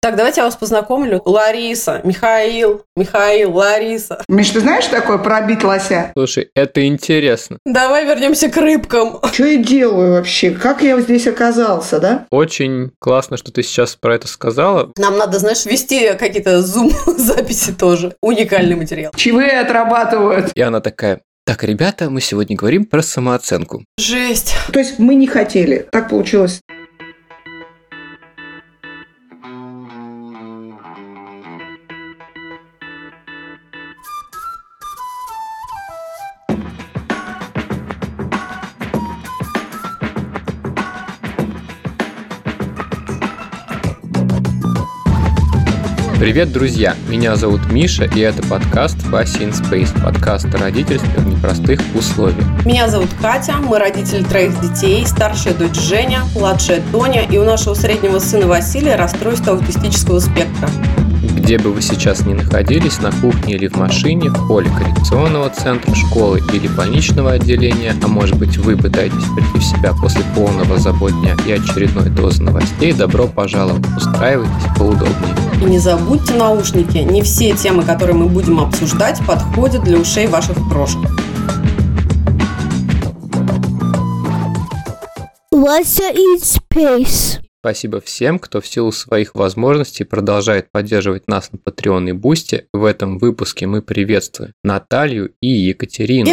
Так, 0.00 0.14
давайте 0.14 0.42
я 0.42 0.44
вас 0.44 0.54
познакомлю. 0.54 1.20
Лариса, 1.24 2.00
Михаил, 2.04 2.84
Михаил, 2.94 3.52
Лариса. 3.56 4.22
Миш, 4.28 4.50
ты 4.50 4.60
знаешь, 4.60 4.84
что 4.84 5.00
такое 5.00 5.18
пробить 5.18 5.64
лося? 5.64 6.12
Слушай, 6.16 6.50
это 6.54 6.86
интересно. 6.86 7.58
Давай 7.66 8.06
вернемся 8.06 8.48
к 8.48 8.56
рыбкам. 8.56 9.18
Что 9.32 9.44
я 9.46 9.56
делаю 9.56 10.12
вообще? 10.12 10.52
Как 10.52 10.82
я 10.82 11.00
здесь 11.00 11.26
оказался, 11.26 11.98
да? 11.98 12.26
Очень 12.30 12.92
классно, 13.00 13.36
что 13.36 13.50
ты 13.50 13.64
сейчас 13.64 13.96
про 13.96 14.14
это 14.14 14.28
сказала. 14.28 14.92
Нам 14.96 15.18
надо, 15.18 15.40
знаешь, 15.40 15.66
вести 15.66 16.14
какие-то 16.14 16.62
зум-записи 16.62 17.72
тоже. 17.78 18.14
Уникальный 18.22 18.76
материал. 18.76 19.10
Чаевые 19.16 19.58
отрабатывают. 19.58 20.52
И 20.54 20.60
она 20.60 20.80
такая, 20.80 21.22
так, 21.48 21.64
ребята, 21.64 22.10
мы 22.10 22.20
сегодня 22.20 22.54
говорим 22.54 22.84
про 22.84 23.02
самооценку. 23.02 23.82
Жесть. 23.98 24.54
То 24.70 24.78
есть 24.78 24.98
мы 24.98 25.14
не 25.14 25.26
хотели. 25.26 25.88
Так 25.90 26.10
получилось. 26.10 26.60
Привет, 46.18 46.50
друзья! 46.50 46.96
Меня 47.08 47.36
зовут 47.36 47.70
Миша, 47.70 48.02
и 48.02 48.18
это 48.18 48.42
подкаст 48.48 49.00
Вася 49.04 49.38
in 49.38 49.52
Space, 49.52 50.02
подкаст 50.02 50.52
о 50.52 50.58
родительстве 50.58 51.08
в 51.16 51.28
непростых 51.28 51.80
условиях. 51.94 52.44
Меня 52.66 52.88
зовут 52.88 53.08
Катя, 53.22 53.58
мы 53.58 53.78
родители 53.78 54.24
троих 54.24 54.60
детей, 54.60 55.06
старшая 55.06 55.54
дочь 55.54 55.76
Женя, 55.76 56.22
младшая 56.34 56.82
Тоня, 56.90 57.22
и 57.22 57.38
у 57.38 57.44
нашего 57.44 57.74
среднего 57.74 58.18
сына 58.18 58.48
Василия 58.48 58.96
расстройство 58.96 59.52
аутистического 59.52 60.18
спектра. 60.18 60.68
Где 61.48 61.56
бы 61.56 61.72
вы 61.72 61.80
сейчас 61.80 62.26
ни 62.26 62.34
находились, 62.34 63.00
на 63.00 63.10
кухне 63.10 63.54
или 63.54 63.68
в 63.68 63.76
машине, 63.76 64.28
в 64.28 64.36
холле 64.36 64.68
коррекционного 64.68 65.48
центра, 65.48 65.94
школы 65.94 66.42
или 66.52 66.68
больничного 66.68 67.32
отделения, 67.32 67.94
а 68.02 68.06
может 68.06 68.36
быть 68.36 68.58
вы 68.58 68.76
пытаетесь 68.76 69.24
прийти 69.34 69.58
в 69.58 69.64
себя 69.64 69.94
после 69.94 70.20
полного 70.34 70.76
забот 70.76 71.12
дня 71.22 71.34
и 71.46 71.52
очередной 71.52 72.10
дозы 72.10 72.42
новостей, 72.42 72.92
добро 72.92 73.26
пожаловать, 73.28 73.82
устраивайтесь 73.96 74.52
поудобнее. 74.76 75.34
И 75.62 75.64
не 75.64 75.78
забудьте 75.78 76.34
наушники, 76.34 76.98
не 76.98 77.22
все 77.22 77.56
темы, 77.56 77.82
которые 77.82 78.18
мы 78.18 78.26
будем 78.26 78.60
обсуждать, 78.60 79.18
подходят 79.26 79.82
для 79.84 79.96
ушей 79.96 80.26
ваших 80.26 80.58
крошек. 80.68 81.00
Вася 85.50 86.12
in 86.12 86.42
space. 86.42 87.47
Спасибо 87.60 88.00
всем, 88.00 88.38
кто 88.38 88.60
в 88.60 88.66
силу 88.68 88.92
своих 88.92 89.34
возможностей 89.34 90.04
продолжает 90.04 90.70
поддерживать 90.70 91.26
нас 91.26 91.50
на 91.50 91.56
Patreon 91.56 92.10
и 92.10 92.12
Boosty. 92.12 92.68
В 92.72 92.84
этом 92.84 93.18
выпуске 93.18 93.66
мы 93.66 93.82
приветствуем 93.82 94.52
Наталью 94.62 95.32
и 95.40 95.48
Екатерину. 95.48 96.30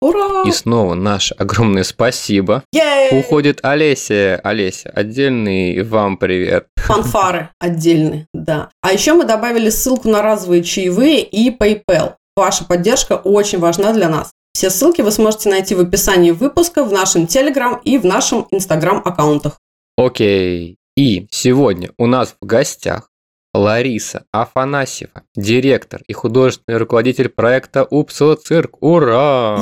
Ура! 0.00 0.44
И 0.46 0.52
снова 0.52 0.94
наше 0.94 1.34
огромное 1.34 1.84
спасибо. 1.84 2.64
Yay! 2.72 3.20
Уходит 3.20 3.60
Олеся. 3.62 4.40
Олеся, 4.42 4.90
отдельный 4.94 5.82
вам 5.82 6.16
привет. 6.16 6.68
Фанфары 6.76 7.50
отдельные, 7.58 8.26
да. 8.32 8.70
А 8.80 8.92
еще 8.92 9.12
мы 9.12 9.24
добавили 9.24 9.68
ссылку 9.68 10.08
на 10.08 10.22
разовые 10.22 10.62
чаевые 10.62 11.22
и 11.22 11.54
PayPal. 11.54 12.14
Ваша 12.36 12.64
поддержка 12.64 13.16
очень 13.16 13.58
важна 13.58 13.92
для 13.92 14.08
нас. 14.08 14.30
Все 14.54 14.70
ссылки 14.70 15.02
вы 15.02 15.10
сможете 15.10 15.50
найти 15.50 15.74
в 15.74 15.80
описании 15.80 16.30
выпуска, 16.30 16.84
в 16.84 16.92
нашем 16.92 17.24
Telegram 17.24 17.78
и 17.84 17.98
в 17.98 18.06
нашем 18.06 18.46
Instagram 18.50 19.02
аккаунтах. 19.04 19.58
Окей. 19.98 20.76
И 20.96 21.26
сегодня 21.32 21.90
у 21.98 22.06
нас 22.06 22.36
в 22.40 22.46
гостях 22.46 23.10
Лариса 23.52 24.26
Афанасьева, 24.30 25.24
директор 25.34 26.02
и 26.06 26.12
художественный 26.12 26.78
руководитель 26.78 27.28
проекта 27.28 27.84
Упсала 27.84 28.36
Цирк. 28.36 28.80
Ура! 28.80 29.58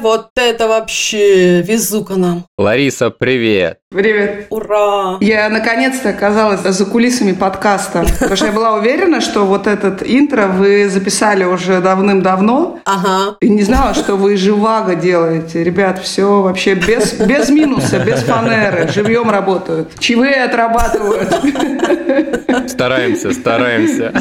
Вот 0.00 0.28
это 0.36 0.68
вообще 0.68 1.62
везука 1.62 2.16
нам. 2.16 2.46
Лариса, 2.58 3.10
привет! 3.10 3.78
Привет. 3.90 4.46
Ура! 4.50 5.18
Я 5.20 5.48
наконец-то 5.48 6.08
оказалась 6.10 6.60
за 6.62 6.84
кулисами 6.84 7.32
подкаста, 7.32 8.04
потому 8.18 8.34
что 8.36 8.46
я 8.46 8.52
была 8.52 8.74
уверена, 8.74 9.20
что 9.20 9.44
вот 9.44 9.66
этот 9.68 10.02
интро 10.02 10.46
вы 10.48 10.88
записали 10.88 11.44
уже 11.44 11.80
давным-давно, 11.80 12.80
Ага. 12.84 13.36
и 13.40 13.48
не 13.48 13.62
знала, 13.62 13.94
что 13.94 14.16
вы 14.16 14.36
живаго 14.36 14.96
делаете. 14.96 15.62
Ребят, 15.62 16.00
все 16.02 16.42
вообще 16.42 16.74
без, 16.74 17.12
без 17.14 17.50
минуса, 17.50 18.00
без 18.00 18.24
фанеры, 18.24 18.88
живьем 18.92 19.30
работают. 19.30 19.92
Чаевые 20.00 20.42
отрабатывают. 20.44 21.32
Стараемся, 22.68 23.32
стараемся. 23.32 24.12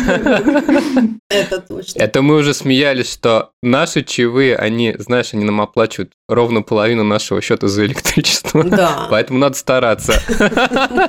Это 1.30 1.62
точно. 1.62 2.00
Это 2.00 2.22
мы 2.22 2.36
уже 2.36 2.54
смеялись, 2.54 3.12
что 3.12 3.50
наши 3.64 4.04
чаевые, 4.04 4.56
они, 4.56 4.96
знаешь, 5.00 5.34
они 5.34 5.46
нам 5.46 5.62
оплачивают 5.64 6.12
ровно 6.28 6.62
половину 6.62 7.04
нашего 7.04 7.42
счета 7.42 7.68
за 7.68 7.86
электричество. 7.86 8.64
Да. 8.74 9.08
Поэтому 9.10 9.40
надо 9.40 9.56
стараться. 9.56 10.14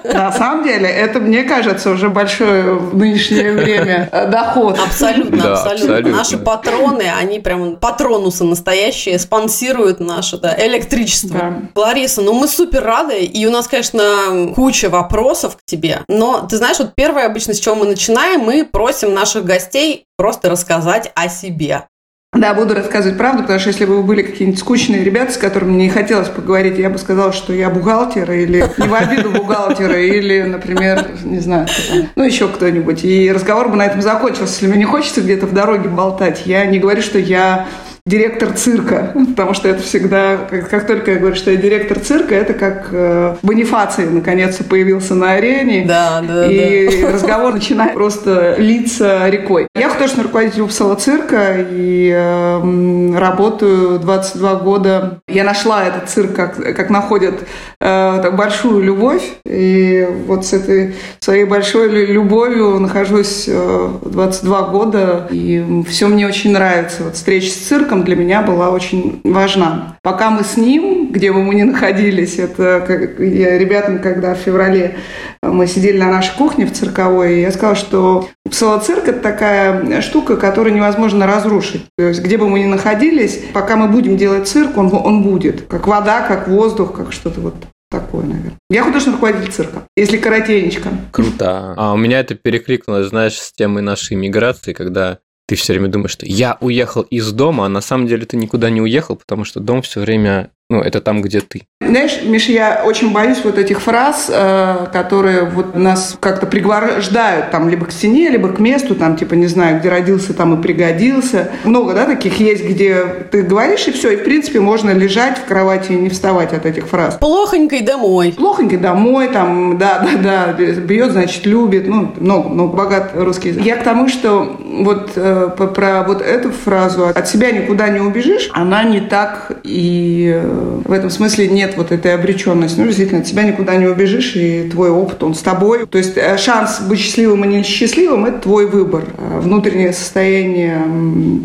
На 0.04 0.32
самом 0.32 0.64
деле, 0.64 0.86
это, 0.88 1.18
мне 1.18 1.44
кажется, 1.44 1.90
уже 1.90 2.08
большой 2.10 2.74
в 2.74 2.96
нынешнее 2.96 3.52
время 3.52 4.08
доход. 4.30 4.78
Абсолютно, 4.78 5.42
Да, 5.42 5.52
абсолютно. 5.52 5.86
абсолютно. 5.94 6.16
Наши 6.16 6.38
патроны, 6.38 7.04
они 7.18 7.40
прям 7.40 7.76
патронусы 7.76 8.44
настоящие, 8.44 9.18
спонсируют 9.18 10.00
наше 10.00 10.38
да, 10.38 10.54
электричество. 10.66 11.54
Лариса, 11.74 12.22
ну 12.22 12.32
мы 12.34 12.48
супер 12.48 12.84
рады, 12.84 13.24
и 13.24 13.46
у 13.46 13.50
нас, 13.50 13.66
конечно, 13.66 14.52
куча 14.54 14.90
вопросов 14.90 15.56
к 15.56 15.60
тебе. 15.64 16.02
Но 16.08 16.46
ты 16.48 16.56
знаешь, 16.56 16.78
вот 16.78 16.94
первое 16.94 17.26
обычно, 17.26 17.54
с 17.54 17.60
чего 17.60 17.74
мы 17.76 17.86
начинаем, 17.86 18.40
мы 18.40 18.64
просим 18.64 19.14
наших 19.14 19.44
гостей 19.44 20.04
просто 20.16 20.50
рассказать 20.50 21.10
о 21.14 21.28
себе. 21.28 21.86
Да, 22.34 22.54
буду 22.54 22.74
рассказывать 22.74 23.16
правду, 23.16 23.42
потому 23.42 23.60
что 23.60 23.68
если 23.70 23.84
бы 23.84 23.96
вы 23.96 24.02
были 24.02 24.22
какие-нибудь 24.22 24.58
скучные 24.58 25.04
ребята, 25.04 25.32
с 25.32 25.36
которыми 25.36 25.72
мне 25.72 25.84
не 25.84 25.90
хотелось 25.90 26.28
поговорить, 26.28 26.78
я 26.78 26.90
бы 26.90 26.98
сказала, 26.98 27.32
что 27.32 27.52
я 27.52 27.70
бухгалтер, 27.70 28.30
или 28.32 28.64
не 28.78 28.88
в 28.88 28.94
обиду 28.94 29.30
бухгалтера, 29.30 30.00
или, 30.00 30.42
например, 30.42 31.06
не 31.24 31.38
знаю, 31.38 31.68
ну, 32.16 32.24
еще 32.24 32.48
кто-нибудь. 32.48 33.04
И 33.04 33.30
разговор 33.32 33.68
бы 33.68 33.76
на 33.76 33.86
этом 33.86 34.02
закончился. 34.02 34.54
Если 34.54 34.66
мне 34.66 34.78
не 34.78 34.84
хочется 34.84 35.20
где-то 35.20 35.46
в 35.46 35.54
дороге 35.54 35.88
болтать, 35.88 36.42
я 36.46 36.64
не 36.66 36.78
говорю, 36.78 37.02
что 37.02 37.18
я 37.18 37.66
директор 38.06 38.52
цирка, 38.52 39.14
потому 39.30 39.54
что 39.54 39.66
это 39.66 39.82
всегда, 39.82 40.36
как, 40.36 40.68
как 40.68 40.86
только 40.86 41.12
я 41.12 41.18
говорю, 41.18 41.34
что 41.36 41.50
я 41.50 41.56
директор 41.56 41.98
цирка, 41.98 42.34
это 42.34 42.52
как 42.52 42.88
э, 42.92 43.36
Бонифаций 43.40 44.04
наконец-то 44.04 44.62
появился 44.62 45.14
на 45.14 45.32
арене, 45.32 45.86
Да, 45.86 46.20
да, 46.20 46.46
и 46.46 47.02
разговор 47.12 47.54
начинает 47.54 47.94
просто 47.94 48.56
литься 48.58 49.26
рекой. 49.30 49.68
Я 49.74 49.88
художественный 49.88 50.24
руководитель 50.24 50.60
Упсала 50.60 50.96
цирка 50.96 51.56
и 51.70 52.12
э, 52.14 53.16
работаю 53.18 53.98
22 53.98 54.54
года. 54.56 55.20
Я 55.26 55.44
нашла 55.44 55.84
этот 55.86 56.10
цирк, 56.10 56.34
как, 56.34 56.56
как 56.56 56.90
находят 56.90 57.40
э, 57.80 58.20
так, 58.22 58.36
большую 58.36 58.82
любовь. 58.82 59.22
И 59.46 60.06
вот 60.26 60.44
с 60.44 60.52
этой 60.52 60.94
своей 61.20 61.44
большой 61.44 61.88
лю- 61.88 62.12
любовью 62.12 62.78
нахожусь 62.80 63.46
э, 63.48 63.88
22 64.04 64.62
года. 64.68 65.26
И 65.30 65.82
все 65.88 66.08
мне 66.08 66.26
очень 66.26 66.52
нравится. 66.52 67.04
Вот 67.04 67.14
встреча 67.14 67.48
с 67.50 67.54
цирком 67.56 67.93
для 68.02 68.16
меня 68.16 68.42
была 68.42 68.70
очень 68.70 69.20
важна. 69.22 69.96
Пока 70.02 70.30
мы 70.30 70.42
с 70.42 70.56
ним, 70.56 71.12
где 71.12 71.32
бы 71.32 71.42
мы 71.42 71.54
ни 71.54 71.62
находились, 71.62 72.38
это 72.38 72.82
как 72.86 73.20
я 73.20 73.56
ребятам, 73.56 74.00
когда 74.00 74.34
в 74.34 74.38
феврале 74.38 74.96
мы 75.42 75.66
сидели 75.66 75.98
на 75.98 76.10
нашей 76.10 76.34
кухне 76.36 76.66
в 76.66 76.72
цирковой, 76.72 77.42
я 77.42 77.52
сказала, 77.52 77.76
что 77.76 78.28
псалоцирк– 78.50 79.04
это 79.06 79.20
такая 79.20 80.00
штука, 80.00 80.36
которую 80.36 80.74
невозможно 80.74 81.26
разрушить. 81.26 81.86
То 81.96 82.08
есть 82.08 82.22
где 82.22 82.38
бы 82.38 82.48
мы 82.48 82.60
ни 82.60 82.66
находились, 82.66 83.40
пока 83.52 83.76
мы 83.76 83.88
будем 83.88 84.16
делать 84.16 84.48
цирк, 84.48 84.76
он, 84.76 84.92
он 84.92 85.22
будет. 85.22 85.62
Как 85.68 85.86
вода, 85.86 86.22
как 86.22 86.48
воздух, 86.48 86.96
как 86.96 87.12
что-то 87.12 87.40
вот 87.40 87.54
такое, 87.90 88.24
наверное. 88.24 88.58
Я 88.70 88.82
художественный 88.82 89.16
руководитель 89.16 89.52
цирка, 89.52 89.82
если 89.96 90.16
коротенечко. 90.16 90.88
Круто. 91.12 91.74
А 91.76 91.92
у 91.92 91.96
меня 91.96 92.20
это 92.20 92.34
перекликнулось, 92.34 93.06
знаешь, 93.06 93.38
с 93.38 93.52
темой 93.52 93.82
нашей 93.82 94.16
миграции, 94.16 94.72
когда 94.72 95.18
ты 95.46 95.56
все 95.56 95.74
время 95.74 95.88
думаешь, 95.88 96.12
что 96.12 96.26
я 96.26 96.56
уехал 96.60 97.02
из 97.02 97.30
дома, 97.32 97.66
а 97.66 97.68
на 97.68 97.80
самом 97.80 98.06
деле 98.06 98.24
ты 98.24 98.36
никуда 98.36 98.70
не 98.70 98.80
уехал, 98.80 99.16
потому 99.16 99.44
что 99.44 99.60
дом 99.60 99.82
все 99.82 100.00
время, 100.00 100.50
ну, 100.70 100.80
это 100.80 101.00
там, 101.00 101.20
где 101.20 101.40
ты. 101.40 101.62
Знаешь, 101.80 102.20
Миша, 102.24 102.52
я 102.52 102.82
очень 102.86 103.12
боюсь 103.12 103.38
вот 103.44 103.58
этих 103.58 103.82
фраз, 103.82 104.30
э, 104.32 104.86
которые 104.92 105.44
вот 105.44 105.76
нас 105.76 106.16
как-то 106.18 106.46
пригвождают 106.46 107.50
там 107.50 107.68
либо 107.68 107.84
к 107.84 107.92
стене, 107.92 108.30
либо 108.30 108.48
к 108.48 108.58
месту, 108.58 108.94
там 108.94 109.16
типа, 109.16 109.34
не 109.34 109.46
знаю, 109.46 109.78
где 109.78 109.90
родился, 109.90 110.32
там 110.32 110.58
и 110.58 110.62
пригодился. 110.62 111.50
Много, 111.64 111.92
да, 111.92 112.06
таких 112.06 112.40
есть, 112.40 112.64
где 112.64 113.04
ты 113.30 113.42
говоришь, 113.42 113.86
и 113.86 113.92
все, 113.92 114.12
и 114.12 114.16
в 114.16 114.24
принципе 114.24 114.60
можно 114.60 114.90
лежать 114.90 115.36
в 115.36 115.44
кровати 115.44 115.92
и 115.92 115.96
не 115.96 116.08
вставать 116.08 116.54
от 116.54 116.64
этих 116.64 116.86
фраз. 116.86 117.18
Плохонькой 117.18 117.82
домой. 117.82 118.32
Плохонький 118.32 118.78
домой, 118.78 119.28
там, 119.28 119.76
да, 119.76 119.98
да, 120.22 120.54
да, 120.56 120.72
бьет, 120.72 121.12
значит, 121.12 121.44
любит, 121.44 121.86
ну, 121.86 122.14
много, 122.18 122.48
много, 122.48 122.74
богат 122.74 123.12
русский 123.14 123.50
язык. 123.50 123.62
Я 123.62 123.76
к 123.76 123.84
тому, 123.84 124.08
что 124.08 124.56
вот 124.80 125.12
э, 125.16 125.50
про 125.56 126.04
вот 126.04 126.22
эту 126.22 126.50
фразу 126.50 127.08
«от 127.08 127.28
себя 127.28 127.50
никуда 127.50 127.90
не 127.90 128.00
убежишь», 128.00 128.48
она 128.54 128.82
не 128.84 129.02
так 129.02 129.52
и 129.62 130.40
в 130.84 130.92
этом 130.92 131.10
смысле 131.10 131.48
нет 131.48 131.74
вот 131.76 131.92
этой 131.92 132.14
обреченности. 132.14 132.78
Ну, 132.78 132.86
действительно, 132.86 133.20
от 133.20 133.26
тебя 133.26 133.42
никуда 133.42 133.76
не 133.76 133.86
убежишь, 133.86 134.36
и 134.36 134.68
твой 134.70 134.90
опыт, 134.90 135.22
он 135.22 135.34
с 135.34 135.40
тобой. 135.40 135.86
То 135.86 135.98
есть 135.98 136.16
э, 136.16 136.36
шанс 136.36 136.80
быть 136.80 136.98
счастливым 136.98 137.44
и 137.44 137.58
несчастливым– 137.58 138.24
это 138.26 138.38
твой 138.40 138.66
выбор. 138.66 139.04
А 139.18 139.40
внутреннее 139.40 139.92
состояние 139.92 140.82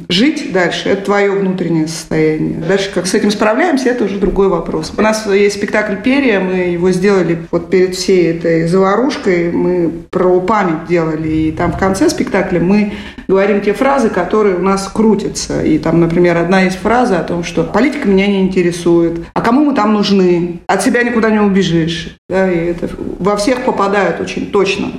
жить 0.10 0.52
дальше– 0.52 0.90
это 0.90 1.06
твое 1.06 1.32
внутреннее 1.32 1.88
состояние. 1.88 2.58
Дальше 2.68 2.92
как 2.94 3.08
с 3.08 3.14
этим 3.14 3.32
справляемся– 3.32 3.90
это 3.90 4.06
уже 4.06 4.18
другой 4.18 4.50
вопрос. 4.50 4.92
У 4.98 5.02
нас 5.02 5.26
есть 5.28 5.56
спектакль 5.56 5.96
«Перья», 6.04 6.40
мы 6.40 6.72
его 6.72 6.92
сделали 6.92 7.40
вот 7.52 7.70
перед 7.70 7.96
всей 7.96 8.32
этой 8.32 8.68
заварушкой, 8.68 9.52
мы 9.52 9.92
про 10.10 10.40
память 10.42 10.88
делали, 10.88 11.28
и 11.28 11.52
там 11.52 11.72
в 11.72 11.78
конце 11.78 12.10
спектакля 12.10 12.60
мы 12.60 12.94
говорим 13.28 13.62
те 13.62 13.74
фразы, 13.74 14.10
которые 14.10 14.56
у 14.56 14.62
нас 14.62 14.90
крутятся. 14.94 15.64
И 15.64 15.78
там, 15.78 16.00
например, 16.00 16.38
одна 16.38 16.66
из 16.66 16.74
фраз 16.74 17.12
о 17.12 17.24
том, 17.24 17.44
что 17.44 17.64
политика 17.64 18.08
меня 18.08 18.28
не 18.28 18.42
интересует, 18.42 18.90
а 19.34 19.42
кому 19.42 19.66
мы 19.66 19.76
там 19.76 19.94
нужны, 19.94 20.62
от 20.68 20.84
себя 20.84 21.04
никуда 21.04 21.30
не 21.30 21.40
убежишь. 21.40 22.16
Да, 22.28 22.52
и 22.52 22.68
это 22.68 22.90
во 22.98 23.36
всех 23.38 23.66
попадают 23.66 24.20
очень 24.20 24.52
точно. 24.52 24.92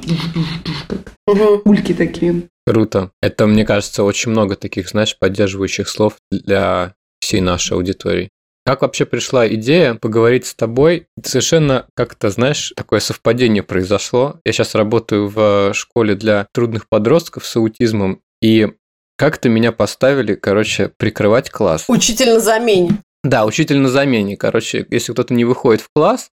Как 0.88 1.66
ульки 1.66 1.94
такие. 1.94 2.42
Круто. 2.66 3.10
Это, 3.22 3.46
мне 3.46 3.64
кажется, 3.64 4.04
очень 4.04 4.30
много 4.30 4.56
таких, 4.56 4.88
знаешь, 4.88 5.16
поддерживающих 5.18 5.88
слов 5.88 6.14
для 6.30 6.94
всей 7.20 7.40
нашей 7.40 7.74
аудитории. 7.74 8.30
Как 8.66 8.82
вообще 8.82 9.06
пришла 9.06 9.48
идея 9.48 9.94
поговорить 9.94 10.46
с 10.46 10.54
тобой? 10.54 11.06
Совершенно 11.24 11.86
как-то, 11.94 12.30
знаешь, 12.30 12.72
такое 12.76 13.00
совпадение 13.00 13.62
произошло. 13.62 14.36
Я 14.44 14.52
сейчас 14.52 14.74
работаю 14.74 15.28
в 15.28 15.72
школе 15.74 16.14
для 16.14 16.46
трудных 16.52 16.88
подростков 16.88 17.46
с 17.46 17.56
аутизмом, 17.56 18.20
и 18.42 18.68
как-то 19.16 19.48
меня 19.48 19.72
поставили, 19.72 20.34
короче, 20.34 20.92
прикрывать 20.96 21.50
класс. 21.50 21.84
Учитель 21.88 22.34
на 22.34 22.40
замене. 22.40 23.02
Да, 23.22 23.44
учитель 23.44 23.78
на 23.78 23.88
замене. 23.88 24.36
Короче, 24.36 24.86
если 24.90 25.12
кто-то 25.12 25.34
не 25.34 25.44
выходит 25.44 25.82
в 25.82 25.88
класс, 25.94 26.30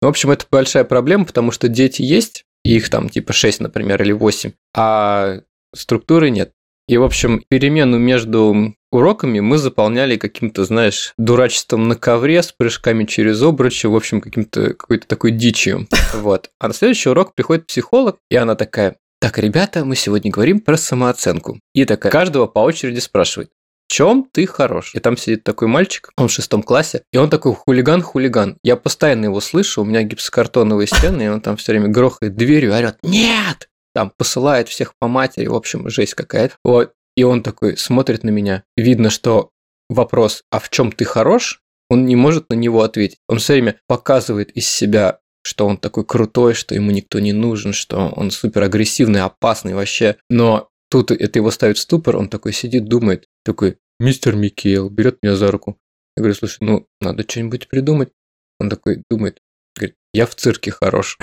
в 0.00 0.06
общем, 0.06 0.30
это 0.30 0.46
большая 0.50 0.84
проблема, 0.84 1.26
потому 1.26 1.50
что 1.50 1.68
дети 1.68 2.02
есть, 2.02 2.44
их 2.64 2.88
там 2.88 3.08
типа 3.08 3.32
6, 3.32 3.60
например, 3.60 4.02
или 4.02 4.12
8, 4.12 4.52
а 4.74 5.40
структуры 5.74 6.30
нет. 6.30 6.52
И, 6.88 6.96
в 6.96 7.04
общем, 7.04 7.42
перемену 7.48 7.98
между 7.98 8.74
уроками 8.90 9.38
мы 9.40 9.58
заполняли 9.58 10.16
каким-то, 10.16 10.64
знаешь, 10.64 11.12
дурачеством 11.18 11.86
на 11.86 11.94
ковре 11.94 12.42
с 12.42 12.50
прыжками 12.50 13.04
через 13.04 13.40
обручи, 13.42 13.86
в 13.86 13.94
общем, 13.94 14.20
каким-то 14.20 14.74
какой-то 14.74 15.06
такой 15.06 15.30
дичью. 15.30 15.86
Вот. 16.14 16.50
А 16.58 16.68
на 16.68 16.74
следующий 16.74 17.08
урок 17.08 17.34
приходит 17.34 17.66
психолог, 17.66 18.18
и 18.30 18.36
она 18.36 18.56
такая, 18.56 18.96
так, 19.20 19.38
ребята, 19.38 19.84
мы 19.84 19.94
сегодня 19.94 20.30
говорим 20.30 20.60
про 20.60 20.76
самооценку. 20.76 21.60
И 21.74 21.84
такая, 21.84 22.10
каждого 22.10 22.46
по 22.46 22.60
очереди 22.60 22.98
спрашивает, 22.98 23.50
чем 23.90 24.26
ты 24.30 24.46
хорош? 24.46 24.94
И 24.94 25.00
там 25.00 25.16
сидит 25.16 25.44
такой 25.44 25.68
мальчик, 25.68 26.10
он 26.16 26.28
в 26.28 26.32
шестом 26.32 26.62
классе, 26.62 27.02
и 27.12 27.18
он 27.18 27.28
такой 27.28 27.54
хулиган-хулиган. 27.54 28.56
Я 28.62 28.76
постоянно 28.76 29.26
его 29.26 29.40
слышу, 29.40 29.82
у 29.82 29.84
меня 29.84 30.02
гипсокартоновые 30.02 30.86
стены, 30.86 31.24
и 31.24 31.28
он 31.28 31.40
там 31.40 31.56
все 31.56 31.72
время 31.72 31.88
грохает 31.88 32.36
дверью, 32.36 32.74
орет 32.74 32.98
«Нет!» 33.02 33.68
там 33.94 34.12
посылает 34.16 34.68
всех 34.68 34.94
по 34.98 35.08
матери, 35.08 35.46
в 35.46 35.54
общем, 35.54 35.88
жесть 35.88 36.14
какая-то. 36.14 36.54
Вот. 36.64 36.92
И 37.16 37.24
он 37.24 37.42
такой 37.42 37.76
смотрит 37.76 38.22
на 38.24 38.30
меня. 38.30 38.62
Видно, 38.76 39.10
что 39.10 39.50
вопрос, 39.88 40.44
а 40.50 40.58
в 40.58 40.70
чем 40.70 40.92
ты 40.92 41.04
хорош, 41.04 41.60
он 41.88 42.06
не 42.06 42.16
может 42.16 42.48
на 42.50 42.54
него 42.54 42.82
ответить. 42.82 43.18
Он 43.28 43.38
все 43.38 43.54
время 43.54 43.80
показывает 43.88 44.50
из 44.52 44.68
себя, 44.68 45.18
что 45.42 45.66
он 45.66 45.76
такой 45.76 46.04
крутой, 46.04 46.54
что 46.54 46.74
ему 46.74 46.92
никто 46.92 47.18
не 47.18 47.32
нужен, 47.32 47.72
что 47.72 48.12
он 48.14 48.30
супер 48.30 48.62
агрессивный, 48.62 49.22
опасный 49.22 49.74
вообще. 49.74 50.16
Но 50.28 50.69
тут 50.90 51.10
это 51.10 51.38
его 51.38 51.50
ставит 51.50 51.78
в 51.78 51.80
ступор, 51.80 52.16
он 52.16 52.28
такой 52.28 52.52
сидит, 52.52 52.86
думает, 52.86 53.28
такой, 53.44 53.78
мистер 53.98 54.36
Микел, 54.36 54.90
берет 54.90 55.18
меня 55.22 55.36
за 55.36 55.50
руку. 55.50 55.78
Я 56.16 56.22
говорю, 56.22 56.34
слушай, 56.34 56.58
ну, 56.60 56.86
надо 57.00 57.22
что-нибудь 57.22 57.68
придумать. 57.68 58.12
Он 58.58 58.68
такой 58.68 59.04
думает, 59.08 59.40
говорит, 59.76 59.96
я 60.12 60.26
в 60.26 60.34
цирке 60.34 60.70
хорош. 60.70 61.16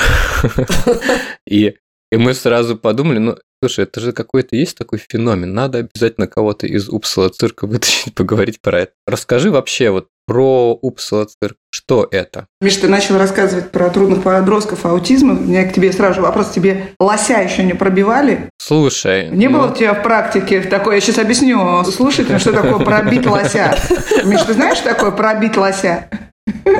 И 1.47 1.75
и 2.11 2.17
мы 2.17 2.33
сразу 2.33 2.77
подумали, 2.77 3.17
ну, 3.19 3.37
слушай, 3.61 3.83
это 3.83 3.99
же 3.99 4.11
какой-то 4.13 4.55
есть 4.55 4.77
такой 4.77 4.99
феномен, 4.99 5.53
надо 5.53 5.79
обязательно 5.79 6.27
кого-то 6.27 6.67
из 6.67 6.89
Упсала 6.89 7.29
цирка 7.29 7.67
вытащить, 7.67 8.15
поговорить 8.15 8.61
про 8.61 8.81
это. 8.81 8.91
Расскажи 9.05 9.51
вообще 9.51 9.89
вот 9.89 10.07
про 10.27 10.77
Упсала 10.81 11.25
цирк. 11.25 11.55
Что 11.69 12.07
это? 12.11 12.47
Миш, 12.59 12.75
ты 12.75 12.89
начал 12.89 13.17
рассказывать 13.17 13.71
про 13.71 13.89
трудных 13.89 14.23
подростков 14.23 14.85
аутизма. 14.85 15.33
У 15.33 15.39
меня 15.39 15.63
к 15.63 15.73
тебе 15.73 15.93
сразу 15.93 16.21
вопрос. 16.21 16.49
Тебе 16.49 16.89
лося 16.99 17.39
еще 17.39 17.63
не 17.63 17.73
пробивали? 17.73 18.49
Слушай. 18.57 19.29
Не 19.29 19.47
ну... 19.47 19.57
было 19.57 19.71
у 19.71 19.75
тебя 19.75 19.93
в 19.93 20.03
практике 20.03 20.61
такое? 20.61 20.95
Я 20.95 21.01
сейчас 21.01 21.19
объясню 21.19 21.83
слушателям, 21.85 22.39
что 22.39 22.51
такое 22.51 22.79
пробить 22.79 23.25
лося. 23.25 23.77
Миш, 24.25 24.41
ты 24.41 24.53
знаешь, 24.53 24.79
что 24.79 24.89
такое 24.89 25.11
пробить 25.11 25.55
лося? 25.55 26.09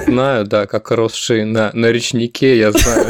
Знаю, 0.06 0.46
да, 0.46 0.66
как 0.66 0.92
росшие 0.92 1.46
на, 1.46 1.72
на 1.74 1.88
речнике, 1.88 2.58
я 2.58 2.72
знаю. 2.72 3.06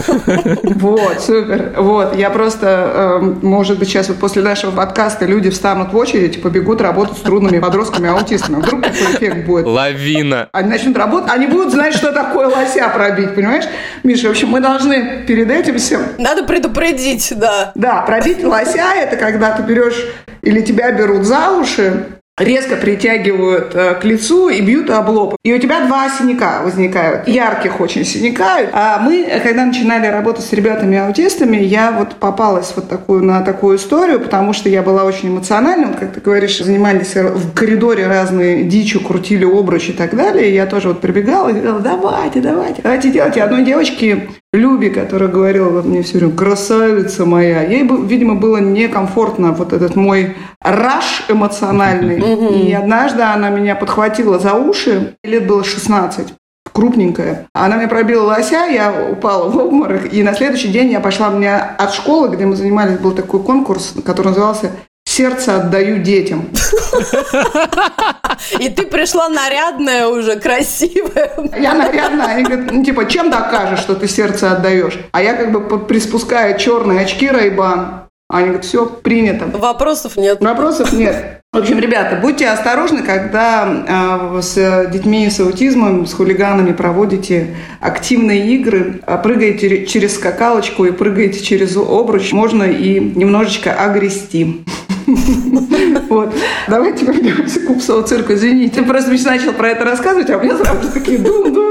Вот, 0.64 1.22
супер. 1.22 1.74
Вот, 1.78 2.16
я 2.16 2.30
просто, 2.30 3.20
э, 3.22 3.46
может 3.46 3.80
быть, 3.80 3.90
сейчас 3.90 4.10
вот 4.10 4.18
после 4.18 4.42
нашего 4.42 4.72
подкаста 4.72 5.26
люди 5.26 5.50
встанут 5.50 5.94
в 5.94 5.98
очередь 5.98 6.38
и 6.38 6.40
побегут 6.40 6.82
работать 6.82 7.18
с 7.18 7.22
трудными 7.22 7.60
подростками-аутистами. 7.60 8.62
Вдруг 8.62 8.84
такой 8.84 9.16
эффект 9.16 9.46
будет. 9.46 9.66
Лавина. 9.66 10.50
Они 10.52 10.70
начнут 10.70 10.98
работать, 10.98 11.32
они 11.32 11.48
будут 11.48 11.72
знать, 11.72 11.96
что 11.96 12.12
такое 12.12 12.48
лося 12.48 12.90
пробить, 12.90 13.36
понимаешь? 13.36 13.66
Миша, 14.04 14.28
в 14.28 14.32
общем, 14.32 14.50
мы 14.50 14.60
должны 14.60 15.24
перед 15.28 15.50
этим 15.52 15.78
всем... 15.78 16.02
Надо 16.18 16.44
предупредить, 16.44 17.34
да. 17.36 17.72
Да, 17.76 18.02
пробить 18.02 18.44
лося– 18.44 18.94
это 18.96 19.18
когда 19.18 19.52
ты 19.52 19.64
берешь 19.64 20.06
или 20.42 20.62
тебя 20.62 20.92
берут 20.92 21.24
за 21.24 21.52
уши, 21.52 22.06
резко 22.38 22.76
притягивают 22.76 23.74
э, 23.74 23.96
к 23.96 24.04
лицу 24.04 24.50
и 24.50 24.62
бьют 24.62 24.90
об 24.90 25.10
лоб. 25.10 25.36
И 25.44 25.54
у 25.54 25.60
тебя 25.60 25.86
два 25.86 26.10
синяка 26.10 26.62
возникают, 26.64 27.28
ярких 27.28 27.80
очень 27.80 28.06
синяка. 28.06 28.60
А 28.72 29.00
мы, 29.00 29.28
когда 29.44 29.66
начинали 29.66 30.08
работать 30.08 30.46
с 30.46 30.54
ребятами-аутистами, 30.54 31.58
я 31.58 31.92
вот 31.92 32.16
попалась 32.16 32.72
вот 32.76 32.90
такую, 32.90 33.24
на 33.24 33.42
такую 33.42 33.78
историю, 33.78 34.20
потому 34.20 34.54
что 34.54 34.70
я 34.70 34.84
была 34.84 35.04
очень 35.04 35.30
эмоциональна. 35.30 35.94
Как 36.00 36.14
ты 36.14 36.22
говоришь, 36.22 36.60
занимались 36.60 37.16
в 37.16 37.54
коридоре 37.54 38.08
разные 38.08 38.64
дичью, 38.64 39.02
крутили 39.02 39.46
обруч 39.46 39.90
и 39.90 39.94
так 39.94 40.16
далее. 40.16 40.52
И 40.52 40.54
я 40.54 40.66
тоже 40.68 40.90
вот 40.90 41.02
прибегала 41.02 41.50
и 41.50 41.54
говорила, 41.54 41.80
давайте, 41.80 42.40
давайте, 42.42 42.82
давайте 42.82 43.12
делать. 43.12 43.38
И 43.38 43.40
одной 43.40 43.64
девочке 43.64 44.28
Люби, 44.54 44.90
которая 44.90 45.30
говорила 45.30 45.70
вот 45.70 45.86
мне 45.86 46.04
все 46.04 46.20
время, 46.20 46.36
красавица 46.36 47.26
моя, 47.26 47.64
ей, 47.64 47.86
видимо, 48.06 48.36
было 48.36 48.58
некомфортно 48.58 49.52
вот 49.52 49.74
этот 49.74 49.96
мой 49.98 50.38
раш 50.62 51.26
эмоциональный. 51.28 52.68
И 52.68 52.72
однажды 52.72 53.24
она 53.24 53.50
меня 53.50 53.76
подхватила 53.76 54.40
за 54.40 54.54
уши, 54.54 55.18
лет 55.22 55.46
было 55.46 55.66
16, 55.66 56.34
крупненькая. 56.74 57.48
Она 57.54 57.76
мне 57.76 57.90
пробила 57.90 58.24
лося, 58.24 58.68
я 58.68 59.10
упала 59.12 59.50
в 59.50 59.58
обморок, 59.58 60.14
и 60.14 60.24
на 60.24 60.34
следующий 60.34 60.70
день 60.70 60.92
я 60.92 61.02
пошла, 61.02 61.30
меня 61.30 61.76
от 61.78 61.94
школы, 61.94 62.34
где 62.34 62.46
мы 62.46 62.56
занимались, 62.56 63.00
был 63.00 63.12
такой 63.12 63.42
конкурс, 63.44 63.96
который 64.06 64.28
назывался 64.28 64.72
сердце 65.18 65.56
отдаю 65.56 65.98
детям. 65.98 66.48
И 68.60 68.70
ты 68.70 68.84
пришла 68.86 69.30
нарядная 69.30 70.08
уже, 70.08 70.40
красивая. 70.40 71.32
Я 71.60 71.74
нарядная. 71.74 72.28
Они 72.28 72.44
говорят, 72.44 72.72
ну, 72.72 72.84
типа, 72.84 73.06
чем 73.10 73.32
докажешь, 73.32 73.80
что 73.80 73.96
ты 73.96 74.08
сердце 74.08 74.52
отдаешь? 74.52 75.00
А 75.12 75.24
я 75.24 75.34
как 75.34 75.52
бы 75.52 75.80
приспускаю 75.80 76.60
черные 76.60 77.02
очки 77.02 77.28
Райбан. 77.30 78.08
Они 78.30 78.46
говорят, 78.46 78.66
все, 78.66 78.86
принято. 78.86 79.46
Вопросов 79.46 80.18
нет. 80.18 80.40
Вопросов 80.42 80.94
нет. 80.94 81.42
В 81.58 81.60
общем, 81.60 81.80
ребята, 81.80 82.20
будьте 82.22 82.48
осторожны, 82.50 83.02
когда 83.02 84.30
э, 84.38 84.42
с 84.44 84.92
детьми 84.94 85.28
с 85.28 85.40
аутизмом, 85.40 86.06
с 86.06 86.14
хулиганами 86.14 86.72
проводите 86.72 87.56
активные 87.80 88.54
игры, 88.54 89.02
а 89.08 89.18
прыгаете 89.18 89.88
через 89.88 90.18
скакалочку 90.18 90.86
и 90.86 90.92
прыгаете 90.92 91.40
через 91.40 91.76
обруч, 91.76 92.32
можно 92.32 92.62
и 92.62 93.00
немножечко 93.00 93.74
огрести. 93.74 94.64
Вот. 96.10 96.34
Давайте 96.70 97.06
вернемся 97.06 97.60
к 97.60 97.70
Упсову 97.70 98.02
цирку. 98.04 98.34
Извините, 98.34 98.82
просто 98.84 99.12
начал 99.26 99.52
про 99.52 99.70
это 99.70 99.84
рассказывать, 99.84 100.30
а 100.30 100.38
у 100.38 100.42
меня 100.42 100.56
сразу 100.56 100.90
такие 100.94 101.18
дун-дун-дун. 101.18 101.67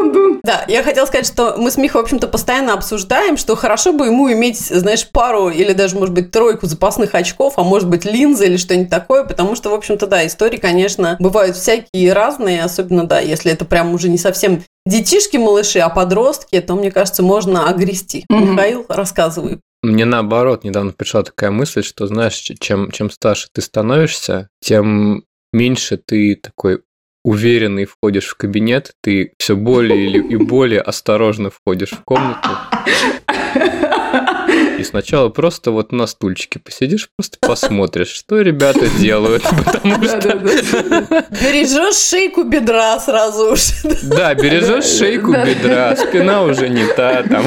Да, 0.47 0.65
я 0.69 0.85
хотела 0.85 1.07
сказать, 1.07 1.27
что 1.27 1.57
мы 1.59 1.73
с 1.73 1.77
Михой, 1.77 2.03
в 2.03 2.05
общем-то, 2.05 2.29
постоянно 2.29 2.75
обсуждаем, 2.75 3.37
что 3.37 3.57
хорошо 3.57 3.93
бы 3.93 4.07
ему 4.07 4.33
иметь, 4.33 4.61
знаешь, 4.61 5.09
пару 5.09 5.51
или 5.51 5.73
даже, 5.73 5.97
может 5.97 6.15
быть, 6.15 6.31
тройку 6.31 6.67
запасных 6.67 7.17
очков, 7.17 7.55
а 7.57 7.65
может 7.65 7.89
быть, 7.89 8.05
линзы 8.05 8.47
или 8.47 8.57
что-нибудь 8.57 8.89
такое, 8.89 9.25
потому 9.25 9.57
что, 9.57 9.71
в 9.71 9.75
общем-то, 9.75 10.07
да, 10.07 10.25
истории, 10.25 10.59
конечно, 10.59 11.17
бывают 11.19 11.57
всякие 11.57 12.13
разные, 12.13 12.63
особенно, 12.63 13.05
да, 13.05 13.19
если 13.19 13.51
это 13.51 13.65
прям 13.65 13.93
уже 13.93 14.09
не 14.09 14.19
совсем 14.19 14.63
детишки, 14.87 15.37
малыши, 15.37 15.81
а 15.81 15.89
подростки, 15.89 16.61
то, 16.61 16.77
мне 16.77 16.93
кажется, 16.93 17.25
можно 17.25 17.69
огрести. 17.69 18.25
Mm-hmm. 18.31 18.53
Михаил, 18.53 18.87
рассказывай. 18.89 19.59
Мне 19.83 20.05
наоборот 20.05 20.63
недавно 20.63 20.93
пришла 20.93 21.25
такая 21.25 21.51
мысль, 21.51 21.83
что, 21.83 22.07
знаешь, 22.07 22.35
чем, 22.37 22.93
чем 22.93 23.11
старше 23.11 23.49
ты 23.53 23.63
становишься, 23.63 24.49
тем 24.61 25.25
меньше 25.53 25.97
ты 25.97 26.37
такой 26.37 26.83
уверенный 27.27 27.87
входишь 27.87 28.29
в 28.29 28.37
кабинет, 28.37 28.93
ты 29.03 29.33
все 29.37 29.57
более 29.57 30.19
и 30.19 30.37
более 30.37 30.81
осторожно 30.81 31.51
входишь 31.51 31.91
в 31.91 32.05
комнату. 32.05 32.49
Сначала 34.87 35.29
просто 35.29 35.71
вот 35.71 35.93
на 35.93 36.07
стульчике 36.07 36.59
посидишь, 36.59 37.09
просто 37.17 37.39
посмотришь, 37.41 38.09
что 38.09 38.41
ребята 38.41 38.89
делают, 38.99 39.43
потому 39.65 40.05
что... 40.05 40.37
Бережешь 41.31 41.97
шейку 41.97 42.45
бедра 42.45 42.99
сразу 43.01 43.53
уж. 43.53 43.61
Да, 44.05 44.35
бережешь 44.35 44.87
шейку 44.87 45.33
бедра, 45.33 45.97
спина 45.97 46.43
уже 46.43 46.69
не 46.69 46.87
та, 46.87 47.23
там 47.25 47.47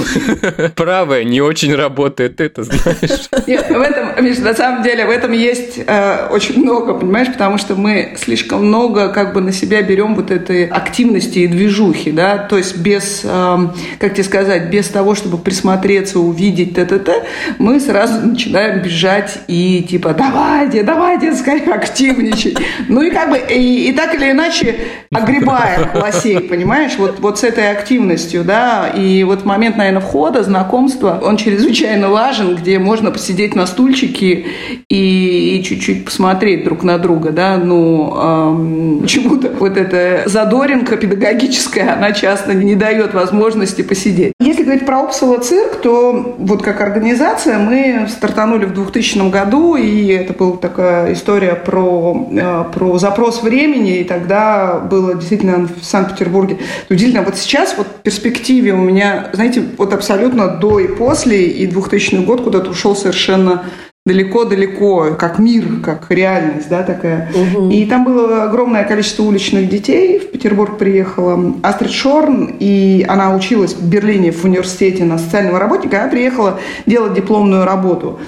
правая 0.75 1.23
не 1.23 1.41
очень 1.41 1.73
работает, 1.75 2.37
ты 2.37 2.45
это 2.45 2.63
знаешь. 2.63 3.29
Нет, 3.47 3.69
в 3.69 3.79
этом, 3.79 4.23
Миш, 4.23 4.39
на 4.39 4.53
самом 4.53 4.83
деле, 4.83 5.05
в 5.05 5.09
этом 5.09 5.31
есть 5.31 5.79
э, 5.85 6.27
очень 6.29 6.59
много, 6.61 6.93
понимаешь, 6.93 7.27
потому 7.31 7.57
что 7.57 7.75
мы 7.75 8.15
слишком 8.17 8.65
много 8.65 9.09
как 9.09 9.33
бы 9.33 9.41
на 9.41 9.51
себя 9.51 9.81
берем 9.81 10.15
вот 10.15 10.31
этой 10.31 10.65
активности 10.65 11.39
и 11.39 11.47
движухи, 11.47 12.11
да, 12.11 12.37
то 12.37 12.57
есть 12.57 12.77
без, 12.77 13.21
э, 13.23 13.57
как 13.99 14.13
тебе 14.13 14.23
сказать, 14.23 14.69
без 14.69 14.87
того, 14.89 15.15
чтобы 15.15 15.37
присмотреться, 15.37 16.19
увидеть 16.19 16.75
т-т-т, 16.75 17.25
мы 17.57 17.79
сразу 17.79 18.27
начинаем 18.27 18.81
бежать 18.81 19.39
и 19.47 19.85
типа 19.87 20.13
давайте, 20.13 20.83
давайте, 20.83 21.33
скорее 21.33 21.73
активничать. 21.73 22.57
Ну 22.87 23.01
и 23.01 23.11
как 23.11 23.29
бы, 23.29 23.37
и, 23.37 23.89
и 23.89 23.93
так 23.93 24.15
или 24.15 24.31
иначе 24.31 24.75
огребая 25.13 25.89
лосей, 25.93 26.39
понимаешь, 26.39 26.93
вот, 26.97 27.19
вот 27.19 27.39
с 27.39 27.43
этой 27.43 27.71
активностью, 27.71 28.43
да, 28.43 28.87
и 28.87 29.23
вот 29.23 29.45
момент, 29.45 29.77
наверное, 29.77 30.01
входа, 30.01 30.43
знакомства, 30.43 31.19
он 31.23 31.37
чрезвычайно 31.37 32.09
важен, 32.09 32.55
где 32.55 32.79
можно 32.79 33.11
посидеть 33.11 33.55
на 33.55 33.65
стульчике 33.65 34.45
и, 34.89 35.57
и 35.57 35.63
чуть-чуть 35.63 36.05
посмотреть 36.05 36.63
друг 36.63 36.83
на 36.83 36.97
друга, 36.97 37.31
да, 37.31 37.57
ну, 37.57 38.13
эм, 38.15 38.99
почему-то 39.01 39.49
вот 39.59 39.77
эта 39.77 40.23
задоринка 40.29 40.97
педагогическая, 40.97 41.93
она 41.93 42.11
часто 42.11 42.53
не 42.53 42.75
дает 42.75 43.13
возможности 43.13 43.81
посидеть. 43.81 44.33
Если 44.39 44.63
говорить 44.63 44.85
про 44.85 45.03
Опсала 45.03 45.39
цирк, 45.39 45.81
то 45.81 46.35
вот 46.37 46.61
как 46.61 46.81
организация 46.81 47.18
мы 47.57 48.07
стартанули 48.09 48.65
в 48.65 48.73
2000 48.73 49.29
году, 49.29 49.75
и 49.75 50.07
это 50.07 50.33
была 50.33 50.57
такая 50.57 51.13
история 51.13 51.55
про, 51.55 52.27
э, 52.31 52.63
про 52.73 52.97
запрос 52.97 53.43
времени, 53.43 53.99
и 53.99 54.03
тогда 54.03 54.79
было 54.79 55.15
действительно 55.15 55.67
в 55.67 55.83
Санкт-Петербурге 55.83 56.57
удивительно. 56.89 57.23
Вот 57.23 57.35
сейчас 57.35 57.75
вот 57.77 57.87
в 57.87 58.01
перспективе 58.01 58.73
у 58.73 58.77
меня, 58.77 59.29
знаете, 59.33 59.63
вот 59.77 59.93
абсолютно 59.93 60.47
до 60.47 60.79
и 60.79 60.87
после, 60.87 61.45
и 61.45 61.67
2000 61.67 62.23
год 62.25 62.41
куда-то 62.43 62.71
ушел 62.71 62.95
совершенно 62.95 63.65
далеко-далеко, 64.09 65.15
как 65.19 65.37
мир, 65.37 65.65
как 65.83 66.07
реальность, 66.09 66.67
да, 66.67 66.81
такая. 66.81 67.31
Угу. 67.31 67.69
И 67.69 67.85
там 67.85 68.03
было 68.05 68.43
огромное 68.43 68.83
количество 68.83 69.21
уличных 69.21 69.69
детей. 69.69 70.17
В 70.17 70.31
Петербург 70.31 70.79
приехала 70.79 71.53
Астрид 71.61 71.91
Шорн, 71.91 72.55
и 72.59 73.05
она 73.07 73.35
училась 73.35 73.75
в 73.75 73.87
Берлине 73.87 74.31
в 74.31 74.43
университете 74.43 75.03
на 75.03 75.19
социального 75.19 75.59
работника. 75.59 76.01
Она 76.01 76.09
приехала 76.09 76.59
делать 76.87 77.13
дипломную 77.13 77.65
работу. 77.65 78.19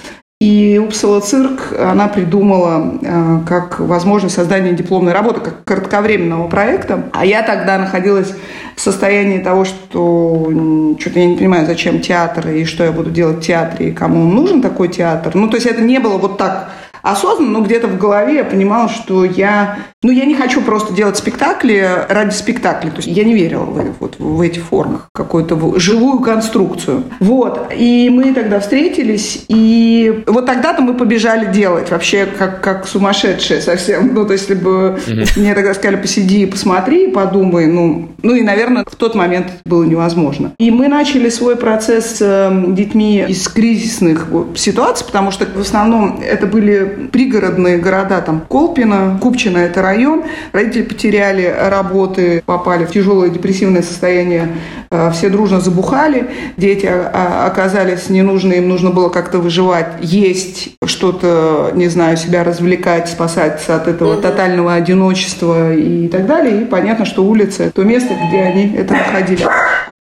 И 0.41 0.81
Упсала 0.83 1.19
Цирк 1.19 1.71
она 1.77 2.07
придумала 2.07 2.95
э, 3.00 3.39
как 3.48 3.79
возможность 3.79 4.33
создания 4.33 4.74
дипломной 4.74 5.13
работы, 5.13 5.39
как 5.39 5.63
кратковременного 5.65 6.48
проекта. 6.48 7.03
А 7.13 7.24
я 7.24 7.43
тогда 7.43 7.77
находилась 7.77 8.33
в 8.75 8.81
состоянии 8.81 9.38
того, 9.38 9.65
что 9.65 10.51
что-то 11.00 11.19
я 11.19 11.27
не 11.27 11.38
понимаю, 11.38 11.67
зачем 11.67 12.01
театр 12.01 12.50
и 12.50 12.65
что 12.65 12.83
я 12.83 12.91
буду 12.91 13.12
делать 13.12 13.38
в 13.38 13.45
театре, 13.45 13.89
и 13.89 13.91
кому 13.91 14.24
нужен 14.24 14.63
такой 14.63 14.88
театр. 14.88 15.36
Ну, 15.36 15.48
то 15.48 15.57
есть 15.57 15.67
это 15.67 15.81
не 15.81 16.00
было 16.00 16.17
вот 16.17 16.39
так 16.39 16.71
осознанно, 17.01 17.60
но 17.60 17.62
где-то 17.62 17.88
в 17.88 17.98
голове 17.98 18.36
я 18.36 18.43
понимала, 18.43 18.89
что 18.89 19.25
я, 19.25 19.79
ну, 20.03 20.12
я 20.12 20.25
не 20.25 20.36
хочу 20.36 20.62
просто 20.62 20.93
делать 20.93 21.17
спектакли 21.17 22.05
ради 22.10 22.34
спектакля. 22.34 22.89
То 22.89 22.98
есть 22.98 23.08
я 23.08 23.24
не 23.24 23.34
верила 23.34 23.63
в, 23.63 23.93
вот, 24.00 24.20
в 24.20 24.41
эти 24.41 24.60
формы, 24.60 25.00
какую-то 25.13 25.79
живую 25.79 26.20
конструкцию. 26.20 27.03
Вот. 27.20 27.72
И 27.75 28.10
мы 28.10 28.34
тогда 28.34 28.60
встретились, 28.60 29.46
и 29.48 30.24
вот 30.27 30.46
тогда-то 30.46 30.81
мы 30.81 30.93
побежали 30.93 31.51
делать 31.51 31.91
вообще 31.91 32.25
как, 32.25 32.62
как 32.62 32.88
сумасшедшие 32.88 33.62
совсем. 33.62 34.13
Ну, 34.13 34.25
то 34.25 34.34
есть, 34.34 34.41
если 34.50 34.55
бы 34.55 35.00
мне 35.36 35.53
тогда 35.53 35.74
сказали, 35.74 35.96
посиди, 36.01 36.46
посмотри, 36.46 37.08
подумай, 37.08 37.67
ну, 37.67 38.10
ну 38.24 38.36
и, 38.36 38.41
наверное, 38.41 38.86
в 38.89 38.96
тот 38.96 39.15
момент 39.15 39.48
это 39.48 39.60
было 39.65 39.84
невозможно. 39.84 40.53
И 40.60 40.72
мы 40.72 40.88
начали 40.88 41.29
свой 41.29 41.55
процесс 41.55 42.17
с 42.17 42.22
эм, 42.22 42.75
детьми 42.75 43.24
из 43.27 43.48
кризисных 43.48 44.27
ситуаций, 44.55 45.05
потому 45.05 45.31
что 45.31 45.46
в 45.46 45.62
основном 45.62 46.20
это 46.22 46.48
были 46.48 46.90
пригородные 47.12 47.77
города, 47.77 48.21
там 48.21 48.41
Колпино, 48.41 49.17
Купчино– 49.21 49.57
это 49.60 49.81
район. 49.81 50.24
Родители 50.51 50.83
потеряли 50.83 51.53
работы, 51.69 52.43
попали 52.45 52.86
в 52.86 52.91
тяжелое 52.91 53.29
депрессивное 53.29 53.81
состояние, 53.81 54.50
э, 54.89 55.12
все 55.13 55.29
дружно 55.29 55.60
забухали, 55.60 56.27
дети 56.57 56.86
оказались 56.86 58.10
ненужны, 58.10 58.53
им 58.53 58.69
нужно 58.69 58.91
было 58.91 59.10
как-то 59.10 59.39
выживать, 59.39 59.88
есть 60.01 60.71
что-то, 60.86 61.71
не 61.74 61.88
знаю, 61.88 62.17
себя 62.17 62.43
развлекать, 62.43 63.10
спасаться 63.10 63.75
от 63.75 63.88
этого 63.88 64.17
тотального 64.17 64.74
одиночества 64.74 65.74
и 65.74 66.07
так 66.07 66.25
далее. 66.25 66.62
И 66.62 66.65
понятно, 66.65 67.05
что 67.05 67.24
улица– 67.24 67.71
то 67.74 67.83
место, 67.83 68.13
где 68.27 68.41
они 68.41 68.75
это 68.75 68.93
находили. 68.93 69.45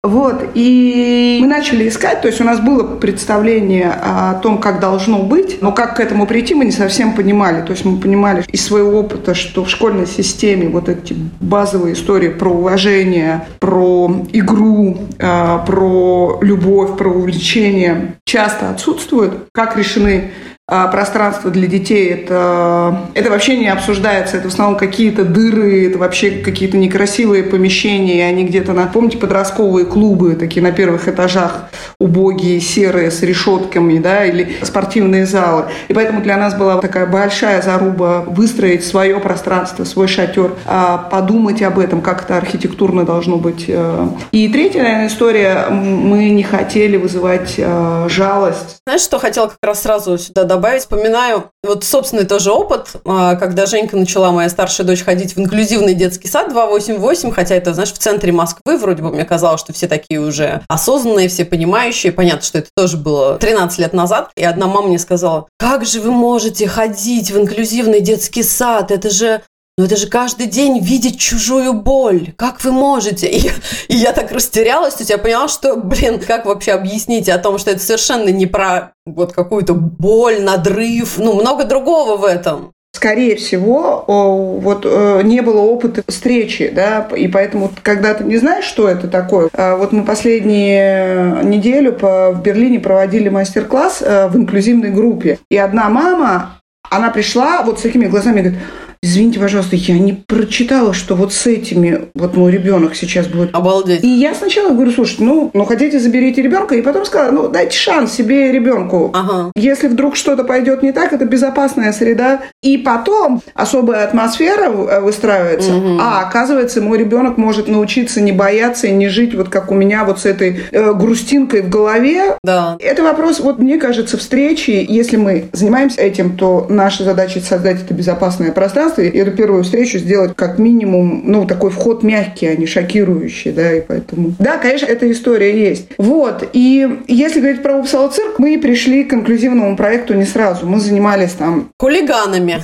Вот, 0.07 0.51
и 0.55 1.39
мы 1.41 1.49
начали 1.49 1.89
искать, 1.89 2.21
то 2.21 2.29
есть 2.29 2.41
у 2.41 2.45
нас 2.45 2.61
было 2.61 2.97
представление 2.97 3.91
о 3.91 4.35
том, 4.35 4.59
как 4.59 4.79
должно 4.79 5.19
быть, 5.19 5.61
но 5.61 5.73
как 5.73 5.97
к 5.97 6.01
этому 6.01 6.27
прийти, 6.27 6.55
мы 6.55 6.65
не 6.65 6.71
совсем 6.71 7.15
понимали. 7.15 7.63
То 7.63 7.73
есть 7.73 7.85
мы 7.85 7.99
понимали 7.99 8.45
из 8.53 8.65
своего 8.65 9.01
опыта, 9.01 9.35
что 9.35 9.65
в 9.65 9.71
школьной 9.71 10.07
системе 10.07 10.69
вот 10.69 10.89
эти 10.89 11.17
базовые 11.41 11.95
истории 11.95 12.29
про 12.29 12.51
уважение, 12.51 13.47
про 13.59 14.25
игру, 14.33 14.99
а, 15.21 15.59
про 15.59 16.39
любовь, 16.41 16.97
про 16.97 17.11
увлечение 17.11 18.15
часто 18.25 18.71
отсутствуют. 18.71 19.49
Как 19.53 19.77
решены 19.77 20.31
пространство 20.69 21.51
для 21.53 21.69
детей 21.69 22.11
это, 22.11 23.03
это 23.15 23.31
вообще 23.31 23.57
не 23.57 23.69
обсуждается. 23.69 24.37
Это 24.37 24.51
в 24.51 24.53
основном 24.53 24.77
какие-то 24.77 25.25
дыры, 25.25 25.87
это 25.87 25.99
вообще 25.99 26.31
какие-то 26.31 26.77
некрасивые 26.77 27.45
помещения. 27.45 28.27
Они 28.27 28.45
где-то 28.45 28.73
на, 28.73 28.87
помните, 28.87 29.17
подростковые 29.19 29.87
клубы, 29.87 30.35
такие 30.35 30.63
на 30.63 30.73
первых 30.73 31.07
этажах, 31.07 31.69
убогие, 32.01 32.61
серые, 32.61 33.13
с 33.13 33.23
решетками, 33.23 33.99
да, 33.99 34.25
или 34.25 34.57
спортивные 34.63 35.25
залы. 35.25 35.67
И 35.87 35.95
поэтому 35.95 36.21
для 36.21 36.37
нас 36.37 36.55
была 36.57 36.81
такая 36.81 37.07
большая 37.07 37.63
заруба 37.63 38.25
выстроить 38.27 38.85
свое 38.85 39.21
пространство, 39.21 39.85
свой 39.85 40.09
шатер, 40.09 40.51
а 40.67 40.99
подумать 40.99 41.63
об 41.63 41.79
этом, 41.79 42.01
как 42.01 42.25
это 42.25 42.37
архитектурно 42.37 43.05
должно 43.05 43.37
быть. 43.37 43.67
Э. 43.69 44.09
И 44.33 44.49
третья, 44.49 44.83
наверное, 44.83 45.07
история, 45.07 45.67
мы 45.71 46.31
не 46.31 46.43
хотели 46.43 46.97
вызывать 46.97 47.55
э, 47.57 48.07
жалость. 48.09 48.79
Знаешь, 48.85 49.03
что 49.03 49.21
хотела 49.21 49.47
как 49.47 49.59
раз 49.63 49.83
сразу 49.83 50.19
сюда 50.19 50.43
добавить, 50.43 50.56
вспоминаю 50.81 51.51
вот 51.63 51.85
собственный 51.85 52.25
тоже 52.25 52.53
опыт, 52.53 52.93
а, 53.05 53.35
когда 53.37 53.67
Женька 53.67 53.97
начала, 53.97 54.31
моя 54.33 54.49
старшая 54.49 54.87
дочь, 54.87 55.03
ходить 55.03 55.37
в 55.37 55.41
инклюзивный 55.41 55.95
детский 55.95 56.29
сад 56.29 56.51
288, 56.51 57.33
хотя 57.33 57.55
это, 57.55 57.75
знаешь, 57.75 57.93
в 57.93 57.99
центре 57.99 58.33
Москвы, 58.33 58.79
вроде 58.79 59.03
бы 59.03 59.11
мне 59.11 59.25
казалось, 59.25 59.61
что 59.61 59.73
все 59.73 59.89
такие 59.89 60.21
уже 60.21 60.63
осознанные, 60.69 61.29
все 61.29 61.45
понимающие. 61.45 62.13
Понятно, 62.13 62.43
что 62.43 62.59
это 62.59 62.69
тоже 62.77 62.97
было 62.97 63.39
13 63.39 63.79
лет 63.79 63.93
назад. 63.93 64.31
И 64.37 64.45
одна 64.45 64.67
мама 64.67 64.89
мне 64.89 64.99
сказала, 64.99 65.47
как 65.59 65.85
же 65.85 66.01
вы 66.01 66.11
можете 66.11 66.69
ходить 66.69 67.31
в 67.31 67.39
инклюзивный 67.39 68.01
детский 68.01 68.43
сад? 68.43 68.91
Это 68.91 69.11
же 69.11 69.43
но 69.79 69.85
это 69.85 69.97
же 69.97 70.09
каждый 70.09 70.47
день 70.47 70.79
видеть 70.81 71.21
чужую 71.21 71.75
боль. 71.75 72.33
Как 72.37 72.65
вы 72.65 72.73
можете? 72.73 73.27
И, 73.27 73.51
и 73.89 73.97
я 73.97 74.13
так 74.13 74.33
растерялась, 74.33 74.95
то 74.95 75.01
есть 75.03 75.11
я 75.11 75.19
поняла, 75.19 75.49
что, 75.49 75.77
блин, 75.77 76.19
как 76.19 76.47
вообще 76.47 76.73
объяснить 76.73 77.29
о 77.29 77.39
том, 77.39 77.59
что 77.59 77.71
это 77.71 77.81
совершенно 77.81 78.31
не 78.31 78.47
про 78.47 78.93
вот 79.05 79.33
какую-то 79.33 79.75
боль, 79.75 80.41
надрыв, 80.41 81.19
ну, 81.19 81.35
много 81.35 81.65
другого 81.65 82.17
в 82.17 82.25
этом 82.25 82.73
скорее 82.95 83.37
всего, 83.37 84.05
вот 84.07 84.87
э, 84.87 85.21
не 85.23 85.43
было 85.43 85.61
опыта 85.61 86.03
встречи, 86.09 86.73
да, 86.75 87.07
и 87.15 87.29
поэтому, 87.29 87.71
когда 87.83 88.15
ты 88.15 88.25
не 88.25 88.39
знаешь, 88.39 88.65
что 88.65 88.89
это 88.89 89.07
такое, 89.07 89.51
а 89.53 89.77
вот 89.77 89.93
мы 89.93 90.03
последнюю 90.03 91.47
неделю 91.47 91.95
в 92.01 92.41
Берлине 92.43 92.81
проводили 92.81 93.29
мастер-класс 93.29 93.99
э, 94.01 94.29
в 94.29 94.37
инклюзивной 94.39 94.93
группе, 94.93 95.39
и 95.51 95.59
одна 95.59 95.91
мама, 95.91 96.59
она 96.91 97.11
пришла 97.11 97.61
вот 97.63 97.79
с 97.79 97.83
такими 97.83 98.07
глазами, 98.07 98.41
говорит, 98.41 98.61
Извините, 99.07 99.39
пожалуйста, 99.39 99.77
я 99.77 99.97
не 100.01 100.15
прочитала, 100.15 100.93
что 100.93 101.15
вот 101.15 101.33
с 101.33 101.47
этими 101.47 102.09
вот 102.15 102.37
мой 102.37 102.51
ребенок 102.51 102.97
сейчас 102.97 103.29
будет. 103.29 103.55
Обалдеть. 103.55 104.03
И 104.03 104.09
я 104.09 104.35
сначала 104.35 104.71
говорю, 104.71 104.91
слушайте, 104.91 105.23
ну, 105.23 105.49
ну 105.55 105.65
хотите, 105.65 106.01
заберите 106.01 106.43
ребенка, 106.43 106.75
и 106.75 106.83
потом 106.83 107.05
сказала, 107.05 107.31
ну, 107.31 107.49
дайте 107.49 107.77
шанс 107.77 108.13
себе 108.13 108.49
и 108.49 108.53
ребенку. 108.53 109.13
Ага. 109.15 109.53
Если 109.55 109.87
вдруг 109.87 110.17
что-то 110.17 110.43
пойдет 110.43 110.83
не 110.83 110.91
так, 110.91 111.13
это 111.13 111.25
безопасная 111.25 111.93
среда. 111.93 112.41
И 112.65 112.79
потом 112.79 113.43
особая 113.55 114.03
атмосфера 114.03 114.73
э, 114.73 115.01
выстраивается. 115.01 115.77
Угу. 115.77 115.99
А 116.01 116.27
оказывается, 116.27 116.81
мой 116.81 116.99
ребенок 116.99 117.37
может 117.37 117.69
научиться 117.69 118.21
не 118.21 118.33
бояться 118.33 118.89
и 118.89 118.91
не 118.91 119.09
жить 119.09 119.37
вот 119.37 119.51
как 119.51 119.71
у 119.71 119.75
меня 119.77 120.03
вот 120.05 120.19
с 120.19 120.27
этой 120.27 120.63
э, 120.73 120.93
грустинкой 120.95 121.63
в 121.63 121.69
голове. 121.69 122.39
Да. 122.43 122.77
Это 122.81 123.05
вопрос, 123.05 123.39
вот 123.39 123.61
мне 123.61 123.79
кажется, 123.79 124.17
встречи. 124.17 124.85
Если 124.89 125.17
мы 125.17 125.45
занимаемся 125.53 126.01
этим, 126.01 126.37
то 126.37 126.67
наша 126.69 127.05
задача 127.05 127.39
создать 127.39 127.85
это 127.85 127.95
безопасное 127.95 128.51
пространство 128.51 128.96
пространство, 128.97 129.03
и 129.03 129.19
эту 129.19 129.31
первую 129.33 129.65
встречу 129.65 129.99
сделать 129.99 130.33
как 130.35 130.59
минимум, 130.59 131.23
ну, 131.25 131.47
такой 131.47 131.71
вход 131.71 132.03
мягкий, 132.03 132.47
а 132.47 132.57
не 132.57 132.67
шокирующий, 132.67 133.53
да, 133.53 133.73
и 133.73 133.81
поэтому... 133.81 134.33
Да, 134.39 134.59
конечно, 134.59 134.87
эта 134.87 135.11
история 135.11 135.69
есть. 135.69 135.89
Вот, 135.99 136.49
и 136.53 137.03
если 137.09 137.41
говорить 137.41 137.63
про 137.63 137.77
Упсала 137.77 138.09
цирк, 138.09 138.39
мы 138.39 138.59
пришли 138.59 139.05
к 139.05 139.13
инклюзивному 139.13 139.77
проекту 139.77 140.15
не 140.15 140.25
сразу. 140.25 140.67
Мы 140.67 140.81
занимались 140.81 141.33
там... 141.33 141.71
Хулиганами. 141.79 142.61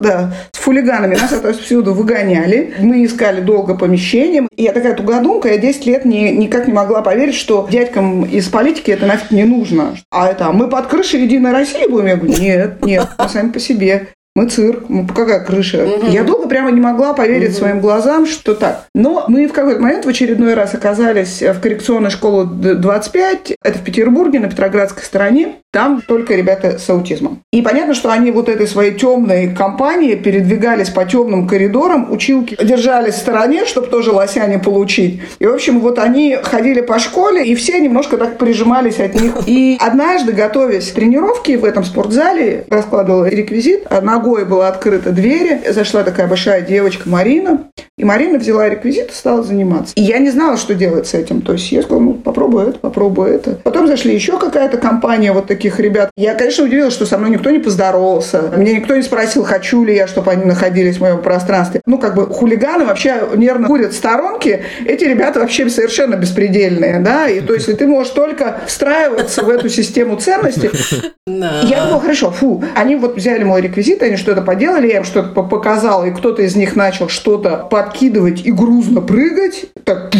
Да, 0.00 0.32
с 0.52 0.58
фулиганами 0.58 1.14
нас 1.14 1.30
отовсюду 1.30 1.92
выгоняли. 1.92 2.72
Мы 2.78 3.04
искали 3.04 3.42
долго 3.42 3.74
помещение. 3.74 4.48
И 4.56 4.62
я 4.62 4.72
такая 4.72 4.94
тугодумка, 4.94 5.48
я 5.48 5.58
10 5.58 5.84
лет 5.84 6.06
не, 6.06 6.34
никак 6.34 6.66
не 6.66 6.72
могла 6.72 7.02
поверить, 7.02 7.34
что 7.34 7.68
дядькам 7.70 8.24
из 8.24 8.48
политики 8.48 8.90
это 8.90 9.04
нафиг 9.04 9.30
не 9.30 9.44
нужно. 9.44 9.94
А 10.10 10.30
это 10.30 10.52
мы 10.52 10.68
под 10.68 10.86
крышей 10.86 11.20
Единой 11.24 11.52
России 11.52 11.86
будем? 11.86 12.06
Я 12.06 12.16
говорю, 12.16 12.40
нет, 12.40 12.82
нет, 12.82 13.08
мы 13.18 13.28
сами 13.28 13.50
по 13.50 13.60
себе 13.60 14.08
мы 14.40 14.48
цирк, 14.48 14.88
мы 14.88 15.06
какая 15.06 15.40
крыша. 15.44 15.84
Угу. 15.84 16.06
Я 16.06 16.24
долго 16.24 16.48
прямо 16.48 16.70
не 16.70 16.80
могла 16.80 17.12
поверить 17.12 17.50
угу. 17.50 17.58
своим 17.58 17.80
глазам, 17.80 18.26
что 18.26 18.54
так. 18.54 18.86
Но 18.94 19.24
мы 19.28 19.46
в 19.46 19.52
какой-то 19.52 19.80
момент 19.80 20.06
в 20.06 20.08
очередной 20.08 20.54
раз 20.54 20.74
оказались 20.74 21.42
в 21.42 21.60
коррекционной 21.60 22.10
школе 22.10 22.46
25, 22.46 23.52
это 23.62 23.78
в 23.78 23.82
Петербурге, 23.82 24.40
на 24.40 24.48
Петроградской 24.48 25.04
стороне. 25.04 25.56
Там 25.72 26.00
только 26.00 26.34
ребята 26.34 26.78
с 26.78 26.90
аутизмом. 26.90 27.42
И 27.52 27.62
понятно, 27.62 27.94
что 27.94 28.10
они 28.10 28.32
вот 28.32 28.48
этой 28.48 28.66
своей 28.66 28.92
темной 28.92 29.54
компанией 29.54 30.16
передвигались 30.16 30.88
по 30.88 31.04
темным 31.04 31.46
коридорам, 31.46 32.10
училки 32.10 32.56
держались 32.60 33.14
в 33.14 33.18
стороне, 33.18 33.66
чтобы 33.66 33.86
тоже 33.86 34.10
лося 34.10 34.44
не 34.48 34.58
получить. 34.58 35.22
И, 35.38 35.46
в 35.46 35.54
общем, 35.54 35.78
вот 35.78 36.00
они 36.00 36.36
ходили 36.42 36.80
по 36.80 36.98
школе, 36.98 37.44
и 37.44 37.54
все 37.54 37.78
немножко 37.78 38.16
так 38.16 38.36
прижимались 38.36 38.98
от 38.98 39.14
них. 39.14 39.34
И 39.46 39.76
однажды, 39.78 40.32
готовясь 40.32 40.90
к 40.90 40.94
тренировке 40.94 41.56
в 41.56 41.64
этом 41.64 41.84
спортзале, 41.84 42.64
раскладывала 42.68 43.26
реквизит, 43.26 43.86
ногой 44.30 44.44
была 44.44 44.68
открыта 44.68 45.10
дверь, 45.10 45.60
зашла 45.72 46.04
такая 46.04 46.28
большая 46.28 46.62
девочка 46.62 47.08
Марина, 47.08 47.64
и 47.98 48.04
Марина 48.04 48.38
взяла 48.38 48.68
реквизит 48.68 49.10
и 49.10 49.12
стала 49.12 49.42
заниматься. 49.42 49.92
И 49.96 50.02
я 50.02 50.18
не 50.18 50.30
знала, 50.30 50.56
что 50.56 50.74
делать 50.74 51.06
с 51.06 51.14
этим. 51.14 51.42
То 51.42 51.52
есть 51.52 51.70
я 51.72 51.82
сказала, 51.82 52.02
ну, 52.02 52.14
попробуй 52.14 52.70
это, 52.70 52.78
попробуй 52.78 53.30
это. 53.30 53.56
Потом 53.64 53.86
зашли 53.86 54.14
еще 54.14 54.38
какая-то 54.38 54.78
компания 54.78 55.32
вот 55.32 55.46
таких 55.46 55.80
ребят. 55.80 56.10
Я, 56.16 56.34
конечно, 56.34 56.64
удивилась, 56.64 56.94
что 56.94 57.06
со 57.06 57.18
мной 57.18 57.30
никто 57.30 57.50
не 57.50 57.58
поздоровался. 57.58 58.52
Меня 58.56 58.74
никто 58.74 58.96
не 58.96 59.02
спросил, 59.02 59.44
хочу 59.44 59.84
ли 59.84 59.94
я, 59.94 60.06
чтобы 60.06 60.30
они 60.30 60.44
находились 60.44 60.96
в 60.96 61.00
моем 61.00 61.20
пространстве. 61.20 61.82
Ну, 61.86 61.98
как 61.98 62.14
бы 62.14 62.26
хулиганы 62.26 62.84
вообще 62.84 63.22
нервно 63.36 63.66
курят 63.66 63.92
в 63.92 63.96
сторонке. 63.96 64.64
Эти 64.86 65.04
ребята 65.04 65.40
вообще 65.40 65.68
совершенно 65.68 66.14
беспредельные, 66.14 67.00
да, 67.00 67.28
и 67.28 67.40
то 67.40 67.54
есть 67.54 67.66
ты 67.76 67.86
можешь 67.86 68.12
только 68.12 68.60
встраиваться 68.66 69.42
в 69.42 69.50
эту 69.50 69.68
систему 69.68 70.16
ценностей. 70.16 70.70
Я 71.26 71.84
думала, 71.84 72.00
хорошо, 72.00 72.30
фу. 72.30 72.64
Они 72.74 72.96
вот 72.96 73.16
взяли 73.16 73.44
мой 73.44 73.60
реквизит, 73.60 74.02
они 74.10 74.18
что-то 74.18 74.42
поделали, 74.42 74.88
я 74.88 74.98
им 74.98 75.04
что-то 75.04 75.42
показала, 75.42 76.04
и 76.04 76.10
кто-то 76.10 76.42
из 76.42 76.56
них 76.56 76.76
начал 76.76 77.08
что-то 77.08 77.66
подкидывать 77.70 78.44
и 78.44 78.52
грузно 78.52 79.00
прыгать. 79.00 79.66
Так. 79.84 80.12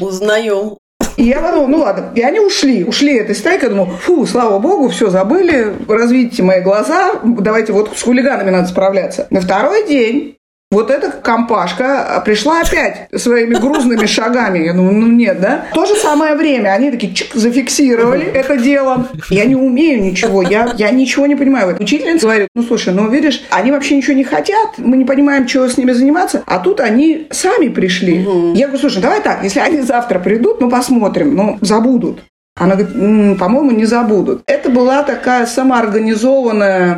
Узнаем. 0.00 0.76
И 1.16 1.24
я 1.24 1.40
подумала, 1.40 1.66
ну 1.66 1.78
ладно. 1.78 2.10
И 2.14 2.22
они 2.22 2.40
ушли. 2.40 2.84
Ушли 2.84 3.16
этой 3.16 3.34
стайкой. 3.34 3.68
Я 3.68 3.74
думаю, 3.74 3.96
фу, 3.98 4.26
слава 4.26 4.58
богу, 4.58 4.88
все 4.88 5.10
забыли. 5.10 5.74
Развидите 5.88 6.42
мои 6.42 6.60
глаза. 6.60 7.12
Давайте 7.22 7.72
вот 7.72 7.96
с 7.96 8.02
хулиганами 8.02 8.50
надо 8.50 8.68
справляться. 8.68 9.26
На 9.30 9.40
второй 9.40 9.86
день 9.86 10.36
вот 10.70 10.88
эта 10.90 11.10
компашка 11.10 12.22
пришла 12.24 12.60
опять 12.60 13.08
своими 13.16 13.54
грузными 13.54 14.06
шагами. 14.06 14.60
Я 14.60 14.72
думаю, 14.72 14.94
ну 14.94 15.06
нет, 15.08 15.40
да? 15.40 15.66
В 15.72 15.74
то 15.74 15.84
же 15.84 15.96
самое 15.96 16.36
время 16.36 16.68
они 16.68 16.92
такие 16.92 17.12
чик, 17.12 17.34
зафиксировали 17.34 18.24
это 18.24 18.56
дело. 18.56 19.08
Я 19.30 19.46
не 19.46 19.56
умею 19.56 20.00
ничего, 20.00 20.42
я, 20.42 20.72
я 20.76 20.90
ничего 20.90 21.26
не 21.26 21.34
понимаю. 21.34 21.76
Учительница 21.78 22.26
говорит, 22.26 22.48
ну 22.54 22.62
слушай, 22.62 22.94
ну 22.94 23.08
видишь, 23.08 23.42
они 23.50 23.72
вообще 23.72 23.96
ничего 23.96 24.14
не 24.14 24.24
хотят, 24.24 24.78
мы 24.78 24.96
не 24.96 25.04
понимаем, 25.04 25.46
чего 25.46 25.66
с 25.66 25.76
ними 25.76 25.90
заниматься, 25.90 26.44
а 26.46 26.60
тут 26.60 26.78
они 26.80 27.26
сами 27.30 27.66
пришли. 27.68 28.18
Я 28.54 28.66
говорю, 28.66 28.78
слушай, 28.78 29.02
давай 29.02 29.20
так, 29.22 29.42
если 29.42 29.58
они 29.58 29.80
завтра 29.80 30.20
придут, 30.20 30.60
ну 30.60 30.70
посмотрим, 30.70 31.34
ну 31.34 31.58
забудут. 31.62 32.20
Она 32.60 32.76
говорит, 32.76 33.38
по-моему, 33.38 33.70
не 33.70 33.86
забудут. 33.86 34.42
Это 34.44 34.68
была 34.68 35.02
такая 35.02 35.46
самоорганизованная, 35.46 36.94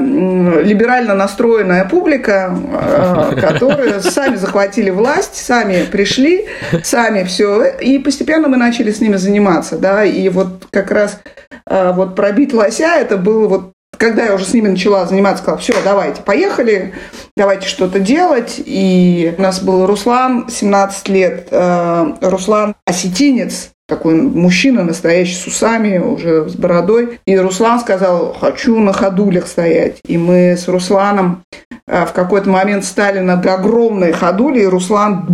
либерально 0.61 1.15
настроенная 1.15 1.85
публика, 1.85 2.53
э, 2.53 3.41
которая 3.41 4.01
сами 4.01 4.35
захватили 4.35 4.91
власть, 4.91 5.37
сами 5.37 5.85
пришли, 5.85 6.47
сами 6.83 7.23
все. 7.23 7.65
И 7.81 8.01
постепенно 8.01 8.49
мы 8.49 8.57
начали 8.57 8.91
с 8.91 9.01
ними 9.01 9.15
заниматься. 9.15 9.79
Да? 9.79 10.05
И 10.05 10.29
вот 10.31 10.67
как 10.73 10.91
раз 10.91 11.21
э, 11.65 11.93
вот 11.93 12.17
пробить 12.17 12.53
лося, 12.53 12.97
это 12.97 13.17
было 13.17 13.47
вот 13.47 13.73
когда 14.03 14.25
я 14.25 14.35
уже 14.35 14.45
с 14.45 14.53
ними 14.53 14.67
начала 14.67 15.07
заниматься, 15.07 15.45
сказала, 15.45 15.61
все, 15.61 15.75
давайте, 15.85 16.23
поехали, 16.23 16.93
давайте 17.37 17.69
что-то 17.69 18.01
делать. 18.01 18.61
И 18.65 19.33
у 19.39 19.41
нас 19.41 19.63
был 19.63 19.87
Руслан, 19.87 20.49
17 20.49 21.09
лет, 21.09 21.47
э, 21.53 22.13
Руслан 22.21 22.75
осетинец, 22.85 23.71
такой 23.87 24.15
мужчина 24.15 24.83
настоящий 24.83 25.37
с 25.37 25.47
усами, 25.47 25.99
уже 25.99 26.49
с 26.49 26.57
бородой. 26.57 27.21
И 27.27 27.39
Руслан 27.39 27.79
сказал, 27.79 28.37
хочу 28.41 28.77
на 28.81 28.93
ходулях 28.93 29.47
стоять. 29.47 29.99
И 30.05 30.19
мы 30.19 30.57
с 30.57 30.67
Русланом 30.67 31.45
а, 31.87 32.05
в 32.05 32.13
какой-то 32.13 32.51
момент 32.51 32.85
стали 32.85 33.21
на 33.21 33.35
огромной 33.35 34.11
ходуле, 34.11 34.65
и 34.65 34.67
Руслан 34.67 35.29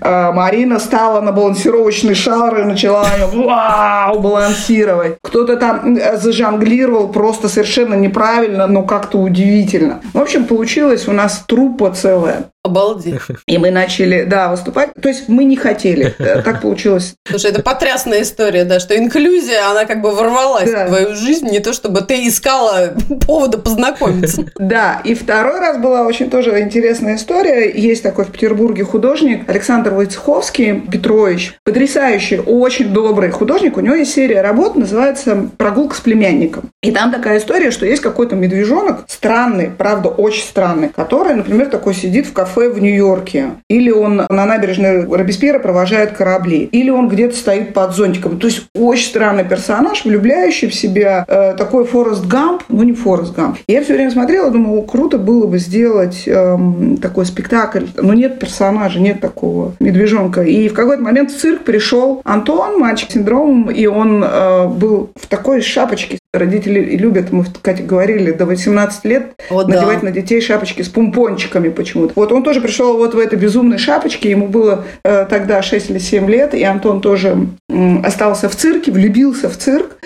Марина 0.00 0.78
стала 0.78 1.20
на 1.20 1.32
балансировочный 1.32 2.14
шар 2.14 2.60
и 2.60 2.64
начала 2.64 3.06
вау, 3.32 4.20
балансировать. 4.20 5.18
Кто-то 5.22 5.56
там 5.56 5.98
зажонглировал 6.14 7.08
просто 7.08 7.48
совершенно 7.48 7.94
неправильно, 7.94 8.66
но 8.66 8.82
как-то 8.82 9.18
удивительно. 9.18 10.00
В 10.14 10.20
общем, 10.20 10.44
получилось 10.44 11.08
у 11.08 11.12
нас 11.12 11.44
трупа 11.46 11.90
целая. 11.90 12.44
Обалдеть. 12.68 13.20
И 13.46 13.58
мы 13.58 13.70
начали, 13.70 14.24
да, 14.24 14.50
выступать. 14.50 14.90
То 15.00 15.08
есть 15.08 15.28
мы 15.28 15.44
не 15.44 15.56
хотели. 15.56 16.14
Э, 16.18 16.42
так 16.42 16.60
получилось. 16.62 17.14
Слушай, 17.28 17.50
это 17.50 17.62
потрясная 17.62 18.22
история, 18.22 18.64
да, 18.64 18.78
что 18.78 18.96
инклюзия, 18.96 19.70
она 19.70 19.86
как 19.86 20.02
бы 20.02 20.14
ворвалась 20.14 20.70
да. 20.70 20.84
в 20.84 20.88
твою 20.88 21.16
жизнь, 21.16 21.48
не 21.48 21.60
то 21.60 21.72
чтобы 21.72 22.02
ты 22.02 22.26
искала 22.28 22.94
повода 23.26 23.58
познакомиться. 23.58 24.44
Да, 24.56 25.00
и 25.04 25.14
второй 25.14 25.60
раз 25.60 25.78
была 25.78 26.02
очень 26.02 26.30
тоже 26.30 26.60
интересная 26.60 27.16
история. 27.16 27.70
Есть 27.70 28.02
такой 28.02 28.24
в 28.24 28.32
Петербурге 28.32 28.84
художник 28.84 29.48
Александр 29.48 29.92
Войцеховский 29.92 30.80
Петрович. 30.80 31.54
Потрясающий, 31.64 32.38
очень 32.38 32.92
добрый 32.92 33.30
художник. 33.30 33.76
У 33.76 33.80
него 33.80 33.94
есть 33.94 34.12
серия 34.12 34.42
работ, 34.42 34.76
называется 34.76 35.48
«Прогулка 35.56 35.96
с 35.96 36.00
племянником». 36.00 36.70
И 36.82 36.90
там 36.90 37.10
такая 37.10 37.38
история, 37.38 37.70
что 37.70 37.86
есть 37.86 38.02
какой-то 38.02 38.36
медвежонок, 38.36 39.04
странный, 39.08 39.70
правда, 39.70 40.08
очень 40.08 40.44
странный, 40.44 40.88
который, 40.88 41.34
например, 41.34 41.66
такой 41.66 41.94
сидит 41.94 42.26
в 42.26 42.32
кафе 42.32 42.57
кафе 42.58 42.70
в 42.70 42.80
Нью-Йорке, 42.80 43.50
или 43.68 43.90
он 43.90 44.16
на 44.16 44.46
набережной 44.46 45.04
Робеспьера 45.04 45.58
провожает 45.58 46.12
корабли, 46.12 46.68
или 46.72 46.90
он 46.90 47.08
где-то 47.08 47.36
стоит 47.36 47.72
под 47.74 47.94
зонтиком. 47.94 48.38
То 48.38 48.48
есть 48.48 48.66
очень 48.74 49.06
странный 49.06 49.44
персонаж, 49.44 50.04
влюбляющий 50.04 50.68
в 50.68 50.74
себя 50.74 51.24
э, 51.26 51.54
такой 51.56 51.84
Форест 51.84 52.26
Гамп, 52.26 52.62
ну 52.68 52.82
не 52.82 52.92
Форест 52.92 53.34
Гамп. 53.34 53.58
Я 53.68 53.82
все 53.82 53.94
время 53.94 54.10
смотрела, 54.10 54.50
думала, 54.50 54.82
круто 54.82 55.18
было 55.18 55.46
бы 55.46 55.58
сделать 55.58 56.24
э, 56.26 56.58
такой 57.00 57.26
спектакль, 57.26 57.86
но 57.96 58.14
нет 58.14 58.38
персонажа, 58.38 59.00
нет 59.00 59.20
такого 59.20 59.74
медвежонка. 59.80 60.42
И 60.42 60.68
в 60.68 60.74
какой-то 60.74 61.02
момент 61.02 61.30
в 61.30 61.38
цирк 61.38 61.62
пришел 61.62 62.20
Антон, 62.24 62.78
мальчик 62.78 63.10
с 63.10 63.14
синдромом, 63.14 63.70
и 63.70 63.86
он 63.86 64.24
э, 64.24 64.66
был 64.66 65.10
в 65.14 65.26
такой 65.26 65.60
шапочке 65.60 66.18
Родители 66.38 66.96
любят, 66.96 67.32
мы, 67.32 67.44
Катя, 67.62 67.82
говорили, 67.82 68.32
до 68.32 68.46
18 68.46 69.04
лет 69.04 69.32
О, 69.50 69.64
надевать 69.64 70.00
да. 70.00 70.06
на 70.06 70.12
детей 70.12 70.40
шапочки 70.40 70.82
с 70.82 70.88
пумпончиками 70.88 71.68
почему-то. 71.68 72.12
Вот 72.14 72.32
он 72.32 72.42
тоже 72.42 72.60
пришел 72.60 72.96
вот 72.96 73.14
в 73.14 73.18
этой 73.18 73.38
безумной 73.38 73.78
шапочке, 73.78 74.30
ему 74.30 74.48
было 74.48 74.84
э, 75.04 75.26
тогда 75.28 75.62
6 75.62 75.90
или 75.90 75.98
7 75.98 76.28
лет, 76.30 76.54
и 76.54 76.62
Антон 76.62 77.00
тоже 77.00 77.48
э, 77.68 77.96
остался 78.02 78.48
в 78.48 78.56
цирке, 78.56 78.92
влюбился 78.92 79.48
в 79.48 79.56
цирк. 79.56 79.98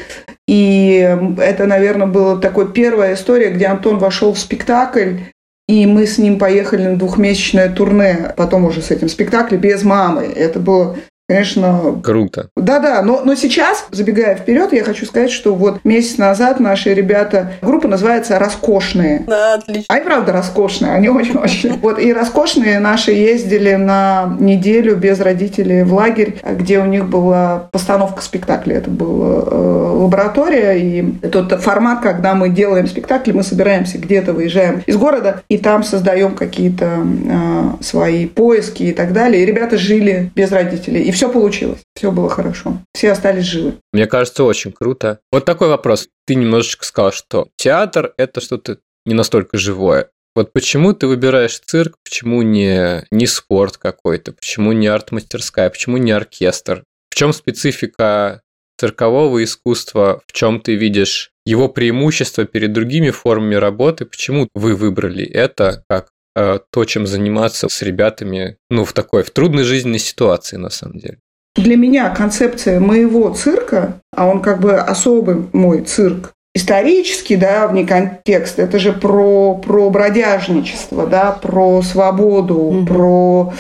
И 0.49 1.17
это, 1.39 1.67
наверное, 1.67 2.07
была 2.07 2.37
такой 2.37 2.73
первая 2.73 3.15
история, 3.15 3.51
где 3.51 3.67
Антон 3.67 3.99
вошел 3.99 4.33
в 4.33 4.39
спектакль, 4.39 5.19
и 5.69 5.87
мы 5.87 6.07
с 6.07 6.19
ним 6.19 6.39
поехали 6.39 6.83
на 6.89 6.97
двухмесячное 6.97 7.69
турне, 7.69 8.35
потом 8.37 8.65
уже 8.65 8.83
с 8.83 8.91
этим 8.91 9.09
спектаклем 9.09 9.61
без 9.61 9.85
мамы. 9.85 10.25
Это 10.25 10.59
было 10.59 10.97
конечно... 11.29 12.01
Круто. 12.03 12.49
Да-да, 12.57 13.03
но, 13.03 13.23
но 13.25 13.35
сейчас, 13.35 13.87
забегая 13.91 14.37
вперед, 14.37 14.73
я 14.73 14.85
хочу 14.85 15.07
сказать, 15.07 15.31
что 15.31 15.55
вот 15.55 15.85
месяц 15.85 16.19
назад 16.19 16.61
наши 16.61 16.93
ребята, 16.95 17.53
группа 17.63 17.89
называется 17.89 18.39
«Роскошные». 18.39 19.25
Да, 19.27 19.55
отлично. 19.55 19.85
Они, 19.89 20.05
правда, 20.05 20.33
роскошные, 20.33 20.93
они 20.93 21.09
очень-очень. 21.09 21.79
Вот, 21.81 21.99
и 21.99 22.13
«Роскошные» 22.13 22.81
наши 22.81 23.13
ездили 23.13 23.75
на 23.75 24.37
неделю 24.39 24.97
без 24.97 25.21
родителей 25.21 25.83
в 25.83 25.95
лагерь, 25.95 26.41
где 26.45 26.79
у 26.79 26.87
них 26.87 27.09
была 27.09 27.69
постановка 27.71 28.23
спектакля. 28.23 28.77
Это 28.77 28.91
была 28.91 29.45
э, 29.47 29.93
лаборатория, 30.03 30.73
и 30.73 31.03
тот 31.29 31.53
формат, 31.63 32.01
когда 32.01 32.35
мы 32.35 32.49
делаем 32.49 32.87
спектакль, 32.87 33.33
мы 33.33 33.43
собираемся 33.43 33.99
где-то, 33.99 34.33
выезжаем 34.33 34.83
из 34.87 34.97
города, 34.97 35.43
и 35.49 35.59
там 35.59 35.83
создаем 35.83 36.35
какие-то 36.35 37.05
э, 37.05 37.83
свои 37.83 38.27
поиски 38.27 38.85
и 38.85 38.93
так 38.93 39.13
далее. 39.13 39.43
И 39.43 39.47
ребята 39.47 39.79
жили 39.79 40.31
без 40.35 40.51
родителей. 40.53 41.03
И 41.03 41.12
все 41.13 41.31
получилось. 41.31 41.81
Все 41.95 42.11
было 42.11 42.29
хорошо. 42.29 42.79
Все 42.95 43.13
остались 43.13 43.45
живы. 43.45 43.75
Мне 43.93 44.07
кажется, 44.07 44.45
очень 44.45 44.73
круто. 44.73 45.21
Вот 45.31 45.45
такой 45.45 45.69
вопрос. 45.69 46.09
Ты 46.27 46.35
немножечко 46.35 46.85
сказал, 46.85 47.13
что 47.13 47.49
театр– 47.57 48.15
это 48.17 48.41
что-то 48.41 48.79
не 49.07 49.15
настолько 49.15 49.59
живое. 49.59 50.11
Вот 50.35 50.53
почему 50.53 50.95
ты 50.95 51.07
выбираешь 51.07 51.59
цирк, 51.59 51.97
почему 52.05 52.43
не, 52.43 53.05
не 53.11 53.27
спорт 53.27 53.77
какой-то, 53.77 54.33
почему 54.33 54.73
не 54.73 54.87
арт-мастерская, 54.87 55.69
почему 55.69 55.99
не 55.99 56.13
оркестр? 56.13 56.85
В 57.11 57.15
чем 57.15 57.35
специфика 57.35 58.41
циркового 58.79 59.45
искусства, 59.45 60.23
в 60.27 60.33
чем 60.33 60.61
ты 60.61 60.75
видишь 60.75 61.33
его 61.45 61.69
преимущество 61.69 62.47
перед 62.47 62.73
другими 62.73 63.11
формами 63.11 63.57
работы, 63.57 64.07
почему 64.07 64.49
вы 64.55 64.75
выбрали 64.75 65.25
это 65.25 65.85
как 65.89 66.09
то, 66.35 66.85
чем 66.85 67.07
заниматься 67.07 67.69
с 67.69 67.83
ребятами, 67.83 68.57
ну, 68.71 68.85
в 68.85 68.93
такой, 68.93 69.23
в 69.23 69.31
трудной 69.31 69.65
жизненной 69.65 69.99
ситуации, 69.99 70.57
на 70.57 70.71
самом 70.71 70.99
деле? 70.99 71.19
Для 71.55 71.77
меня 71.77 72.09
концепция 72.11 72.81
моего 72.81 73.31
цирка, 73.35 74.01
а 74.17 74.27
он 74.27 74.41
как 74.41 74.61
бы 74.61 74.77
особый 74.77 75.49
мой 75.53 75.83
цирк, 75.83 76.33
исторический, 76.55 77.37
да, 77.37 77.67
вне 77.69 77.87
контекст, 77.87 78.59
это 78.59 78.79
же 78.79 78.93
про, 78.93 79.57
про 79.57 79.91
бродяжничество, 79.91 81.07
да, 81.07 81.33
про 81.33 81.83
свободу, 81.83 82.57
mm-hmm. 82.57 82.87
про 82.87 83.53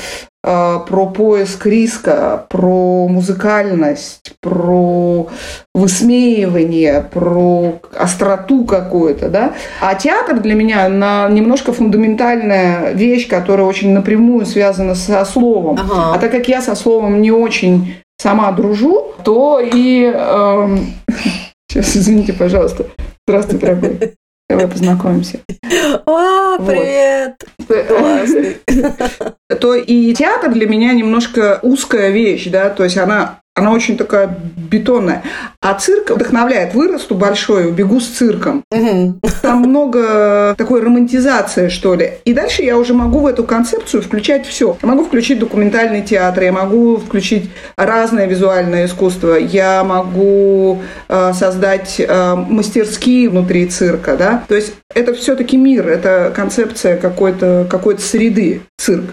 про 0.43 1.07
поиск 1.07 1.67
риска, 1.67 2.47
про 2.49 3.07
музыкальность, 3.07 4.35
про 4.41 5.29
высмеивание, 5.73 7.01
про 7.01 7.81
остроту 7.97 8.65
какую-то, 8.65 9.29
да. 9.29 9.55
А 9.81 9.95
театр 9.95 10.41
для 10.41 10.55
меня 10.55 10.89
на 10.89 11.29
немножко 11.29 11.73
фундаментальная 11.73 12.93
вещь, 12.93 13.29
которая 13.29 13.67
очень 13.67 13.93
напрямую 13.93 14.45
связана 14.45 14.95
со 14.95 15.25
словом. 15.25 15.79
Ага. 15.79 16.15
А 16.15 16.19
так 16.19 16.33
как 16.33 16.49
я 16.49 16.61
со 16.61 16.75
словом 16.75 17.23
не 17.23 17.31
очень 17.31 17.95
сама 18.21 18.51
дружу, 18.53 19.13
то 19.25 19.61
и... 19.61 20.05
Эм... 20.05 20.87
Сейчас, 21.71 21.97
извините, 21.97 22.33
пожалуйста. 22.33 22.87
Здравствуй, 23.27 23.59
дорогой. 23.59 24.15
Давай 24.49 24.69
познакомимся. 24.69 25.41
О, 26.07 26.59
привет! 26.59 27.45
Классный. 27.67 28.57
То 29.61 29.75
и 29.75 30.15
театр 30.15 30.53
для 30.53 30.67
меня 30.67 30.93
немножко 30.93 31.59
узкая 31.63 32.11
вещь, 32.11 32.49
да, 32.49 32.71
то 32.71 32.85
есть 32.85 32.99
она 32.99 33.42
она 33.55 33.71
очень 33.71 33.99
такая 33.99 34.35
бетонная. 34.57 35.23
А 35.61 35.75
цирк 35.75 36.11
вдохновляет. 36.11 36.75
Вырасту 36.75 37.15
большой, 37.15 37.69
убегу 37.69 38.01
с 38.01 38.07
цирком. 38.09 38.65
Там 39.43 39.61
много 39.61 40.55
такой 40.57 40.83
романтизации, 40.83 41.69
что 41.69 41.95
ли. 41.95 42.15
И 42.25 42.33
дальше 42.33 42.63
я 42.63 42.79
уже 42.79 42.95
могу 42.95 43.21
в 43.21 43.27
эту 43.27 43.45
концепцию 43.45 44.03
включать 44.03 44.47
все. 44.47 44.79
Я 44.83 44.89
могу 44.89 45.05
включить 45.05 45.39
документальный 45.39 46.01
театр, 46.03 46.45
я 46.45 46.53
могу 46.53 46.97
включить 46.97 47.51
разное 47.77 48.27
визуальное 48.27 48.87
искусство, 48.87 49.35
я 49.35 49.85
могу 49.85 50.81
э, 51.09 51.33
создать 51.35 51.97
э, 52.01 52.35
мастерские 52.35 53.29
внутри 53.29 53.67
цирка, 53.67 54.17
да. 54.17 54.45
То 54.49 54.55
есть 54.55 54.75
это 54.95 55.13
все-таки 55.13 55.59
мир, 55.59 55.89
это 55.89 56.33
концепция 56.35 56.97
какой-то 56.97 57.67
какой 57.69 57.99
среды, 57.99 58.63
цирк. 58.79 59.05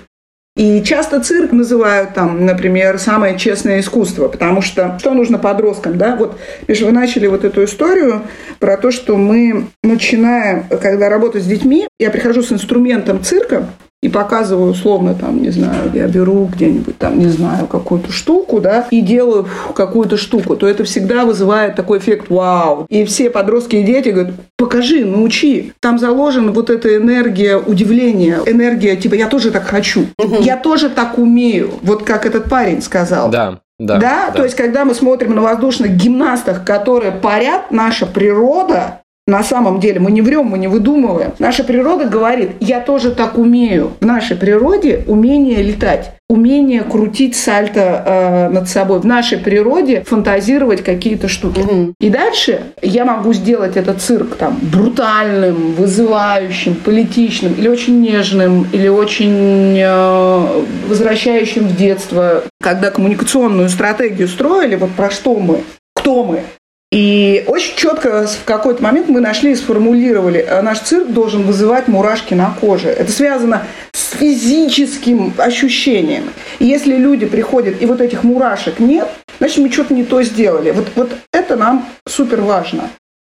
И 0.56 0.84
часто 0.84 1.22
цирк 1.22 1.54
называют 1.54 2.14
там, 2.14 2.46
например, 2.46 3.00
самое 3.00 3.38
честное 3.38 3.80
искусство, 3.80 4.28
потому 4.28 4.62
что 4.62 4.98
что 5.00 5.14
нужно 5.14 5.38
подросткам, 5.38 5.98
да? 5.98 6.16
Вот, 6.16 6.38
видишь, 6.68 6.84
вы 6.84 6.92
начали 6.92 7.28
вот 7.28 7.46
эту 7.46 7.64
историю 7.64 8.24
про 8.60 8.76
то, 8.76 8.92
что 8.92 9.16
мы 9.16 9.68
начинаем, 9.84 10.66
когда 10.82 11.08
работать 11.08 11.44
с 11.44 11.48
детьми, 11.48 11.88
я 11.98 12.10
прихожу 12.10 12.44
с 12.44 12.52
инструментом 12.52 13.24
цирка, 13.24 13.70
и 14.02 14.08
показываю 14.08 14.72
условно 14.72 15.14
там, 15.14 15.42
не 15.42 15.50
знаю, 15.50 15.92
я 15.94 16.08
беру 16.08 16.46
где-нибудь 16.46 16.98
там, 16.98 17.20
не 17.20 17.28
знаю, 17.28 17.68
какую-то 17.68 18.12
штуку, 18.12 18.62
да, 18.62 18.88
и 18.92 19.02
делаю 19.02 19.48
какую-то 19.76 20.16
штуку, 20.16 20.56
то 20.56 20.68
это 20.68 20.86
всегда 20.86 21.26
вызывает 21.26 21.76
такой 21.76 22.00
эффект 22.00 22.30
вау. 22.30 22.86
И 22.90 23.04
все 23.04 23.30
подростки 23.30 23.76
и 23.76 23.84
дети 23.84 24.10
говорят, 24.10 24.34
покажи, 24.58 25.04
научи. 25.04 25.74
Там 25.82 26.00
заложена 26.00 26.52
вот 26.52 26.70
эта 26.70 26.96
энергия 26.96 27.58
удивления, 27.58 28.40
энергия 28.46 28.96
типа 28.96 29.16
я 29.16 29.28
тоже 29.28 29.52
так 29.52 29.64
хочу, 29.66 30.06
я 30.40 30.56
тоже 30.56 30.90
так 30.90 31.18
умею, 31.18 31.72
вот 31.82 32.04
как 32.04 32.26
этот 32.26 32.46
парень 32.46 32.82
сказал. 32.82 33.30
Да. 33.30 33.60
Да, 33.80 33.98
да, 33.98 34.26
да, 34.28 34.32
то 34.32 34.44
есть 34.44 34.58
когда 34.58 34.84
мы 34.84 34.94
смотрим 34.94 35.36
на 35.36 35.42
воздушных 35.42 35.92
гимнастах, 35.92 36.66
которые 36.66 37.14
парят, 37.14 37.72
наша 37.72 38.06
природа 38.06 39.04
на 39.30 39.44
самом 39.44 39.80
деле 39.80 40.00
мы 40.00 40.12
не 40.12 40.22
врем, 40.22 40.48
мы 40.48 40.58
не 40.58 40.68
выдумываем. 40.68 41.32
Наша 41.40 41.64
природа 41.64 42.06
говорит, 42.06 42.52
я 42.60 42.80
тоже 42.80 43.12
так 43.12 43.38
умею. 43.38 43.92
В 44.02 44.06
нашей 44.06 44.36
природе 44.36 45.04
умение 45.08 45.62
летать 45.62 46.14
умение 46.30 46.84
крутить 46.84 47.36
сальто 47.36 48.04
э, 48.06 48.50
над 48.50 48.70
собой. 48.70 49.00
В 49.00 49.06
нашей 49.06 49.40
природе 49.40 50.04
фантазировать 50.04 50.84
какие-то 50.84 51.28
штуки. 51.28 51.60
Угу. 51.60 51.94
И 52.00 52.10
дальше 52.10 52.62
я 52.84 53.04
могу 53.04 53.34
сделать 53.34 53.76
этот 53.76 54.00
цирк 54.02 54.36
там 54.36 54.60
брутальным, 54.62 55.74
вызывающим, 55.74 56.76
политичным, 56.76 57.54
или 57.54 57.68
очень 57.68 58.00
нежным, 58.00 58.68
или 58.72 58.88
очень 58.88 59.76
э, 59.80 60.64
возвращающим 60.88 61.68
в 61.68 61.76
детство. 61.76 62.44
Когда 62.62 62.92
коммуникационную 62.92 63.70
стратегию 63.70 64.28
строили, 64.28 64.76
вот 64.76 64.92
про 64.92 65.10
что 65.10 65.36
мы, 65.36 65.64
кто 65.96 66.24
мы, 66.24 66.44
и 66.92 67.44
очень 67.46 67.76
четко 67.76 68.26
в 68.26 68.46
какой-то 68.46 68.82
момент 68.82 69.10
мы 69.10 69.20
нашли 69.20 69.52
и 69.52 69.56
сформулировали, 69.56 70.40
э, 70.40 70.62
наш 70.62 70.80
цирк 70.80 71.10
должен 71.10 71.44
вызывать 71.44 71.88
мурашки 71.88 72.34
на 72.34 72.52
коже. 72.60 72.90
Это 72.90 73.12
связано 73.12 73.68
с 73.92 74.16
физическим 74.18 75.34
ощущением. 75.38 76.32
И 76.58 76.66
если 76.66 76.96
люди 76.96 77.28
приходят, 77.28 77.80
и 77.80 77.86
вот 77.86 78.02
этих 78.02 78.24
мурашек 78.24 78.80
нет, 78.80 79.08
значит, 79.38 79.60
мы 79.60 79.72
что-то 79.72 79.94
не 79.94 80.04
то 80.04 80.24
сделали. 80.24 80.72
Вот, 80.72 80.88
вот 80.96 81.12
это 81.32 81.56
нам 81.56 81.88
супер 82.08 82.42
важно. 82.42 82.90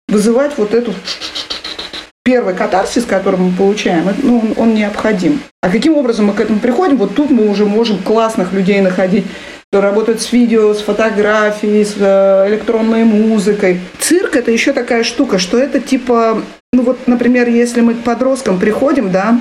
Вызывать 0.09 0.57
вот 0.57 0.73
эту 0.73 0.93
первый 2.25 2.55
катарсис, 2.55 3.05
который 3.05 3.39
мы 3.39 3.51
получаем, 3.51 4.11
ну, 4.23 4.53
он, 4.57 4.73
необходим. 4.73 5.41
А 5.61 5.69
каким 5.69 5.95
образом 5.95 6.25
мы 6.25 6.33
к 6.33 6.39
этому 6.39 6.59
приходим? 6.59 6.97
Вот 6.97 7.13
тут 7.13 7.29
мы 7.29 7.47
уже 7.47 7.65
можем 7.65 7.99
классных 7.99 8.51
людей 8.51 8.81
находить 8.81 9.25
кто 9.71 9.81
работает 9.81 10.21
с 10.21 10.31
видео, 10.31 10.73
с 10.73 10.79
фотографией, 10.79 11.83
с 11.83 11.95
э, 11.97 12.45
электронной 12.47 13.03
музыкой. 13.03 13.81
Цирк– 13.99 14.35
это 14.37 14.49
еще 14.49 14.71
такая 14.71 15.03
штука, 15.03 15.37
что 15.37 15.57
это 15.57 15.81
типа 15.81 16.43
ну 16.75 16.83
вот, 16.83 17.07
например, 17.07 17.47
если 17.47 17.79
мы 17.79 17.93
к 17.93 18.03
подросткам 18.03 18.59
приходим, 18.59 19.11
да, 19.11 19.39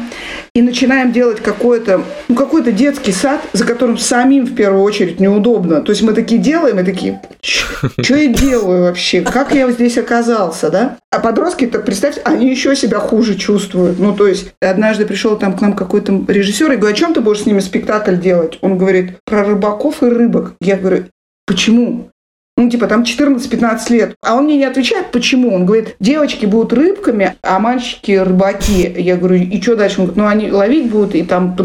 и 0.55 0.63
начинаем 0.63 1.11
делать 1.11 1.41
какой-то, 1.41 2.03
ну, 2.29 2.37
какой-то 2.37 2.71
детский 2.71 3.11
сад, 3.11 3.41
за 3.53 3.65
которым 3.65 3.99
самим 3.99 4.47
в 4.47 4.55
первую 4.55 4.83
очередь 4.83 5.19
неудобно. 5.19 5.83
То 5.83 5.91
есть 5.91 6.03
мы 6.03 6.13
такие 6.13 6.41
делаем 6.41 6.79
и 6.79 6.85
такие, 6.85 7.21
что 7.41 8.15
я 8.17 8.29
делаю 8.29 8.85
вообще? 8.85 9.23
Как 9.23 9.53
я 9.53 9.69
здесь 9.73 9.99
оказался, 9.99 10.71
да? 10.71 10.97
А 11.11 11.19
подростки, 11.19 11.67
так 11.67 11.85
представьте, 11.85 12.21
они 12.25 12.49
еще 12.49 12.77
себя 12.77 13.01
хуже 13.01 13.35
чувствуют. 13.35 13.99
Ну, 13.99 14.15
то 14.15 14.29
есть, 14.29 14.55
однажды 14.61 15.05
пришел 15.05 15.37
там 15.37 15.57
к 15.57 15.61
нам 15.61 15.73
какой-то 15.73 16.25
режиссер 16.29 16.73
и 16.73 16.77
говорит, 16.77 16.97
о 16.97 17.01
чем 17.01 17.15
ты 17.15 17.21
будешь 17.21 17.43
с 17.43 17.47
ними 17.47 17.59
спектакль 17.59 18.17
делать? 18.17 18.59
Он 18.61 18.79
говорит, 18.79 19.19
про 19.27 19.43
рыбаков 19.43 20.05
и 20.05 20.07
рыбок. 20.07 20.55
Я 20.61 20.77
говорю, 20.77 21.07
почему? 21.47 22.11
Ну, 22.57 22.71
типа, 22.71 22.87
там 22.87 23.03
14-15 23.03 23.79
лет. 23.93 24.15
А 24.23 24.37
он 24.37 24.45
мне 24.45 24.57
не 24.57 24.65
отвечает, 24.65 25.11
почему. 25.11 25.53
Он 25.53 25.67
говорит, 25.67 25.97
девочки 25.99 26.47
будут 26.47 26.73
рыбками, 26.73 27.35
а 27.43 27.59
мальчики 27.59 28.13
рыбаки. 28.13 28.95
Я 28.97 29.17
говорю, 29.17 29.37
и 29.37 29.61
что 29.61 29.75
дальше? 29.75 30.01
Он 30.01 30.07
говорит, 30.07 30.17
ну, 30.17 30.27
они 30.29 30.53
ловить 30.53 30.91
будут, 30.91 31.17
и 31.17 31.25
там... 31.25 31.57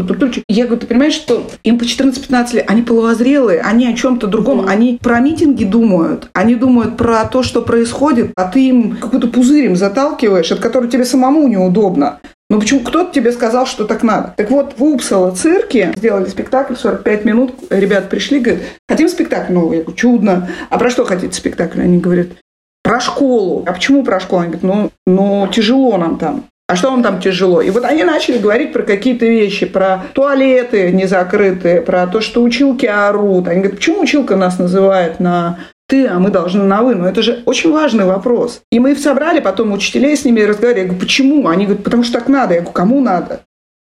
Я 0.48 0.64
говорю, 0.64 0.80
ты 0.80 0.86
понимаешь, 0.86 1.14
что 1.14 1.46
им 1.62 1.78
по 1.78 1.84
14-15 1.84 2.54
лет, 2.56 2.64
они 2.68 2.82
половозрелые, 2.82 3.60
они 3.60 3.86
о 3.86 3.94
чем-то 3.94 4.26
другом, 4.26 4.60
mm 4.60 4.70
они 4.70 4.98
про 5.02 5.18
митинги 5.20 5.64
думают, 5.64 6.28
они 6.32 6.54
думают 6.54 6.96
про 6.96 7.24
то, 7.24 7.42
что 7.42 7.60
происходит, 7.60 8.32
а 8.36 8.44
ты 8.44 8.68
им 8.68 8.96
какой-то 8.96 9.26
пузырь 9.26 9.66
им 9.66 9.76
заталкиваешь, 9.76 10.52
от 10.52 10.60
которого 10.60 10.88
тебе 10.88 11.04
самому 11.04 11.48
неудобно. 11.48 12.20
Ну 12.50 12.58
почему 12.58 12.80
кто-то 12.80 13.12
тебе 13.14 13.30
сказал, 13.30 13.64
что 13.64 13.84
так 13.84 14.02
надо? 14.02 14.34
Так 14.36 14.50
вот, 14.50 14.74
в 14.76 14.82
Упсала 14.82 15.30
цирке 15.30 15.92
сделали 15.96 16.28
спектакль, 16.28 16.74
45 16.74 17.24
минут, 17.24 17.54
ребят 17.70 18.08
пришли, 18.10 18.40
говорят, 18.40 18.62
хотим 18.88 19.08
спектакль 19.08 19.52
новый. 19.52 19.78
Я 19.78 19.82
говорю, 19.84 19.96
чудно. 19.96 20.48
А 20.68 20.76
про 20.76 20.90
что 20.90 21.04
хотите 21.04 21.32
спектакль? 21.32 21.80
Они 21.80 21.98
говорят, 21.98 22.26
про 22.82 22.98
школу. 22.98 23.62
А 23.68 23.72
почему 23.72 24.02
про 24.02 24.18
школу? 24.18 24.42
Они 24.42 24.52
говорят, 24.56 24.64
ну, 24.64 24.90
ну 25.06 25.48
тяжело 25.48 25.96
нам 25.96 26.18
там. 26.18 26.44
А 26.66 26.74
что 26.74 26.90
вам 26.90 27.04
там 27.04 27.20
тяжело? 27.20 27.60
И 27.62 27.70
вот 27.70 27.84
они 27.84 28.02
начали 28.02 28.38
говорить 28.38 28.72
про 28.72 28.82
какие-то 28.82 29.26
вещи, 29.26 29.66
про 29.66 30.06
туалеты 30.12 30.90
незакрытые, 30.90 31.82
про 31.82 32.08
то, 32.08 32.20
что 32.20 32.42
училки 32.42 32.86
орут. 32.86 33.46
Они 33.46 33.60
говорят, 33.60 33.78
почему 33.78 34.00
училка 34.00 34.34
нас 34.34 34.58
называет 34.58 35.20
на 35.20 35.58
ты, 35.90 36.06
а 36.06 36.18
мы 36.18 36.30
должны 36.30 36.64
на 36.64 36.82
вы. 36.82 36.94
Но 36.94 37.06
это 37.06 37.20
же 37.20 37.42
очень 37.44 37.72
важный 37.72 38.04
вопрос. 38.06 38.62
И 38.70 38.78
мы 38.78 38.92
их 38.92 38.98
собрали, 38.98 39.40
потом 39.40 39.72
учителей 39.72 40.16
с 40.16 40.24
ними 40.24 40.40
разговаривали. 40.40 40.80
Я 40.80 40.86
говорю, 40.86 41.00
почему? 41.00 41.48
Они 41.48 41.66
говорят, 41.66 41.84
потому 41.84 42.04
что 42.04 42.18
так 42.18 42.28
надо. 42.28 42.54
Я 42.54 42.60
говорю, 42.60 42.72
кому 42.72 43.00
надо? 43.00 43.40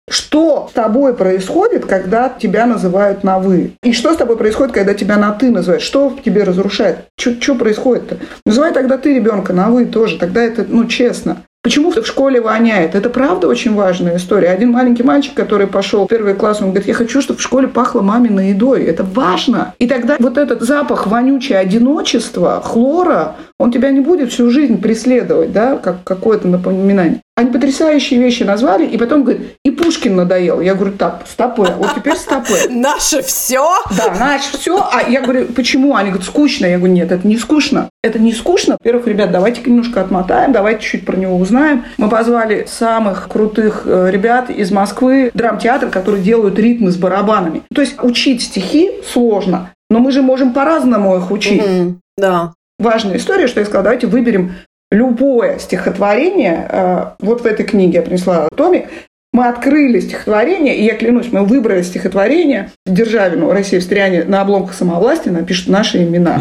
Что 0.09 0.69
с 0.71 0.73
тобой 0.73 1.15
происходит, 1.15 1.85
когда 1.85 2.29
тебя 2.29 2.67
называют 2.67 3.25
на 3.25 3.41
«вы»? 3.41 3.73
И 3.83 3.93
что 3.93 4.15
с 4.15 4.17
тобой 4.17 4.37
происходит, 4.37 4.73
когда 4.73 4.95
тебя 4.95 5.17
на 5.17 5.33
«ты» 5.33 5.51
называют? 5.51 5.83
Что 5.83 6.11
в 6.11 6.23
тебе 6.23 6.45
разрушает? 6.45 7.09
Что 7.19 7.57
происходит-то? 7.57 8.19
Называй 8.45 8.73
тогда 8.73 8.99
ты 8.99 9.15
ребенка 9.15 9.53
на 9.53 9.69
«вы» 9.69 9.87
тоже. 9.87 10.17
Тогда 10.17 10.45
это, 10.45 10.65
ну, 10.69 10.85
честно. 10.85 11.39
Почему 11.67 11.91
в 11.91 12.07
школе 12.07 12.41
воняет? 12.41 12.95
Это 12.95 13.11
правда 13.11 13.49
очень 13.49 13.75
важная 13.75 14.19
история. 14.19 14.51
Один 14.51 14.71
маленький 14.71 15.03
мальчик, 15.03 15.35
который 15.35 15.67
пошел 15.67 16.05
в 16.05 16.09
первый 16.09 16.35
класс, 16.35 16.63
он 16.63 16.69
говорит, 16.69 16.87
я 16.87 16.95
хочу, 16.95 17.21
чтобы 17.21 17.41
в 17.41 17.43
школе 17.43 17.67
пахло 17.67 18.03
маминой 18.03 18.51
едой. 18.51 18.85
Это 18.85 19.03
важно. 19.03 19.75
И 19.81 19.89
тогда 19.89 20.15
вот 20.21 20.39
этот 20.39 20.63
запах 20.63 21.09
вонючее 21.09 21.59
одиночества, 21.59 22.63
хлора, 22.65 23.35
он 23.59 23.73
тебя 23.73 23.91
не 23.91 23.99
будет 23.99 24.31
всю 24.31 24.49
жизнь 24.53 24.81
преследовать, 24.81 25.53
да, 25.53 25.77
как 25.77 26.05
какое-то 26.05 26.47
напоминание. 26.47 27.23
Они 27.39 27.51
потрясающие 27.51 28.19
вещи 28.19 28.45
назвали, 28.45 28.87
и 28.87 28.97
потом 28.97 29.23
говорят, 29.23 29.43
и 29.63 29.71
Пушкин 29.71 30.17
надоел. 30.17 30.61
Я 30.61 30.75
говорю, 30.75 30.95
так, 30.97 31.23
стопы, 31.31 31.69
вот 31.77 31.95
теперь 31.95 32.17
стопы. 32.17 32.55
Наше 32.71 33.21
все? 33.23 33.69
Да, 33.95 34.15
наше 34.19 34.57
все. 34.57 34.79
А 34.79 35.03
я 35.07 35.21
говорю, 35.21 35.47
почему? 35.49 35.97
Они 35.97 36.09
говорят, 36.09 36.27
скучно. 36.27 36.65
Я 36.65 36.79
говорю, 36.79 36.95
нет, 36.95 37.13
это 37.13 37.29
не 37.29 37.37
скучно. 37.37 37.91
Это 38.03 38.19
не 38.19 38.33
скучно. 38.33 38.79
Во-первых, 38.81 39.07
ребят, 39.07 39.33
давайте 39.33 39.61
немножко 39.67 40.01
отмотаем, 40.01 40.53
давайте 40.53 40.83
чуть 40.83 41.05
про 41.05 41.17
него 41.17 41.37
узнаем. 41.37 41.56
Мы 41.97 42.09
позвали 42.09 42.65
самых 42.69 43.29
крутых 43.29 43.83
э, 43.85 44.11
ребят 44.11 44.51
из 44.51 44.71
Москвы, 44.71 45.31
драмтеатр, 45.35 45.89
которые 45.91 46.23
делают 46.23 46.59
ритмы 46.59 46.91
с 46.91 46.97
барабанами. 46.97 47.63
То 47.75 47.81
есть 47.81 47.97
учить 48.03 48.43
стихи 48.43 48.91
сложно, 49.05 49.71
но 49.91 49.99
мы 49.99 50.13
же 50.13 50.23
можем 50.23 50.53
по-разному 50.53 51.17
их 51.17 51.31
учить. 51.31 51.63
Мгм, 51.67 52.01
Да. 52.17 52.53
Важная 52.79 53.17
история, 53.17 53.47
что 53.47 53.61
я 53.61 53.67
сказала, 53.67 53.85
давайте 53.85 54.07
выберем 54.07 54.53
любое 54.91 55.59
стихотворение. 55.59 56.69
Э, 56.71 57.05
Вот 57.21 57.41
в 57.43 57.47
этой 57.47 57.65
книге 57.65 57.99
я 57.99 58.03
принесла 58.03 58.49
томик. 58.57 58.89
Мы 59.37 59.49
открыли 59.49 60.01
стихотворение, 60.01 60.75
и 60.79 60.85
я 60.85 60.95
клянусь, 60.95 61.31
мы 61.31 61.45
выбрали 61.45 61.83
стихотворение 61.83 62.71
Державину 62.87 63.53
«Россия 63.53 63.81
в 63.81 63.83
стриане» 63.83 64.25
на 64.25 64.41
обломках 64.41 64.75
самовластия 64.75 65.31
напишут 65.31 65.69
наши 65.69 66.03
имена. 66.03 66.41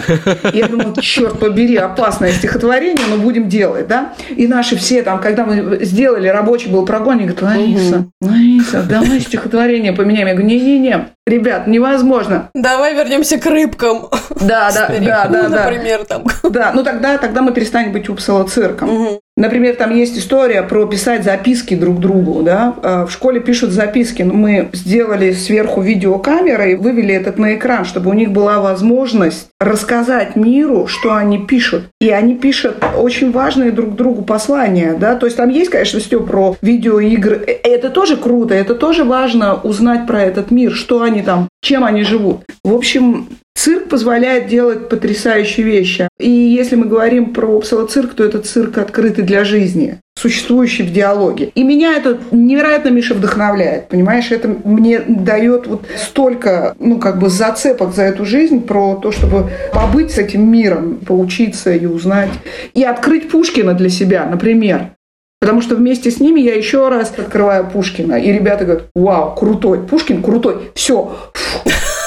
И 0.53 0.59
я 0.59 0.69
думаю, 0.69 0.93
черт 1.01 1.37
побери, 1.37 1.75
опасное 1.75 2.31
стихотворение, 2.31 3.05
но 3.09 3.17
будем 3.17 3.49
делать, 3.49 3.89
да? 3.89 4.13
И 4.33 4.47
наши 4.47 4.77
все 4.77 5.03
там, 5.03 5.19
когда 5.19 5.45
мы 5.45 5.83
сделали, 5.83 6.29
рабочий 6.29 6.69
был 6.69 6.85
прогон, 6.85 7.17
они 7.17 7.25
говорят, 7.25 7.41
Лариса, 7.41 8.05
Лариса, 8.21 8.83
давай 8.83 9.19
стихотворение 9.19 9.91
поменяем. 9.91 10.27
Я 10.27 10.33
говорю, 10.33 10.47
не-не-не, 10.47 11.07
ребят, 11.25 11.67
невозможно. 11.67 12.49
Давай 12.53 12.95
вернемся 12.95 13.37
к 13.37 13.45
рыбкам. 13.45 14.07
Да, 14.41 14.71
да, 14.73 14.89
да, 14.99 15.27
да, 15.27 15.49
да. 15.49 15.65
Например, 15.65 16.03
там. 16.05 16.25
Да, 16.43 16.71
ну 16.73 16.83
тогда, 16.83 17.17
тогда 17.17 17.41
мы 17.41 17.51
перестанем 17.51 17.91
быть 17.91 18.09
Упсала 18.09 18.43
цирком. 18.45 18.89
Мгм. 18.89 19.19
Например, 19.37 19.75
там 19.75 19.93
есть 19.93 20.17
история 20.17 20.63
про 20.63 20.85
писать 20.85 21.25
записки 21.25 21.75
друг 21.75 21.99
другу, 21.99 22.41
да. 22.41 22.73
Э, 22.81 23.05
В 23.05 23.11
школе 23.11 23.41
пишут 23.41 23.71
записки, 23.71 24.21
но 24.23 24.33
мы 24.33 24.69
сделали 24.71 25.33
сверху 25.33 25.81
видеокамеры 25.81 26.71
и 26.71 26.75
вывели 26.75 27.13
этот 27.13 27.37
на 27.37 27.55
экран, 27.55 27.83
чтобы 27.83 28.11
у 28.11 28.13
них 28.13 28.31
была 28.31 28.59
возможность 28.61 29.47
рассказать 29.59 30.37
миру, 30.37 30.87
что 30.87 31.13
они 31.15 31.39
пишут. 31.39 31.89
И 31.99 32.09
они 32.11 32.35
пишут 32.35 32.81
очень 32.97 33.31
важные 33.33 33.71
друг 33.71 33.95
другу 33.95 34.21
послания, 34.21 34.95
да. 34.97 35.15
То 35.15 35.25
есть 35.25 35.35
там 35.35 35.49
есть, 35.49 35.69
конечно, 35.69 35.99
все 35.99 36.21
про 36.21 36.55
видеоигры. 36.61 37.43
Э, 37.45 37.51
Это 37.63 37.89
тоже 37.89 38.15
круто, 38.15 38.53
это 38.53 38.73
тоже 38.73 39.03
важно 39.03 39.55
узнать 39.55 40.07
про 40.07 40.21
этот 40.21 40.49
мир, 40.51 40.71
что 40.71 41.01
они 41.01 41.14
там, 41.21 41.47
чем 41.61 41.83
они 41.83 42.03
живут. 42.03 42.41
В 42.63 42.73
общем, 42.73 43.27
Цирк 43.57 43.87
позволяет 43.87 44.47
делать 44.47 44.89
потрясающие 44.89 45.65
вещи. 45.65 46.09
И 46.19 46.29
если 46.29 46.75
мы 46.75 46.87
говорим 46.87 47.33
про 47.33 47.61
цирк, 47.61 48.13
то 48.13 48.23
это 48.23 48.39
цирк 48.39 48.77
открытый 48.77 49.23
для 49.23 49.45
жизни, 49.45 49.97
существующий 50.19 50.83
в 50.83 50.91
диалоге. 50.91 51.51
И 51.55 51.63
меня 51.63 51.95
это 51.95 52.19
невероятно, 52.31 52.89
Миша, 52.89 53.13
вдохновляет. 53.13 53.87
Понимаешь, 53.87 54.29
это 54.31 54.49
мне 54.65 54.99
дает 54.99 55.67
вот 55.67 55.85
столько, 55.97 56.75
ну, 56.79 56.99
как 56.99 57.17
бы 57.17 57.29
зацепок 57.29 57.95
за 57.95 58.03
эту 58.03 58.25
жизнь 58.25 58.61
про 58.61 58.95
то, 58.95 59.13
чтобы 59.13 59.49
побыть 59.73 60.11
с 60.11 60.17
этим 60.17 60.51
миром, 60.51 60.97
поучиться 60.97 61.71
и 61.71 61.85
узнать. 61.85 62.31
И 62.73 62.83
открыть 62.83 63.29
Пушкина 63.29 63.73
для 63.73 63.89
себя, 63.89 64.25
например. 64.25 64.91
Потому 65.39 65.61
что 65.61 65.75
вместе 65.75 66.11
с 66.11 66.19
ними 66.19 66.39
я 66.39 66.55
еще 66.55 66.89
раз 66.89 67.13
открываю 67.17 67.69
Пушкина. 67.69 68.15
И 68.15 68.31
ребята 68.31 68.65
говорят, 68.65 68.87
вау, 68.95 69.35
крутой, 69.35 69.85
Пушкин 69.85 70.23
крутой. 70.23 70.71
Все, 70.75 71.15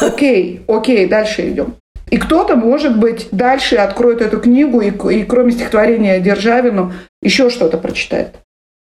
окей, 0.01 0.62
окей, 0.67 1.07
дальше 1.07 1.49
идем. 1.49 1.77
И 2.11 2.17
кто-то, 2.17 2.57
может 2.57 2.99
быть, 2.99 3.29
дальше 3.31 3.77
откроет 3.77 4.23
эту 4.23 4.41
книгу 4.41 4.81
и, 4.81 4.88
и 4.91 5.25
кроме 5.25 5.53
стихотворения 5.53 6.21
Державину 6.21 6.93
еще 7.23 7.51
что-то 7.51 7.77
прочитает. 7.79 8.37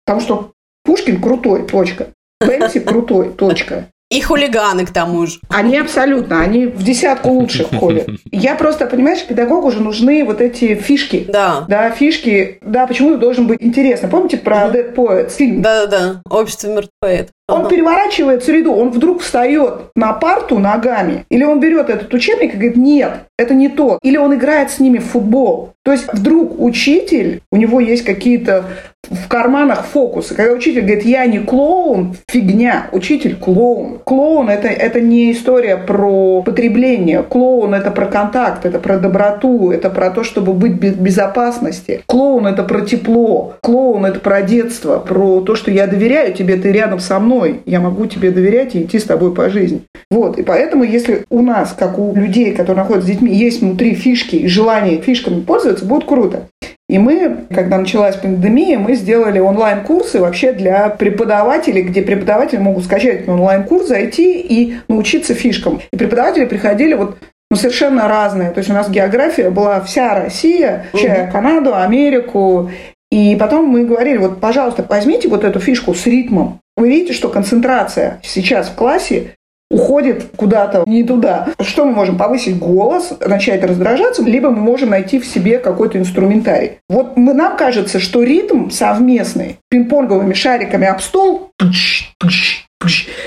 Потому 0.07 0.21
что 0.21 0.53
Пушкин 0.85 1.21
крутой, 1.21 1.67
точка. 1.67 2.09
Бенси 2.41 2.81
крутой, 2.81 3.31
точка. 3.31 3.89
И 4.11 4.21
хулиганы 4.23 4.85
к 4.87 4.93
тому 4.93 5.25
же. 5.27 5.39
Они 5.49 5.79
абсолютно, 5.79 6.41
они 6.41 6.67
в 6.67 6.83
десятку 6.83 7.31
лучших 7.31 7.69
входят. 7.73 8.09
Я 8.33 8.57
просто, 8.57 8.87
понимаешь, 8.87 9.25
педагогу 9.25 9.71
же 9.71 9.81
нужны 9.81 10.25
вот 10.25 10.41
эти 10.41 10.75
фишки. 10.75 11.27
Да. 11.29 11.65
Да, 11.69 11.91
фишки, 11.91 12.59
да, 12.61 12.89
почему 12.89 13.17
должен 13.17 13.47
быть 13.47 13.63
интересно. 13.63 14.09
Помните 14.09 14.37
про 14.37 14.67
Dead 14.67 14.95
Poets 14.95 15.31
фильм? 15.31 15.63
Да-да-да. 15.63 16.23
Общество 16.29 16.69
мертвеет. 16.69 17.31
Он 17.51 17.69
переворачивает 17.69 18.45
среду, 18.45 18.73
он 18.73 18.91
вдруг 18.91 19.21
встает 19.21 19.91
на 19.95 20.13
парту 20.13 20.59
ногами, 20.59 21.25
или 21.31 21.45
он 21.45 21.61
берет 21.61 21.91
этот 21.91 22.13
учебник 22.15 22.55
и 22.55 22.57
говорит, 22.57 22.77
нет, 22.77 23.13
это 23.39 23.55
не 23.55 23.69
то. 23.69 23.99
Или 24.03 24.17
он 24.17 24.35
играет 24.35 24.71
с 24.71 24.79
ними 24.81 24.99
в 24.99 25.07
футбол. 25.07 25.73
То 25.83 25.93
есть 25.93 26.13
вдруг 26.13 26.61
учитель, 26.61 27.41
у 27.51 27.57
него 27.57 27.81
есть 27.81 28.05
какие-то 28.05 28.67
в 29.09 29.29
карманах 29.29 29.87
фокусы. 29.87 30.35
Когда 30.35 30.53
учитель 30.53 30.83
говорит, 30.83 31.05
я 31.05 31.25
не 31.25 31.39
клоун, 31.39 32.17
фигня, 32.29 32.89
учитель 32.93 33.35
клоун. 33.35 33.99
Клоун 34.05 34.51
это, 34.51 34.69
это 34.69 35.01
не 35.01 35.33
история 35.33 35.79
про 35.79 36.43
потребление. 36.43 37.23
Клоун 37.23 37.75
это 37.75 37.91
про 37.91 38.07
контакт, 38.07 38.67
это 38.67 38.79
про 38.79 38.99
доброту, 38.99 39.71
это 39.71 39.89
про 39.89 40.11
то, 40.11 40.23
чтобы 40.23 40.53
быть 40.53 40.73
в 40.73 41.01
безопасности. 41.01 42.03
Клоун 42.07 42.47
это 42.47 42.63
про 42.63 42.83
тепло. 42.83 43.55
Клоун 43.63 44.05
это 44.05 44.21
про 44.21 44.43
детство, 44.43 44.99
про 44.99 45.41
то, 45.41 45.55
что 45.55 45.71
я 45.71 45.87
доверяю 45.87 46.35
тебе, 46.35 46.57
ты 46.57 46.71
рядом 46.71 47.01
со 47.01 47.19
мной, 47.19 47.40
я 47.45 47.81
могу 47.81 48.07
тебе 48.07 48.31
доверять 48.31 48.75
и 48.75 48.83
идти 48.83 48.99
с 48.99 49.05
тобой 49.05 49.35
по 49.35 49.51
жизни. 49.51 49.83
Вот, 50.11 50.39
и 50.39 50.43
поэтому, 50.43 50.85
если 50.85 51.25
у 51.31 51.43
нас, 51.43 51.75
как 51.79 51.99
у 51.99 52.15
людей, 52.15 52.53
которые 52.53 52.83
находятся 52.83 53.09
с 53.09 53.13
детьми, 53.13 53.35
есть 53.35 53.61
внутри 53.61 53.95
фишки 53.95 54.37
и 54.37 54.49
желание 54.49 55.01
фишками 55.01 55.41
пользоваться, 55.41 55.85
будет 55.85 56.05
круто. 56.05 56.49
И 56.89 56.99
мы, 56.99 57.45
когда 57.55 57.79
началась 57.79 58.17
пандемия, 58.17 58.77
мы 58.77 58.97
сделали 58.97 59.39
онлайн-курсы 59.39 60.19
вообще 60.19 60.53
для 60.53 60.89
преподавателей, 60.89 61.83
где 61.83 62.03
преподаватели 62.03 62.59
могут 62.59 62.85
скачать 62.85 63.29
онлайн-курс, 63.29 63.87
зайти 63.87 64.41
и 64.41 64.75
научиться 64.89 65.35
фишкам. 65.35 65.81
И 65.93 65.97
преподаватели 65.97 66.47
приходили 66.47 66.95
вот 66.95 67.17
ну, 67.49 67.57
совершенно 67.57 68.09
разные. 68.09 68.51
То 68.51 68.59
есть 68.59 68.71
у 68.71 68.73
нас 68.73 68.91
география 68.91 69.51
была 69.51 69.81
вся 69.81 70.15
Россия, 70.15 70.87
включая 70.89 71.25
угу. 71.25 71.33
Канаду, 71.33 71.75
Америку. 71.77 72.71
И 73.11 73.37
потом 73.37 73.67
мы 73.67 73.85
говорили, 73.85 74.19
вот, 74.19 74.41
пожалуйста, 74.41 74.87
возьмите 74.89 75.29
вот 75.29 75.45
эту 75.45 75.59
фишку 75.59 75.95
с 75.95 76.07
ритмом. 76.07 76.61
Вы 76.77 76.89
видите, 76.89 77.13
что 77.13 77.29
концентрация 77.29 78.21
сейчас 78.23 78.69
в 78.69 78.75
классе 78.75 79.35
уходит 79.71 80.31
куда-то 80.37 80.85
не 80.87 81.05
туда. 81.05 81.49
Что 81.61 81.85
мы 81.85 81.93
можем? 81.93 82.19
Повысить 82.19 82.59
голос, 82.59 83.13
начать 83.25 83.63
раздражаться, 83.65 84.23
либо 84.23 84.51
мы 84.51 84.61
можем 84.61 84.91
найти 84.91 85.19
в 85.19 85.27
себе 85.27 85.59
какой-то 85.59 85.99
инструментарий. 85.99 86.79
Вот 86.89 87.17
мы, 87.17 87.35
нам 87.35 87.57
кажется, 87.57 88.01
что 88.01 88.23
ритм 88.23 88.71
совместный, 88.71 89.59
пинг-понговыми 89.71 90.35
шариками 90.35 90.87
об 90.87 91.01
стол, 91.01 91.53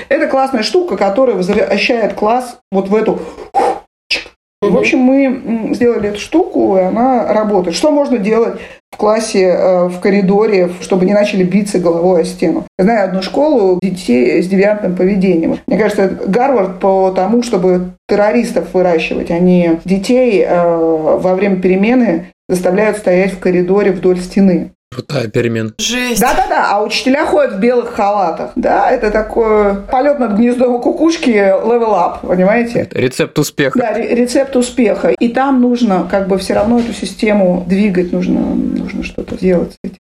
это 0.08 0.26
классная 0.26 0.62
штука, 0.62 0.96
которая 0.96 1.36
возвращает 1.36 2.14
класс 2.14 2.58
вот 2.70 2.88
в 2.88 2.94
эту 2.94 3.20
в 4.70 4.78
общем, 4.78 5.00
мы 5.00 5.74
сделали 5.74 6.08
эту 6.08 6.20
штуку, 6.20 6.76
и 6.78 6.80
она 6.80 7.30
работает. 7.32 7.76
Что 7.76 7.90
можно 7.90 8.16
делать 8.16 8.60
в 8.94 8.96
классе, 8.96 9.88
в 9.88 9.98
коридоре, 10.00 10.70
чтобы 10.80 11.04
не 11.04 11.12
начали 11.12 11.42
биться 11.42 11.80
головой 11.80 12.22
о 12.22 12.24
стену? 12.24 12.64
Я 12.78 12.84
знаю 12.84 13.08
одну 13.08 13.22
школу 13.22 13.80
детей 13.82 14.40
с 14.40 14.46
девиантным 14.46 14.94
поведением. 14.94 15.58
Мне 15.66 15.76
кажется, 15.76 16.08
Гарвард 16.08 16.78
по 16.78 17.10
тому, 17.10 17.42
чтобы 17.42 17.90
террористов 18.08 18.72
выращивать, 18.72 19.32
они 19.32 19.80
детей 19.84 20.46
во 20.48 21.34
время 21.34 21.56
перемены 21.56 22.26
заставляют 22.48 22.98
стоять 22.98 23.32
в 23.32 23.40
коридоре 23.40 23.90
вдоль 23.90 24.20
стены. 24.20 24.70
Крутая 24.94 25.28
перемена. 25.28 25.72
Жесть. 25.78 26.20
Да-да-да, 26.20 26.70
а 26.70 26.82
учителя 26.82 27.26
ходят 27.26 27.54
в 27.54 27.58
белых 27.58 27.94
халатах. 27.94 28.52
Да, 28.54 28.90
это 28.90 29.10
такой 29.10 29.82
полет 29.90 30.20
над 30.20 30.36
гнездом 30.36 30.80
кукушки 30.80 31.30
level 31.30 31.92
up, 31.94 32.26
понимаете? 32.26 32.80
Это 32.80 32.98
рецепт 32.98 33.36
успеха. 33.38 33.78
Да, 33.78 33.92
рецепт 33.98 34.54
успеха. 34.54 35.08
И 35.08 35.28
там 35.28 35.60
нужно 35.60 36.06
как 36.08 36.28
бы 36.28 36.38
все 36.38 36.54
равно 36.54 36.78
эту 36.78 36.92
систему 36.92 37.64
двигать, 37.66 38.12
нужно, 38.12 38.40
нужно 38.40 39.02
что-то 39.02 39.36
делать 39.36 39.72
с 39.72 39.76
этим. 39.82 39.96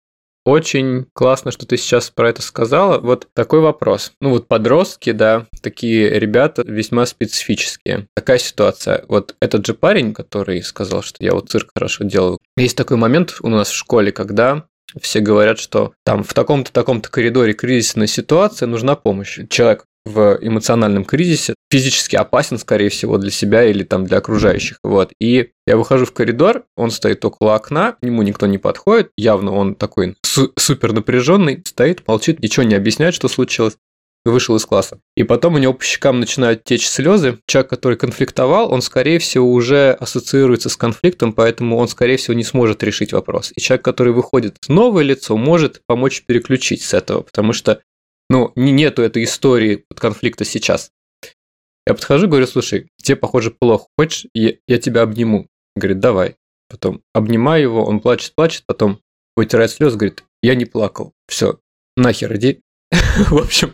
Очень 0.43 1.05
классно, 1.13 1.51
что 1.51 1.67
ты 1.67 1.77
сейчас 1.77 2.09
про 2.09 2.29
это 2.29 2.41
сказала. 2.41 2.99
Вот 2.99 3.27
такой 3.35 3.59
вопрос. 3.59 4.13
Ну 4.21 4.31
вот 4.31 4.47
подростки, 4.47 5.11
да, 5.11 5.45
такие 5.61 6.09
ребята 6.19 6.63
весьма 6.65 7.05
специфические. 7.05 8.07
Такая 8.15 8.39
ситуация. 8.39 9.05
Вот 9.07 9.35
этот 9.39 9.65
же 9.67 9.75
парень, 9.75 10.13
который 10.13 10.63
сказал, 10.63 11.03
что 11.03 11.23
я 11.23 11.33
вот 11.33 11.49
цирк 11.49 11.69
хорошо 11.75 12.05
делаю. 12.05 12.39
Есть 12.57 12.75
такой 12.75 12.97
момент 12.97 13.35
у 13.41 13.49
нас 13.49 13.69
в 13.69 13.75
школе, 13.75 14.11
когда 14.11 14.63
все 14.99 15.19
говорят, 15.19 15.59
что 15.59 15.93
там 16.03 16.23
в 16.23 16.33
таком-то 16.33 16.71
таком-то 16.71 17.09
коридоре 17.09 17.53
кризисная 17.53 18.07
ситуация, 18.07 18.67
нужна 18.67 18.95
помощь. 18.95 19.39
Человек 19.49 19.85
в 20.05 20.39
эмоциональном 20.41 21.05
кризисе 21.05 21.53
физически 21.69 22.15
опасен, 22.15 22.57
скорее 22.57 22.89
всего, 22.89 23.17
для 23.17 23.31
себя 23.31 23.63
или 23.63 23.83
там 23.83 24.05
для 24.05 24.17
окружающих. 24.17 24.79
Вот. 24.83 25.13
И 25.19 25.51
я 25.67 25.77
выхожу 25.77 26.05
в 26.05 26.13
коридор, 26.13 26.63
он 26.75 26.91
стоит 26.91 27.23
около 27.23 27.55
окна, 27.55 27.93
к 27.93 27.97
нему 28.01 28.23
никто 28.23 28.47
не 28.47 28.57
подходит, 28.57 29.11
явно 29.15 29.53
он 29.53 29.75
такой 29.75 30.15
су- 30.25 30.51
супер 30.57 30.93
напряженный, 30.93 31.61
стоит, 31.65 32.07
молчит, 32.07 32.41
ничего 32.41 32.63
не 32.63 32.75
объясняет, 32.75 33.13
что 33.13 33.27
случилось. 33.27 33.77
Вышел 34.25 34.55
из 34.55 34.65
класса. 34.65 34.99
И 35.15 35.23
потом 35.23 35.55
у 35.55 35.57
него 35.57 35.73
по 35.73 35.83
щекам 35.83 36.19
начинают 36.19 36.63
течь 36.63 36.87
слезы. 36.87 37.39
Человек, 37.47 37.69
который 37.69 37.97
конфликтовал, 37.97 38.71
он, 38.71 38.81
скорее 38.81 39.19
всего, 39.19 39.51
уже 39.51 39.91
ассоциируется 39.93 40.69
с 40.69 40.77
конфликтом, 40.77 41.33
поэтому 41.33 41.77
он, 41.77 41.87
скорее 41.87 42.17
всего, 42.17 42.33
не 42.35 42.43
сможет 42.43 42.83
решить 42.83 43.13
вопрос. 43.13 43.51
И 43.55 43.61
человек, 43.61 43.83
который 43.83 44.13
выходит 44.13 44.57
новое 44.67 45.03
лицо, 45.03 45.37
может 45.37 45.81
помочь 45.87 46.23
переключить 46.25 46.83
с 46.83 46.93
этого, 46.93 47.21
потому 47.21 47.53
что 47.53 47.81
ну, 48.29 48.51
нету 48.55 49.01
этой 49.01 49.23
истории 49.23 49.85
конфликта 49.95 50.45
сейчас. 50.45 50.91
Я 51.87 51.95
подхожу, 51.95 52.27
говорю, 52.27 52.47
слушай, 52.47 52.87
тебе, 53.01 53.15
похоже, 53.15 53.51
плохо. 53.51 53.87
Хочешь, 53.97 54.27
я, 54.33 54.53
я 54.67 54.77
тебя 54.77 55.01
обниму? 55.01 55.47
Говорит, 55.75 55.99
давай. 55.99 56.35
Потом 56.69 57.01
обнимаю 57.13 57.61
его, 57.61 57.83
он 57.83 57.99
плачет, 57.99 58.33
плачет, 58.35 58.63
потом 58.65 59.01
вытирает 59.35 59.71
слезы, 59.71 59.97
говорит, 59.97 60.23
я 60.41 60.55
не 60.55 60.65
плакал. 60.65 61.13
Все, 61.27 61.59
нахер 61.97 62.35
иди. 62.35 62.61
В 63.29 63.37
общем, 63.37 63.73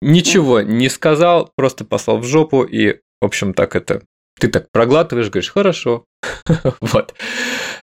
ничего 0.00 0.60
не 0.60 0.88
сказал, 0.88 1.50
просто 1.56 1.84
послал 1.84 2.18
в 2.18 2.24
жопу, 2.24 2.62
и, 2.62 3.00
в 3.20 3.24
общем, 3.24 3.54
так 3.54 3.76
это... 3.76 4.02
Ты 4.38 4.48
так 4.48 4.70
проглатываешь, 4.70 5.30
говоришь, 5.30 5.50
хорошо. 5.50 6.04
Вот. 6.80 7.14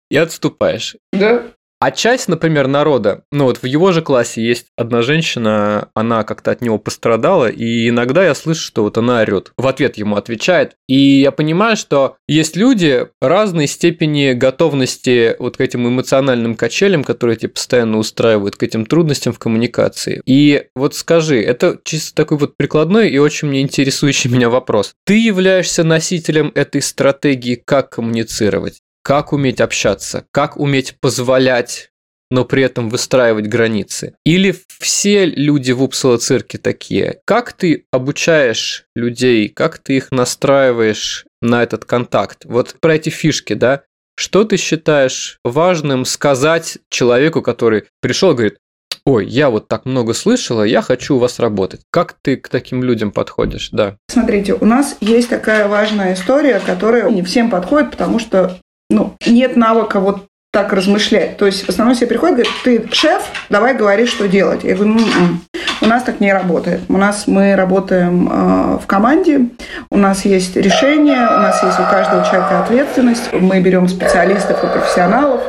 И 0.09 0.17
отступаешь. 0.17 0.97
Да. 1.11 1.53
А 1.83 1.91
часть, 1.91 2.29
например, 2.29 2.67
народа, 2.67 3.25
ну 3.29 3.43
вот 3.43 3.57
в 3.57 3.65
его 3.65 3.91
же 3.91 4.01
классе 4.01 4.41
есть 4.41 4.67
одна 4.77 5.01
женщина, 5.01 5.89
она 5.93 6.23
как-то 6.23 6.51
от 6.51 6.61
него 6.61 6.77
пострадала, 6.77 7.49
и 7.49 7.89
иногда 7.89 8.23
я 8.23 8.35
слышу, 8.35 8.61
что 8.61 8.83
вот 8.83 8.97
она 8.97 9.19
орет. 9.19 9.51
В 9.57 9.67
ответ 9.67 9.97
ему 9.97 10.15
отвечает. 10.15 10.77
И 10.87 11.19
я 11.19 11.33
понимаю, 11.33 11.75
что 11.75 12.15
есть 12.25 12.55
люди 12.55 13.09
разной 13.19 13.67
степени 13.67 14.31
готовности 14.31 15.35
вот 15.39 15.57
к 15.57 15.59
этим 15.59 15.85
эмоциональным 15.85 16.55
качелям, 16.55 17.03
которые 17.03 17.35
тебе 17.35 17.49
постоянно 17.49 17.97
устраивают, 17.97 18.55
к 18.55 18.63
этим 18.63 18.85
трудностям 18.85 19.33
в 19.33 19.39
коммуникации. 19.39 20.21
И 20.25 20.67
вот 20.77 20.95
скажи, 20.95 21.41
это 21.41 21.77
чисто 21.83 22.15
такой 22.15 22.37
вот 22.37 22.55
прикладной 22.55 23.09
и 23.09 23.17
очень 23.17 23.49
мне 23.49 23.59
интересующий 23.59 24.29
меня 24.29 24.49
вопрос. 24.49 24.93
Ты 25.05 25.19
являешься 25.19 25.83
носителем 25.83 26.53
этой 26.55 26.81
стратегии, 26.81 27.55
как 27.55 27.89
коммуницировать? 27.89 28.82
Как 29.03 29.33
уметь 29.33 29.61
общаться, 29.61 30.25
как 30.31 30.57
уметь 30.57 30.97
позволять 30.99 31.89
но 32.31 32.45
при 32.45 32.63
этом 32.63 32.89
выстраивать 32.89 33.45
границы? 33.45 34.15
Или 34.25 34.55
все 34.79 35.25
люди 35.25 35.71
в 35.71 35.83
Упсала 35.83 36.17
цирке 36.17 36.57
такие? 36.57 37.19
Как 37.25 37.53
ты 37.53 37.85
обучаешь 37.91 38.85
людей, 38.95 39.49
как 39.49 39.77
ты 39.77 39.97
их 39.97 40.11
настраиваешь 40.11 41.25
на 41.43 41.61
этот 41.61 41.85
контакт? 41.85 42.45
Вот 42.45 42.75
про 42.81 42.95
эти 42.95 43.09
фишки, 43.09 43.53
да? 43.53 43.83
Что 44.17 44.45
ты 44.45 44.57
считаешь 44.57 45.37
важным 45.43 46.05
сказать 46.05 46.79
человеку, 46.89 47.43
который 47.43 47.83
пришел 48.01 48.31
и 48.31 48.33
говорит, 48.33 48.57
ой, 49.05 49.27
я 49.27 49.51
вот 49.51 49.67
так 49.67 49.85
много 49.85 50.13
слышала, 50.13 50.63
я 50.63 50.81
хочу 50.81 51.17
у 51.17 51.19
вас 51.19 51.39
работать. 51.39 51.81
Как 51.91 52.15
ты 52.21 52.37
к 52.37 52.47
таким 52.49 52.83
людям 52.83 53.11
подходишь, 53.11 53.69
да? 53.71 53.97
Смотрите, 54.09 54.53
у 54.53 54.65
нас 54.65 54.97
есть 55.01 55.29
такая 55.29 55.67
важная 55.67 56.13
история, 56.13 56.59
которая 56.65 57.11
не 57.11 57.21
всем 57.21 57.51
подходит, 57.51 57.91
потому 57.91 58.17
что 58.17 58.57
ну, 58.93 59.15
нет 59.25 59.55
навыка 59.55 59.99
вот 59.99 60.25
так 60.51 60.71
размышлять. 60.71 61.37
То 61.37 61.47
есть 61.47 61.65
в 61.65 61.69
основном 61.69 61.95
себе 61.95 62.07
приходит, 62.07 62.35
говорит, 62.35 62.53
ты 62.63 62.95
шеф, 62.95 63.23
давай 63.49 63.75
говори, 63.75 64.05
что 64.05 64.27
делать. 64.27 64.63
Я 64.63 64.75
говорю, 64.75 64.99
м-м, 64.99 65.41
у 65.81 65.85
нас 65.85 66.03
так 66.03 66.19
не 66.19 66.31
работает. 66.31 66.81
У 66.89 66.97
нас 66.97 67.27
мы 67.27 67.55
работаем 67.55 68.29
э, 68.31 68.77
в 68.81 68.85
команде, 68.85 69.47
у 69.89 69.97
нас 69.97 70.25
есть 70.25 70.55
решение, 70.55 71.17
у 71.17 71.41
нас 71.41 71.63
есть 71.63 71.79
у 71.79 71.83
каждого 71.83 72.23
человека 72.25 72.63
ответственность, 72.63 73.29
мы 73.33 73.59
берем 73.59 73.87
специалистов 73.87 74.63
и 74.63 74.67
профессионалов 74.67 75.41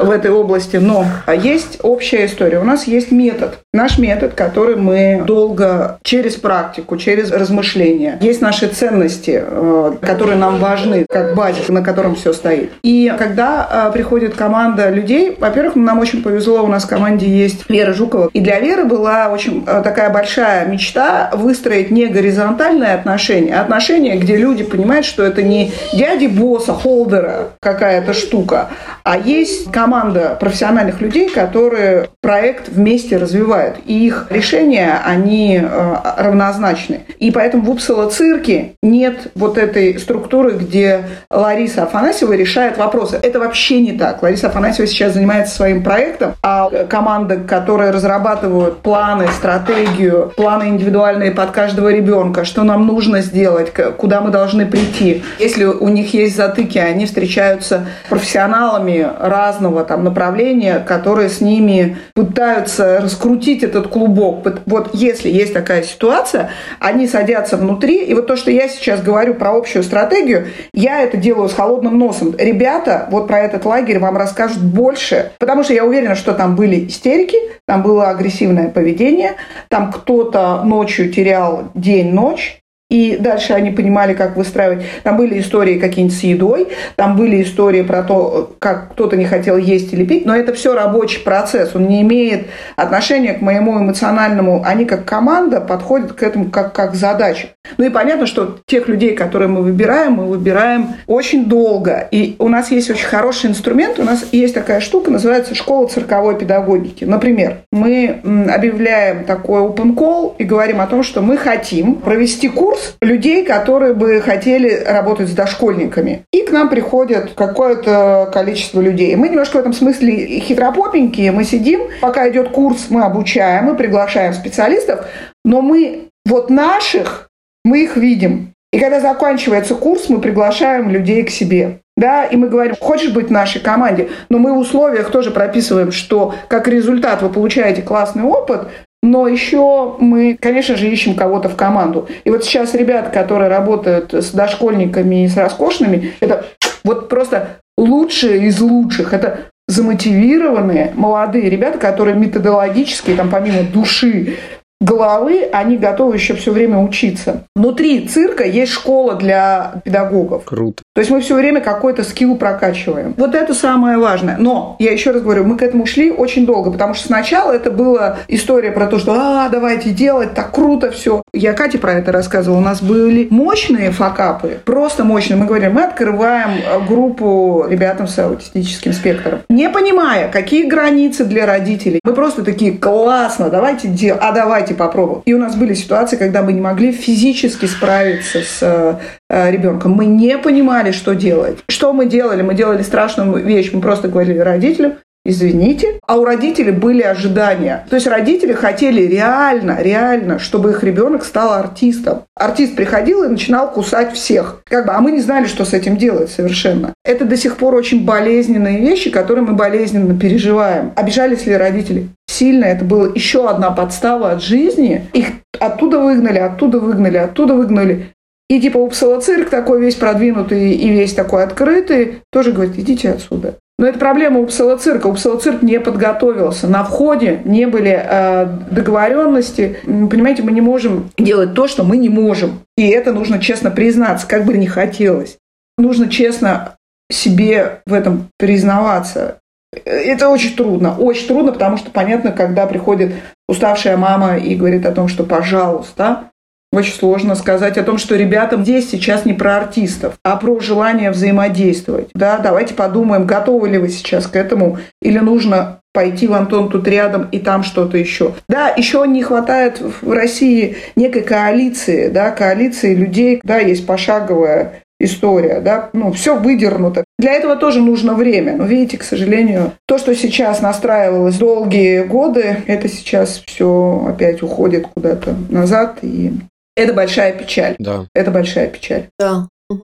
в 0.00 0.10
этой 0.10 0.30
области, 0.30 0.76
но 0.76 1.06
есть 1.26 1.78
общая 1.82 2.26
история. 2.26 2.58
У 2.58 2.64
нас 2.64 2.84
есть 2.84 3.10
метод. 3.10 3.58
Наш 3.72 3.98
метод, 3.98 4.34
который 4.34 4.76
мы 4.76 5.22
долго 5.26 5.98
через 6.02 6.36
практику, 6.36 6.96
через 6.96 7.30
размышления. 7.30 8.18
Есть 8.20 8.40
наши 8.40 8.68
ценности, 8.68 9.42
э, 9.44 9.92
которые 10.00 10.36
нам 10.36 10.58
важны, 10.58 11.04
как 11.08 11.34
базис, 11.34 11.68
на 11.68 11.82
котором 11.82 12.14
все 12.14 12.32
стоит. 12.32 12.72
И 12.82 13.12
когда 13.18 13.88
э, 13.88 13.92
приходит 13.92 14.34
команда 14.34 14.90
людей, 14.90 15.36
во-первых, 15.38 15.76
нам 15.76 15.98
очень 15.98 16.22
повезло, 16.22 16.62
у 16.62 16.68
нас 16.68 16.84
в 16.84 16.88
команде 16.88 17.26
есть 17.26 17.68
Вера 17.68 17.92
Жукова. 17.92 18.30
И 18.32 18.40
для 18.40 18.60
Веры 18.60 18.84
была 18.84 19.28
очень 19.28 19.64
такая 19.82 20.10
большая 20.10 20.66
мечта 20.66 21.30
выстроить 21.32 21.90
не 21.90 22.06
горизонтальные 22.06 22.94
отношения, 22.94 23.54
а 23.54 23.62
отношения, 23.62 24.16
где 24.16 24.36
люди 24.36 24.64
понимают, 24.64 25.06
что 25.06 25.22
это 25.22 25.42
не 25.42 25.72
дяди 25.92 26.26
босса, 26.26 26.72
холдера 26.72 27.50
какая-то 27.60 28.14
штука, 28.14 28.68
а 29.04 29.16
есть 29.16 29.70
команда 29.70 30.36
профессиональных 30.38 31.00
людей, 31.00 31.30
которые 31.30 32.08
проект 32.20 32.68
вместе 32.68 33.16
развивают. 33.16 33.78
И 33.86 34.06
их 34.06 34.26
решения, 34.30 35.00
они 35.04 35.58
э, 35.62 35.96
равнозначны. 36.18 37.00
И 37.18 37.30
поэтому 37.30 37.64
в 37.64 37.70
Упсала 37.70 38.10
цирке 38.10 38.72
нет 38.82 39.28
вот 39.34 39.56
этой 39.56 39.98
структуры, 39.98 40.52
где 40.52 41.04
Лариса 41.30 41.84
Афанасьева 41.84 42.34
решает 42.34 42.76
вопросы. 42.76 43.18
Это 43.22 43.38
вообще 43.38 43.80
не 43.80 43.92
так. 43.92 44.22
Лариса 44.22 44.48
Афанасьева 44.48 44.86
сейчас 44.86 45.14
занимается 45.14 45.54
своим 45.54 45.82
проектом, 45.82 46.34
а 46.42 46.68
команда, 46.84 47.36
которая 47.36 47.92
разрабатывают 47.92 48.82
планы, 48.82 49.26
стратегию, 49.58 50.32
планы 50.36 50.68
индивидуальные 50.68 51.32
под 51.32 51.50
каждого 51.50 51.92
ребенка, 51.92 52.44
что 52.44 52.62
нам 52.64 52.86
нужно 52.86 53.20
сделать, 53.22 53.72
куда 53.96 54.20
мы 54.20 54.30
должны 54.30 54.66
прийти. 54.66 55.22
Если 55.38 55.64
у 55.64 55.88
них 55.88 56.14
есть 56.14 56.36
затыки, 56.36 56.78
они 56.78 57.06
встречаются 57.06 57.86
профессионалами 58.08 59.06
разного 59.20 59.84
там 59.84 60.04
направления, 60.04 60.78
которые 60.86 61.28
с 61.28 61.40
ними 61.40 61.98
пытаются 62.14 63.00
раскрутить 63.00 63.62
этот 63.62 63.88
клубок. 63.88 64.46
Вот 64.66 64.90
если 64.92 65.28
есть 65.28 65.54
такая 65.54 65.82
ситуация, 65.82 66.50
они 66.78 67.06
садятся 67.06 67.56
внутри, 67.56 68.04
и 68.04 68.14
вот 68.14 68.26
то, 68.26 68.36
что 68.36 68.50
я 68.50 68.68
сейчас 68.68 69.02
говорю 69.02 69.34
про 69.34 69.56
общую 69.56 69.82
стратегию, 69.82 70.48
я 70.72 71.02
это 71.02 71.16
делаю 71.16 71.48
с 71.48 71.54
холодным 71.54 71.98
носом. 71.98 72.34
Ребята 72.38 73.08
вот 73.10 73.26
про 73.26 73.40
этот 73.40 73.64
лагерь 73.64 73.98
вам 73.98 74.16
расскажут 74.16 74.62
больше, 74.62 75.32
потому 75.38 75.64
что 75.64 75.72
я 75.72 75.84
уверена, 75.84 76.14
что 76.14 76.32
там 76.34 76.56
были 76.56 76.86
истерики, 76.86 77.36
там 77.66 77.82
было 77.82 78.08
агрессивное 78.08 78.68
поведение, 78.68 79.34
там 79.68 79.92
кто-то 79.92 80.62
ночью 80.64 81.12
терял 81.12 81.70
день-ночь, 81.74 82.60
и 82.90 83.18
дальше 83.20 83.52
они 83.52 83.70
понимали, 83.70 84.14
как 84.14 84.36
выстраивать. 84.36 84.82
Там 85.02 85.18
были 85.18 85.38
истории 85.40 85.78
какие-нибудь 85.78 86.16
с 86.16 86.22
едой, 86.22 86.68
там 86.96 87.16
были 87.16 87.42
истории 87.42 87.82
про 87.82 88.02
то, 88.02 88.54
как 88.58 88.92
кто-то 88.92 89.14
не 89.14 89.26
хотел 89.26 89.58
есть 89.58 89.92
или 89.92 90.06
пить, 90.06 90.24
но 90.24 90.34
это 90.34 90.54
все 90.54 90.74
рабочий 90.74 91.20
процесс, 91.20 91.74
он 91.74 91.86
не 91.86 92.00
имеет 92.00 92.46
отношения 92.76 93.34
к 93.34 93.42
моему 93.42 93.78
эмоциональному. 93.78 94.62
Они 94.64 94.86
как 94.86 95.04
команда 95.04 95.60
подходят 95.60 96.14
к 96.14 96.22
этому 96.22 96.46
как, 96.46 96.72
как 96.72 96.94
задача. 96.94 97.48
Ну 97.76 97.84
и 97.84 97.90
понятно, 97.90 98.26
что 98.26 98.58
тех 98.64 98.88
людей, 98.88 99.14
которые 99.14 99.48
мы 99.48 99.62
выбираем, 99.62 100.14
мы 100.14 100.24
выбираем 100.24 100.94
очень 101.06 101.44
долго. 101.44 102.08
И 102.10 102.36
у 102.38 102.48
нас 102.48 102.70
есть 102.70 102.90
очень 102.90 103.06
хороший 103.06 103.50
инструмент, 103.50 103.98
у 103.98 104.04
нас 104.04 104.24
есть 104.32 104.54
такая 104.54 104.80
штука, 104.80 105.10
называется 105.10 105.54
школа 105.54 105.88
цирковой 105.88 106.38
педагогики. 106.38 107.04
Например, 107.04 107.58
мы 107.70 108.20
объявляем 108.50 109.24
такой 109.24 109.60
open 109.60 109.94
call 109.94 110.34
и 110.38 110.44
говорим 110.44 110.80
о 110.80 110.86
том, 110.86 111.02
что 111.02 111.20
мы 111.20 111.36
хотим 111.36 111.96
провести 111.96 112.48
курс 112.48 112.77
курс 112.78 112.96
людей, 113.00 113.44
которые 113.44 113.94
бы 113.94 114.20
хотели 114.20 114.82
работать 114.84 115.28
с 115.28 115.32
дошкольниками. 115.32 116.22
И 116.32 116.42
к 116.42 116.50
нам 116.50 116.68
приходят 116.68 117.32
какое-то 117.34 118.30
количество 118.32 118.80
людей. 118.80 119.14
Мы 119.16 119.28
немножко 119.28 119.56
в 119.56 119.60
этом 119.60 119.72
смысле 119.72 120.40
хитропопенькие. 120.40 121.32
Мы 121.32 121.44
сидим, 121.44 121.82
пока 122.00 122.28
идет 122.28 122.50
курс, 122.50 122.86
мы 122.90 123.02
обучаем, 123.02 123.66
мы 123.66 123.74
приглашаем 123.74 124.32
специалистов, 124.32 125.06
но 125.44 125.60
мы 125.60 126.08
вот 126.24 126.50
наших, 126.50 127.28
мы 127.64 127.82
их 127.82 127.96
видим. 127.96 128.52
И 128.72 128.78
когда 128.78 129.00
заканчивается 129.00 129.74
курс, 129.74 130.08
мы 130.08 130.20
приглашаем 130.20 130.90
людей 130.90 131.22
к 131.24 131.30
себе. 131.30 131.80
Да, 131.96 132.26
и 132.26 132.36
мы 132.36 132.48
говорим, 132.48 132.76
хочешь 132.78 133.12
быть 133.12 133.26
в 133.26 133.32
нашей 133.32 133.60
команде, 133.60 134.08
но 134.28 134.38
мы 134.38 134.52
в 134.52 134.58
условиях 134.58 135.10
тоже 135.10 135.32
прописываем, 135.32 135.90
что 135.90 136.32
как 136.46 136.68
результат 136.68 137.22
вы 137.22 137.28
получаете 137.28 137.82
классный 137.82 138.22
опыт, 138.22 138.68
но 139.02 139.28
еще 139.28 139.96
мы, 139.98 140.36
конечно 140.40 140.76
же, 140.76 140.88
ищем 140.88 141.14
кого-то 141.14 141.48
в 141.48 141.56
команду. 141.56 142.08
И 142.24 142.30
вот 142.30 142.44
сейчас 142.44 142.74
ребята, 142.74 143.10
которые 143.10 143.48
работают 143.48 144.12
с 144.12 144.30
дошкольниками 144.32 145.24
и 145.24 145.28
с 145.28 145.36
роскошными, 145.36 146.12
это 146.20 146.46
вот 146.84 147.08
просто 147.08 147.58
лучшие 147.76 148.46
из 148.46 148.60
лучших. 148.60 149.12
Это 149.12 149.50
замотивированные 149.68 150.92
молодые 150.94 151.48
ребята, 151.48 151.78
которые 151.78 152.16
методологически, 152.16 153.14
там, 153.14 153.30
помимо 153.30 153.62
души, 153.62 154.36
головы, 154.80 155.48
они 155.52 155.76
готовы 155.76 156.14
еще 156.14 156.34
все 156.34 156.52
время 156.52 156.78
учиться. 156.78 157.44
Внутри 157.54 158.06
цирка 158.08 158.44
есть 158.44 158.72
школа 158.72 159.14
для 159.14 159.80
педагогов. 159.84 160.44
Круто. 160.44 160.82
То 160.98 161.00
есть 161.00 161.12
мы 161.12 161.20
все 161.20 161.36
время 161.36 161.60
какой-то 161.60 162.02
скилл 162.02 162.34
прокачиваем. 162.34 163.14
Вот 163.16 163.32
это 163.36 163.54
самое 163.54 163.98
важное. 163.98 164.36
Но, 164.36 164.74
я 164.80 164.90
еще 164.90 165.12
раз 165.12 165.22
говорю, 165.22 165.44
мы 165.44 165.56
к 165.56 165.62
этому 165.62 165.86
шли 165.86 166.10
очень 166.10 166.44
долго, 166.44 166.72
потому 166.72 166.94
что 166.94 167.06
сначала 167.06 167.52
это 167.52 167.70
была 167.70 168.16
история 168.26 168.72
про 168.72 168.88
то, 168.88 168.98
что 168.98 169.12
«а, 169.12 169.48
давайте 169.48 169.90
делать, 169.90 170.34
так 170.34 170.50
круто 170.50 170.90
все». 170.90 171.22
Я 171.32 171.52
Кате 171.52 171.78
про 171.78 171.92
это 171.92 172.10
рассказывала. 172.10 172.58
У 172.58 172.62
нас 172.62 172.82
были 172.82 173.28
мощные 173.30 173.92
факапы, 173.92 174.58
просто 174.64 175.04
мощные. 175.04 175.36
Мы 175.36 175.46
говорим, 175.46 175.74
мы 175.74 175.84
открываем 175.84 176.58
э, 176.58 176.84
группу 176.84 177.64
ребятам 177.68 178.08
с 178.08 178.18
аутистическим 178.18 178.92
спектром. 178.92 179.42
Не 179.48 179.70
понимая, 179.70 180.28
какие 180.28 180.64
границы 180.64 181.24
для 181.24 181.46
родителей. 181.46 182.00
Мы 182.02 182.12
просто 182.12 182.42
такие, 182.42 182.72
классно, 182.72 183.50
давайте 183.50 183.86
делать, 183.86 184.20
а 184.20 184.32
давайте 184.32 184.74
попробуем. 184.74 185.22
И 185.26 185.32
у 185.32 185.38
нас 185.38 185.54
были 185.54 185.74
ситуации, 185.74 186.16
когда 186.16 186.42
мы 186.42 186.52
не 186.52 186.60
могли 186.60 186.90
физически 186.90 187.66
справиться 187.66 188.40
с 188.40 188.98
э, 189.28 189.50
ребенком. 189.50 189.92
Мы 189.92 190.06
не 190.06 190.38
понимали, 190.38 190.92
что 190.92 191.14
делать. 191.14 191.58
Что 191.68 191.92
мы 191.92 192.06
делали? 192.06 192.42
Мы 192.42 192.54
делали 192.54 192.82
страшную 192.82 193.44
вещь. 193.44 193.70
Мы 193.72 193.80
просто 193.80 194.08
говорили 194.08 194.38
родителям, 194.38 194.94
извините. 195.24 196.00
А 196.06 196.16
у 196.16 196.24
родителей 196.24 196.72
были 196.72 197.02
ожидания. 197.02 197.86
То 197.90 197.96
есть 197.96 198.06
родители 198.06 198.52
хотели 198.52 199.02
реально, 199.02 199.78
реально, 199.80 200.38
чтобы 200.38 200.70
их 200.70 200.82
ребенок 200.82 201.24
стал 201.24 201.52
артистом. 201.52 202.22
Артист 202.34 202.76
приходил 202.76 203.24
и 203.24 203.28
начинал 203.28 203.70
кусать 203.70 204.14
всех. 204.14 204.62
Как 204.64 204.86
бы, 204.86 204.92
а 204.92 205.00
мы 205.00 205.12
не 205.12 205.20
знали, 205.20 205.46
что 205.46 205.64
с 205.64 205.74
этим 205.74 205.96
делать 205.96 206.30
совершенно. 206.30 206.94
Это 207.04 207.24
до 207.24 207.36
сих 207.36 207.56
пор 207.56 207.74
очень 207.74 208.04
болезненные 208.04 208.80
вещи, 208.80 209.10
которые 209.10 209.44
мы 209.44 209.52
болезненно 209.52 210.18
переживаем. 210.18 210.92
Обижались 210.96 211.46
ли 211.46 211.56
родители? 211.56 212.08
Сильно. 212.26 212.64
Это 212.64 212.84
была 212.84 213.08
еще 213.14 213.48
одна 213.48 213.70
подстава 213.70 214.30
от 214.32 214.42
жизни. 214.42 215.08
Их 215.12 215.26
оттуда 215.60 215.98
выгнали, 215.98 216.38
оттуда 216.38 216.78
выгнали, 216.78 217.16
оттуда 217.16 217.54
выгнали. 217.54 218.12
И 218.48 218.60
типа 218.60 218.78
Упсала 218.78 219.20
цирк 219.20 219.50
такой 219.50 219.80
весь 219.80 219.94
продвинутый 219.94 220.72
и 220.72 220.88
весь 220.90 221.12
такой 221.12 221.44
открытый, 221.44 222.22
тоже 222.32 222.52
говорит, 222.52 222.78
идите 222.78 223.10
отсюда. 223.10 223.56
Но 223.78 223.86
это 223.86 223.98
проблема 223.98 224.40
Упсала 224.40 224.76
цирка. 224.76 225.06
Упсала 225.06 225.38
цирк 225.38 225.62
не 225.62 225.78
подготовился. 225.78 226.66
На 226.66 226.82
входе 226.82 227.40
не 227.44 227.66
были 227.66 227.96
э, 228.02 228.46
договоренности. 228.72 229.78
Понимаете, 229.84 230.42
мы 230.42 230.50
не 230.50 230.60
можем 230.60 231.10
делать 231.16 231.54
то, 231.54 231.68
что 231.68 231.84
мы 231.84 231.96
не 231.96 232.08
можем. 232.08 232.60
И 232.76 232.88
это 232.88 233.12
нужно 233.12 233.38
честно 233.38 233.70
признаться, 233.70 234.26
как 234.26 234.44
бы 234.44 234.58
не 234.58 234.66
хотелось. 234.66 235.38
Нужно 235.76 236.08
честно 236.08 236.74
себе 237.10 237.80
в 237.86 237.92
этом 237.92 238.30
признаваться. 238.36 239.38
Это 239.84 240.28
очень 240.28 240.56
трудно, 240.56 240.96
очень 240.96 241.28
трудно, 241.28 241.52
потому 241.52 241.76
что 241.76 241.90
понятно, 241.90 242.32
когда 242.32 242.66
приходит 242.66 243.12
уставшая 243.46 243.96
мама 243.96 244.38
и 244.38 244.56
говорит 244.56 244.86
о 244.86 244.92
том, 244.92 245.06
что 245.06 245.24
пожалуйста, 245.24 246.30
очень 246.72 246.94
сложно 246.94 247.34
сказать 247.34 247.78
о 247.78 247.82
том, 247.82 247.98
что 247.98 248.16
ребятам 248.16 248.62
здесь 248.62 248.90
сейчас 248.90 249.24
не 249.24 249.32
про 249.32 249.56
артистов, 249.56 250.18
а 250.22 250.36
про 250.36 250.60
желание 250.60 251.10
взаимодействовать. 251.10 252.10
Да, 252.14 252.38
давайте 252.38 252.74
подумаем, 252.74 253.26
готовы 253.26 253.68
ли 253.68 253.78
вы 253.78 253.88
сейчас 253.88 254.26
к 254.26 254.36
этому, 254.36 254.78
или 255.00 255.18
нужно 255.18 255.80
пойти 255.94 256.26
в 256.26 256.34
Антон 256.34 256.68
тут 256.68 256.86
рядом 256.86 257.28
и 257.32 257.38
там 257.38 257.62
что-то 257.62 257.96
еще. 257.96 258.34
Да, 258.48 258.68
еще 258.68 259.04
не 259.06 259.22
хватает 259.22 259.80
в 259.80 260.12
России 260.12 260.76
некой 260.94 261.22
коалиции, 261.22 262.08
да, 262.08 262.30
коалиции 262.30 262.94
людей, 262.94 263.40
да, 263.42 263.58
есть 263.58 263.86
пошаговая 263.86 264.82
история, 265.00 265.60
да, 265.60 265.90
ну, 265.92 266.12
все 266.12 266.36
выдернуто. 266.36 267.04
Для 267.18 267.32
этого 267.32 267.56
тоже 267.56 267.80
нужно 267.80 268.14
время. 268.14 268.56
Но 268.56 268.64
видите, 268.64 268.98
к 268.98 269.04
сожалению, 269.04 269.72
то, 269.86 269.96
что 269.96 270.14
сейчас 270.14 270.60
настраивалось 270.60 271.36
долгие 271.36 272.02
годы, 272.02 272.62
это 272.66 272.88
сейчас 272.88 273.42
все 273.46 274.06
опять 274.08 274.42
уходит 274.42 274.86
куда-то 274.94 275.34
назад, 275.48 275.98
и 276.02 276.32
это 276.78 276.92
большая 276.92 277.36
печаль. 277.36 277.74
Да. 277.78 278.06
Это 278.14 278.30
большая 278.30 278.70
печаль. 278.70 279.08
Да. 279.18 279.48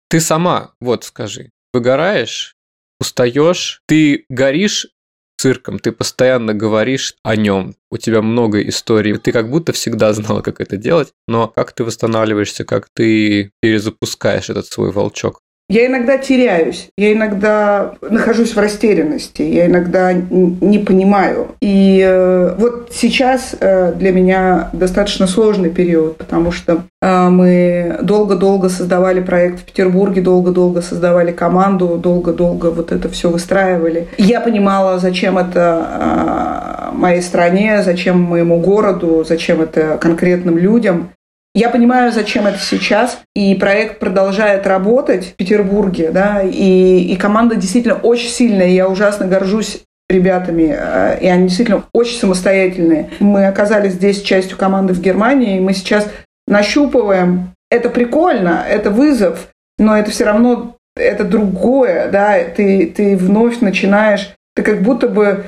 Ты 0.09 0.21
сама, 0.21 0.73
вот 0.81 1.05
скажи, 1.05 1.51
выгораешь, 1.75 2.55
устаешь, 3.01 3.83
ты 3.87 4.25
горишь 4.31 4.87
цирком, 5.37 5.79
ты 5.79 5.93
постоянно 5.93 6.55
говоришь 6.55 7.15
о 7.23 7.37
нем, 7.37 7.75
у 7.91 7.97
тебя 7.97 8.23
много 8.23 8.63
историй, 8.63 9.17
ты 9.19 9.33
как 9.33 9.51
будто 9.51 9.73
всегда 9.73 10.13
знала, 10.13 10.41
как 10.41 10.61
это 10.61 10.77
делать, 10.77 11.13
но 11.27 11.49
как 11.49 11.73
ты 11.73 11.85
восстанавливаешься, 11.85 12.65
как 12.65 12.89
ты 12.95 13.53
перезапускаешь 13.61 14.49
этот 14.49 14.67
свой 14.67 14.91
волчок? 14.91 15.41
Я 15.71 15.87
иногда 15.87 16.17
теряюсь, 16.17 16.89
я 16.97 17.13
иногда 17.13 17.93
нахожусь 18.01 18.57
в 18.57 18.59
растерянности, 18.59 19.43
я 19.43 19.67
иногда 19.67 20.15
не 20.15 20.79
понимаю. 20.79 21.49
И 21.61 22.03
э, 22.03 22.55
вот 22.57 22.89
сейчас 22.91 23.55
э, 23.61 23.93
для 23.93 24.13
меня 24.13 24.71
достаточно 24.73 25.27
сложный 25.27 25.69
период, 25.69 26.17
потому 26.17 26.53
что 26.53 26.85
э, 27.03 27.29
мы 27.29 27.99
долго-долго 28.01 28.71
создавали 28.71 29.21
проект 29.21 29.61
в 29.61 29.65
Петербурге, 29.65 30.23
долго-долго 30.23 30.81
создавали 30.81 31.33
команду, 31.33 31.99
долго-долго 31.99 32.71
вот 32.71 32.91
это 32.91 33.11
все 33.11 33.29
выстраивали. 33.29 34.09
я 34.17 34.41
понимала, 34.41 34.99
зачем 34.99 35.37
это 35.37 36.89
моей 36.95 37.21
стране, 37.21 37.83
зачем 37.83 38.23
моему 38.23 38.59
городу, 38.61 39.23
зачем 39.29 39.61
это 39.61 39.99
конкретным 40.01 40.57
людям. 40.57 41.11
Я 41.59 41.71
понимаю, 41.71 42.13
зачем 42.13 42.47
это 42.47 42.61
сейчас, 42.61 43.19
и 43.35 43.53
проект 43.57 43.99
продолжает 43.99 44.65
работать 44.65 45.27
в 45.27 45.35
Петербурге, 45.35 46.13
да, 46.13 46.41
и, 46.41 47.01
и 47.01 47.17
команда 47.17 47.57
действительно 47.57 47.97
очень 47.97 48.29
сильная, 48.29 48.69
я 48.69 48.89
ужасно 48.89 49.27
горжусь 49.27 49.83
ребятами, 50.09 50.73
э, 50.73 51.19
и 51.21 51.27
они 51.27 51.49
действительно 51.49 51.83
очень 51.93 52.17
самостоятельные. 52.17 53.11
Мы 53.19 53.49
оказались 53.49 53.95
здесь 53.95 54.23
частью 54.23 54.57
команды 54.57 54.95
в 54.95 55.01
Германии, 55.01 55.57
и 55.57 55.61
мы 55.61 55.73
сейчас 55.73 56.09
нащупываем. 56.47 57.51
Это 57.73 57.91
прикольно, 57.91 58.65
это 58.65 58.93
вызов, 58.93 59.49
но 59.79 59.99
это 59.99 60.13
все 60.13 60.27
равно 60.27 60.77
это 60.95 61.25
другое, 61.25 62.09
да, 62.09 62.39
ты, 62.55 62.87
ты 62.87 63.17
вновь 63.17 63.61
начинаешь, 63.63 64.33
ты 64.55 64.63
как 64.63 64.81
будто 64.83 65.09
бы 65.09 65.45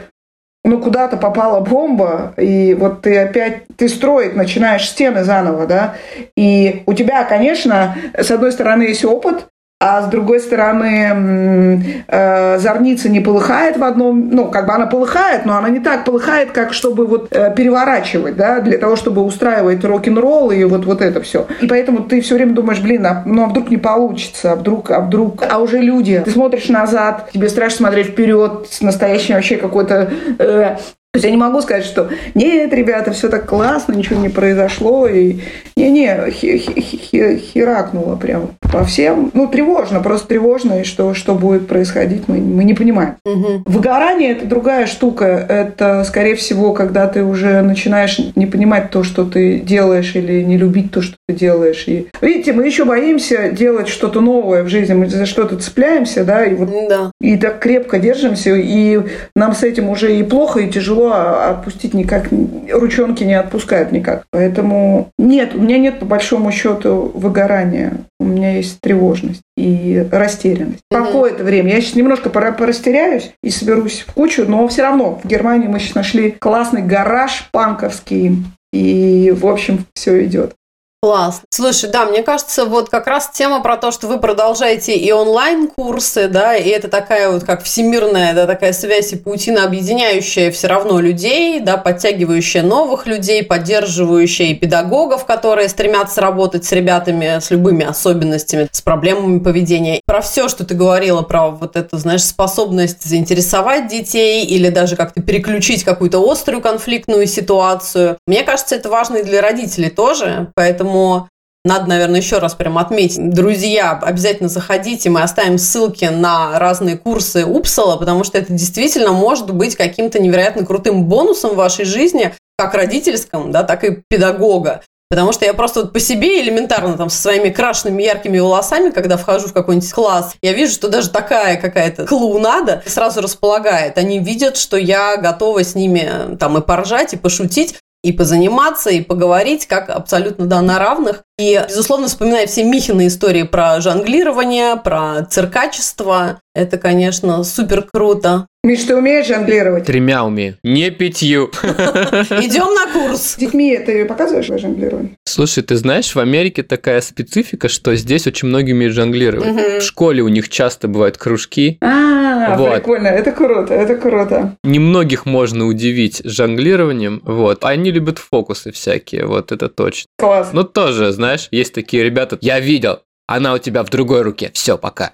ну, 0.65 0.81
куда-то 0.81 1.17
попала 1.17 1.61
бомба, 1.61 2.35
и 2.37 2.75
вот 2.75 3.03
ты 3.03 3.19
опять, 3.19 3.63
ты 3.77 3.89
строить 3.89 4.37
начинаешь 4.37 4.89
стены 4.89 5.25
заново, 5.25 5.67
да, 5.67 5.95
и 6.37 6.83
у 6.87 6.93
тебя, 6.93 7.25
конечно, 7.25 7.97
с 8.17 8.31
одной 8.31 8.53
стороны 8.53 8.83
есть 8.83 9.05
опыт, 9.05 9.47
а 9.83 10.03
с 10.03 10.09
другой 10.09 10.41
стороны 10.41 12.05
э, 12.07 12.59
зорница 12.59 13.09
не 13.09 13.21
полыхает 13.21 13.79
в 13.79 13.83
одном, 13.83 14.29
ну, 14.29 14.51
как 14.51 14.67
бы 14.67 14.75
она 14.75 14.85
полыхает, 14.85 15.47
но 15.47 15.57
она 15.57 15.71
не 15.71 15.81
так 15.81 16.05
полыхает, 16.05 16.51
как 16.51 16.75
чтобы 16.75 17.07
вот 17.07 17.29
э, 17.31 17.55
переворачивать, 17.57 18.37
да, 18.37 18.61
для 18.61 18.77
того, 18.77 18.97
чтобы 18.97 19.23
устраивать 19.23 19.83
рок-н-ролл 19.83 20.51
и 20.51 20.65
вот, 20.65 20.85
вот 20.85 21.01
это 21.01 21.23
все. 21.23 21.47
И 21.63 21.67
поэтому 21.67 22.01
ты 22.01 22.21
все 22.21 22.35
время 22.35 22.53
думаешь, 22.53 22.81
блин, 22.81 23.07
а, 23.07 23.23
ну, 23.25 23.45
а 23.45 23.47
вдруг 23.47 23.71
не 23.71 23.79
получится, 23.79 24.53
а 24.53 24.57
вдруг, 24.57 24.91
а 24.91 25.01
вдруг, 25.01 25.45
а 25.49 25.59
уже 25.59 25.79
люди, 25.79 26.21
ты 26.27 26.31
смотришь 26.31 26.69
назад, 26.69 27.31
тебе 27.33 27.49
страшно 27.49 27.79
смотреть 27.79 28.09
вперед 28.09 28.67
с 28.69 28.83
настоящим 28.83 29.37
вообще 29.37 29.57
какой-то 29.57 30.11
э, 30.39 30.77
то 31.13 31.17
есть 31.17 31.25
я 31.25 31.33
не 31.33 31.37
могу 31.37 31.61
сказать, 31.61 31.85
что 31.85 32.09
нет, 32.35 32.73
ребята, 32.73 33.11
все 33.11 33.29
так 33.29 33.45
классно, 33.45 33.95
ничего 33.95 34.21
не 34.21 34.29
произошло. 34.29 35.09
И 35.09 35.41
не-не, 35.75 36.31
херакнуло 36.31 38.15
прям 38.15 38.51
по 38.73 38.85
всем. 38.85 39.33
Ну, 39.35 39.49
тревожно, 39.49 40.01
просто 40.01 40.29
тревожно, 40.29 40.83
и 40.83 40.85
что, 40.85 41.15
что 41.15 41.35
будет 41.35 41.67
происходить, 41.67 42.29
мы, 42.29 42.39
мы 42.39 42.63
не 42.63 42.75
понимаем. 42.75 43.17
Угу. 43.25 43.63
Выгорание– 43.67 44.31
это 44.33 44.47
другая 44.47 44.87
штука. 44.87 45.25
Это, 45.27 46.05
скорее 46.05 46.37
всего, 46.37 46.73
когда 46.75 47.09
ты 47.09 47.25
уже 47.25 47.61
начинаешь 47.63 48.21
не 48.37 48.47
понимать 48.47 48.93
то, 48.93 49.03
что 49.03 49.25
ты 49.25 49.59
делаешь, 49.59 50.15
или 50.15 50.43
не 50.45 50.57
любить 50.57 50.93
то, 50.93 51.03
что 51.03 51.17
ты 51.27 51.35
делаешь. 51.35 51.89
И, 51.89 52.07
видите, 52.21 52.53
мы 52.53 52.67
еще 52.67 52.85
боимся 52.85 53.51
делать 53.51 53.89
что-то 53.89 54.21
новое 54.21 54.63
в 54.63 54.69
жизни, 54.69 54.93
мы 54.93 55.09
за 55.09 55.27
что-то 55.27 55.57
цепляемся, 55.57 56.25
да, 56.25 56.45
и, 56.45 56.55
вот, 56.55 56.71
да. 56.89 57.11
и 57.21 57.37
так 57.37 57.59
крепко 57.59 57.99
держимся, 57.99 58.55
и 58.55 59.01
нам 59.35 59.55
с 59.55 59.65
этим 59.65 59.89
уже 59.89 60.17
и 60.17 60.23
плохо, 60.23 60.61
и 60.61 60.71
тяжело 60.71 61.00
тяжело 61.01 61.13
отпустить 61.49 61.95
никак, 61.95 62.29
ручонки 62.71 63.25
не 63.25 63.35
отпускают 63.35 63.93
никак. 63.93 64.25
Поэтому 64.31 65.11
нет, 65.19 65.55
у 65.55 65.61
меня 65.61 65.79
нет 65.79 65.99
по 65.99 66.07
большому 66.07 66.53
счету 66.53 67.11
выгорания. 67.15 68.05
У 68.19 68.25
меня 68.25 68.57
есть 68.57 68.81
тревожность 68.81 69.43
и 69.57 70.07
растерянность. 70.11 70.83
Mm-hmm. 70.93 71.05
Какое-то 71.05 71.45
время. 71.45 71.75
Я 71.75 71.81
сейчас 71.81 71.97
немножко 71.97 72.31
порастеряюсь 72.31 73.33
и 73.43 73.51
соберусь 73.51 74.05
в 74.07 74.13
кучу, 74.13 74.45
но 74.47 74.67
все 74.69 74.83
равно 74.83 75.19
в 75.23 75.27
Германии 75.27 75.69
мы 75.69 75.79
сейчас 75.79 75.95
нашли 75.95 76.31
классный 76.33 76.83
гараж 76.83 77.49
панковский. 77.53 78.37
И, 78.73 79.35
в 79.37 79.47
общем, 79.47 79.85
все 79.95 80.25
идет. 80.25 80.55
Класс. 81.03 81.41
Слушай, 81.49 81.89
да, 81.89 82.05
мне 82.05 82.23
кажется, 82.23 82.67
вот 82.67 82.91
как 82.91 83.07
раз 83.07 83.31
тема 83.33 83.63
про 83.63 83.79
то, 83.79 83.91
что 83.91 84.07
вы 84.07 84.21
продолжаете 84.21 84.95
и 84.95 85.11
онлайн-курсы, 85.11 86.29
да, 86.29 86.55
и 86.55 86.69
это 86.69 86.89
такая 86.89 87.31
вот 87.31 87.43
как 87.43 87.63
всемирная, 87.63 88.35
да, 88.35 88.47
такая 88.47 88.75
связь 88.75 89.15
и 89.15 89.17
паутина, 89.17 89.65
объединяющая 89.65 90.51
все 90.51 90.67
равно 90.67 91.01
людей, 91.01 91.61
да, 91.61 91.79
подтягивающая 91.79 92.63
новых 92.63 93.07
людей, 93.07 93.43
поддерживающая 93.43 94.49
и 94.49 94.55
педагогов, 94.55 95.25
которые 95.25 95.71
стремятся 95.71 96.21
работать 96.21 96.67
с 96.67 96.73
ребятами 96.73 97.41
с 97.41 97.51
любыми 97.51 97.87
особенностями, 97.87 98.69
с 98.71 98.83
проблемами 98.83 99.39
поведения. 99.39 100.03
Про 100.05 100.21
все, 100.21 100.51
что 100.51 100.67
ты 100.67 100.75
говорила, 100.75 101.23
про 101.23 101.49
вот 101.49 101.77
эту, 101.77 101.97
знаешь, 101.97 102.25
способность 102.25 103.05
заинтересовать 103.05 103.89
детей 103.89 104.45
или 104.45 104.69
даже 104.69 104.97
как-то 104.97 105.23
переключить 105.23 105.83
какую-то 105.83 106.21
острую 106.31 106.61
конфликтную 106.61 107.27
ситуацию. 107.27 108.19
Мне 108.27 108.43
кажется, 108.43 108.75
это 108.75 108.91
важно 108.91 109.17
и 109.17 109.23
для 109.23 109.41
родителей 109.41 109.89
тоже, 109.89 110.53
поэтому 110.55 110.90
Поэтому 110.91 111.29
надо, 111.65 111.89
наверное, 111.89 112.21
еще 112.21 112.39
раз 112.39 112.55
прям 112.55 112.79
отметить. 112.79 113.31
Друзья, 113.31 113.99
обязательно 114.03 114.49
заходите, 114.49 115.11
мы 115.11 115.23
оставим 115.23 115.59
ссылки 115.59 116.07
на 116.07 116.59
разные 116.59 116.97
курсы 116.97 117.45
Упсала, 117.45 117.97
потому 117.97 118.25
что 118.25 118.39
это 118.39 118.53
действительно 118.53 119.13
может 119.13 119.53
быть 119.53 119.77
каким-то 119.77 120.21
невероятно 120.21 120.65
крутым 120.65 121.05
бонусом 121.05 121.51
в 121.51 121.57
вашей 121.57 121.85
жизни, 121.85 122.35
как 122.59 122.75
родительском, 122.75 123.53
да, 123.53 123.63
так 123.63 123.85
и 123.85 124.03
педагога. 124.09 124.83
Потому 125.11 125.33
что 125.33 125.45
я 125.45 125.55
просто 125.55 125.83
вот 125.83 125.93
по 125.93 126.01
себе 126.01 126.41
элементарно 126.41 126.97
там 126.97 127.11
со 127.11 127.21
своими 127.21 127.51
крашенными 127.51 128.03
яркими 128.03 128.39
волосами, 128.39 128.91
когда 128.91 129.17
вхожу 129.17 129.49
в 129.49 129.53
какой-нибудь 129.53 129.93
класс, 129.93 130.37
я 130.41 130.53
вижу, 130.53 130.73
что 130.73 130.89
даже 130.89 131.11
такая 131.11 131.61
какая-то 131.61 132.07
клоунада 132.07 132.83
сразу 132.87 133.21
располагает. 133.21 133.99
Они 133.99 134.21
видят, 134.21 134.57
что 134.57 134.77
я 134.77 135.17
готова 135.17 135.65
с 135.65 135.75
ними 135.75 136.37
там 136.39 136.57
и 136.57 136.63
поржать, 136.63 137.13
и 137.13 137.17
пошутить, 137.17 137.80
и 138.03 138.13
позаниматься, 138.13 138.91
и 138.91 139.03
поговорить, 139.03 139.67
как 139.67 139.91
абсолютно, 139.91 140.47
да, 140.47 140.63
на 140.63 140.79
равных. 140.79 141.23
И, 141.39 141.63
безусловно, 141.69 142.09
вспоминая 142.09 142.47
все 142.47 142.65
Михины 142.65 143.07
истории 143.07 143.43
про 143.43 143.81
жонглирование, 143.81 144.77
про 144.77 145.25
циркачество, 145.29 146.41
это, 146.55 146.79
конечно, 146.79 147.45
супер 147.45 147.87
круто. 147.93 148.47
Миш, 148.63 148.83
ты 148.85 148.95
умеешь 148.95 149.27
жонглировать? 149.27 149.87
Тремя 149.87 150.23
умею. 150.23 150.59
Не 150.63 150.91
пятью. 150.91 151.47
Идем 151.63 152.75
на 152.75 152.93
курс. 152.93 153.23
С 153.23 153.37
детьми 153.37 153.79
ты 153.79 154.05
показываешь 154.05 154.47
жонглирование? 154.61 155.13
Слушай, 155.25 155.63
ты 155.63 155.77
знаешь, 155.77 156.15
в 156.15 156.19
Америке 156.19 156.63
такая 156.63 157.01
специфика, 157.01 157.71
что 157.71 157.95
здесь 157.97 158.27
очень 158.27 158.49
многие 158.49 158.73
умеют 158.75 158.95
жонглировать. 158.95 159.81
В 159.83 159.87
школе 159.87 160.23
у 160.23 160.29
них 160.29 160.51
часто 160.51 160.89
бывают 160.89 161.17
кружки. 161.17 161.79
А, 161.81 162.57
Вот. 162.59 162.75
прикольно, 162.75 163.07
это 163.09 163.33
круто, 163.33 163.73
это 163.73 163.97
круто. 163.97 164.57
Немногих 164.63 165.25
можно 165.25 165.67
удивить 165.67 166.21
жонглированием. 166.25 167.23
Вот. 167.25 167.65
Они 167.65 167.91
любят 167.91 168.19
фокусы 168.19 168.73
всякие, 168.73 169.25
вот 169.25 169.53
это 169.53 169.71
точно. 169.71 170.07
Класс. 170.19 170.51
Ну 170.53 170.65
тоже, 170.65 171.13
знаешь, 171.13 171.49
есть 171.51 171.73
такие 171.73 172.05
ребята, 172.05 172.37
я 172.43 172.61
видел, 172.61 173.01
она 173.31 173.55
у 173.55 173.59
тебя 173.59 173.85
в 173.85 173.91
другой 173.91 174.23
руке. 174.23 174.51
Все, 174.55 174.77
пока. 174.77 175.13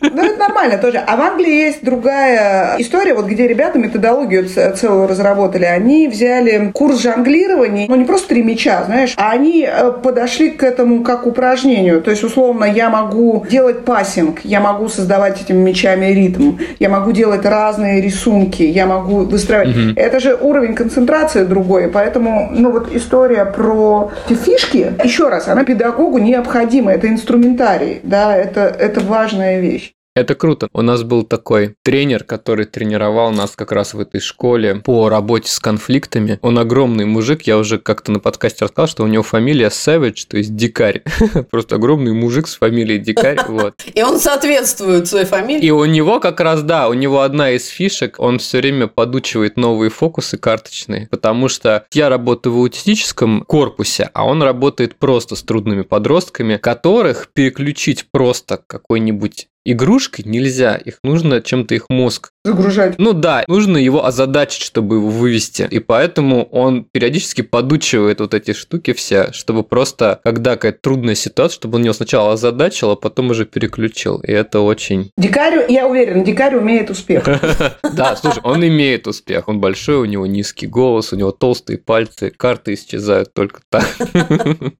Ну, 0.00 0.24
это 0.24 0.38
нормально 0.38 0.78
тоже. 0.78 0.98
А 0.98 1.16
в 1.16 1.20
Англии 1.20 1.52
есть 1.52 1.84
другая 1.84 2.76
история, 2.78 3.14
вот 3.14 3.26
где 3.26 3.48
ребята 3.48 3.78
методологию 3.78 4.48
целую 4.48 5.08
разработали. 5.08 5.64
Они 5.64 6.06
взяли 6.06 6.70
курс 6.72 7.02
жонглирования, 7.02 7.88
ну, 7.88 7.96
не 7.96 8.04
просто 8.04 8.28
три 8.28 8.42
мяча, 8.44 8.84
знаешь, 8.84 9.14
а 9.16 9.32
они 9.32 9.68
э, 9.68 9.92
подошли 9.92 10.50
к 10.50 10.62
этому 10.62 11.02
как 11.02 11.26
упражнению. 11.26 12.02
То 12.02 12.10
есть, 12.12 12.22
условно, 12.22 12.64
я 12.64 12.88
могу 12.88 13.44
делать 13.50 13.84
пассинг, 13.84 14.40
я 14.44 14.60
могу 14.60 14.88
создавать 14.88 15.42
этими 15.42 15.58
мячами 15.58 16.06
ритм, 16.06 16.58
я 16.78 16.88
могу 16.88 17.10
делать 17.10 17.44
разные 17.44 18.00
рисунки, 18.00 18.62
я 18.62 18.86
могу 18.86 19.24
выстраивать. 19.24 19.76
Мгм. 19.76 19.92
Это 19.96 20.20
же 20.20 20.36
уровень 20.40 20.74
концентрации 20.74 21.44
другой, 21.44 21.88
поэтому, 21.88 22.48
ну, 22.52 22.70
вот 22.70 22.94
история 22.94 23.44
про 23.44 24.12
фишки, 24.28 24.92
еще 25.02 25.28
раз, 25.28 25.48
она 25.48 25.64
педагогу 25.64 26.18
необходима, 26.18 26.92
это 26.92 27.07
инструментарий, 27.08 28.00
да, 28.02 28.36
это, 28.36 28.60
это 28.60 29.00
важная 29.00 29.60
вещь. 29.60 29.94
Это 30.18 30.34
круто. 30.34 30.68
У 30.72 30.82
нас 30.82 31.04
был 31.04 31.22
такой 31.22 31.76
тренер, 31.84 32.24
который 32.24 32.64
тренировал 32.64 33.30
нас 33.30 33.52
как 33.54 33.70
раз 33.70 33.94
в 33.94 34.00
этой 34.00 34.20
школе 34.20 34.74
по 34.74 35.08
работе 35.08 35.48
с 35.48 35.60
конфликтами. 35.60 36.40
Он 36.42 36.58
огромный 36.58 37.04
мужик. 37.04 37.42
Я 37.42 37.56
уже 37.56 37.78
как-то 37.78 38.10
на 38.10 38.18
подкасте 38.18 38.64
рассказал, 38.64 38.88
что 38.88 39.04
у 39.04 39.06
него 39.06 39.22
фамилия 39.22 39.68
Savage, 39.68 40.26
то 40.28 40.36
есть 40.36 40.56
дикарь. 40.56 41.04
Просто 41.52 41.76
огромный 41.76 42.14
мужик 42.14 42.48
с 42.48 42.56
фамилией 42.56 42.98
дикарь. 42.98 43.38
Вот. 43.48 43.74
И 43.94 44.02
он 44.02 44.18
соответствует 44.18 45.06
своей 45.06 45.24
фамилии. 45.24 45.64
И 45.64 45.70
у 45.70 45.84
него 45.84 46.18
как 46.18 46.40
раз, 46.40 46.62
да, 46.62 46.88
у 46.88 46.94
него 46.94 47.20
одна 47.22 47.52
из 47.52 47.68
фишек, 47.68 48.16
он 48.18 48.38
все 48.40 48.58
время 48.58 48.88
подучивает 48.88 49.56
новые 49.56 49.90
фокусы 49.90 50.36
карточные, 50.36 51.06
потому 51.10 51.48
что 51.48 51.86
я 51.92 52.08
работаю 52.08 52.54
в 52.54 52.58
аутистическом 52.58 53.44
корпусе, 53.46 54.10
а 54.12 54.26
он 54.26 54.42
работает 54.42 54.96
просто 54.96 55.36
с 55.36 55.42
трудными 55.42 55.82
подростками, 55.82 56.56
которых 56.56 57.28
переключить 57.32 58.06
просто 58.10 58.60
какой-нибудь 58.66 59.48
игрушкой 59.72 60.24
нельзя, 60.26 60.76
их 60.76 60.98
нужно 61.02 61.40
чем-то 61.40 61.74
их 61.74 61.86
мозг. 61.88 62.30
Загружать. 62.44 62.98
Ну 62.98 63.12
да, 63.12 63.44
нужно 63.46 63.76
его 63.76 64.04
озадачить, 64.04 64.62
чтобы 64.62 64.96
его 64.96 65.08
вывести. 65.08 65.68
И 65.70 65.78
поэтому 65.78 66.44
он 66.44 66.84
периодически 66.84 67.42
подучивает 67.42 68.20
вот 68.20 68.34
эти 68.34 68.52
штуки 68.52 68.92
все, 68.92 69.32
чтобы 69.32 69.62
просто, 69.62 70.20
когда 70.24 70.52
какая-то 70.52 70.78
трудная 70.80 71.14
ситуация, 71.14 71.56
чтобы 71.56 71.76
он 71.76 71.84
его 71.84 71.92
сначала 71.92 72.32
озадачил, 72.32 72.90
а 72.90 72.96
потом 72.96 73.30
уже 73.30 73.44
переключил. 73.44 74.18
И 74.20 74.32
это 74.32 74.60
очень 74.60 75.10
Дикарь, 75.16 75.66
я 75.68 75.86
уверен, 75.86 76.24
дикарь 76.24 76.56
умеет 76.56 76.90
успех. 76.90 77.24
да, 77.82 78.16
слушай, 78.16 78.40
он 78.42 78.66
имеет 78.66 79.06
успех. 79.06 79.48
Он 79.48 79.60
большой, 79.60 79.96
у 79.96 80.04
него 80.04 80.26
низкий 80.26 80.66
голос, 80.66 81.12
у 81.12 81.16
него 81.16 81.32
толстые 81.32 81.78
пальцы, 81.78 82.30
карты 82.30 82.74
исчезают 82.74 83.34
только 83.34 83.60
так. 83.68 83.86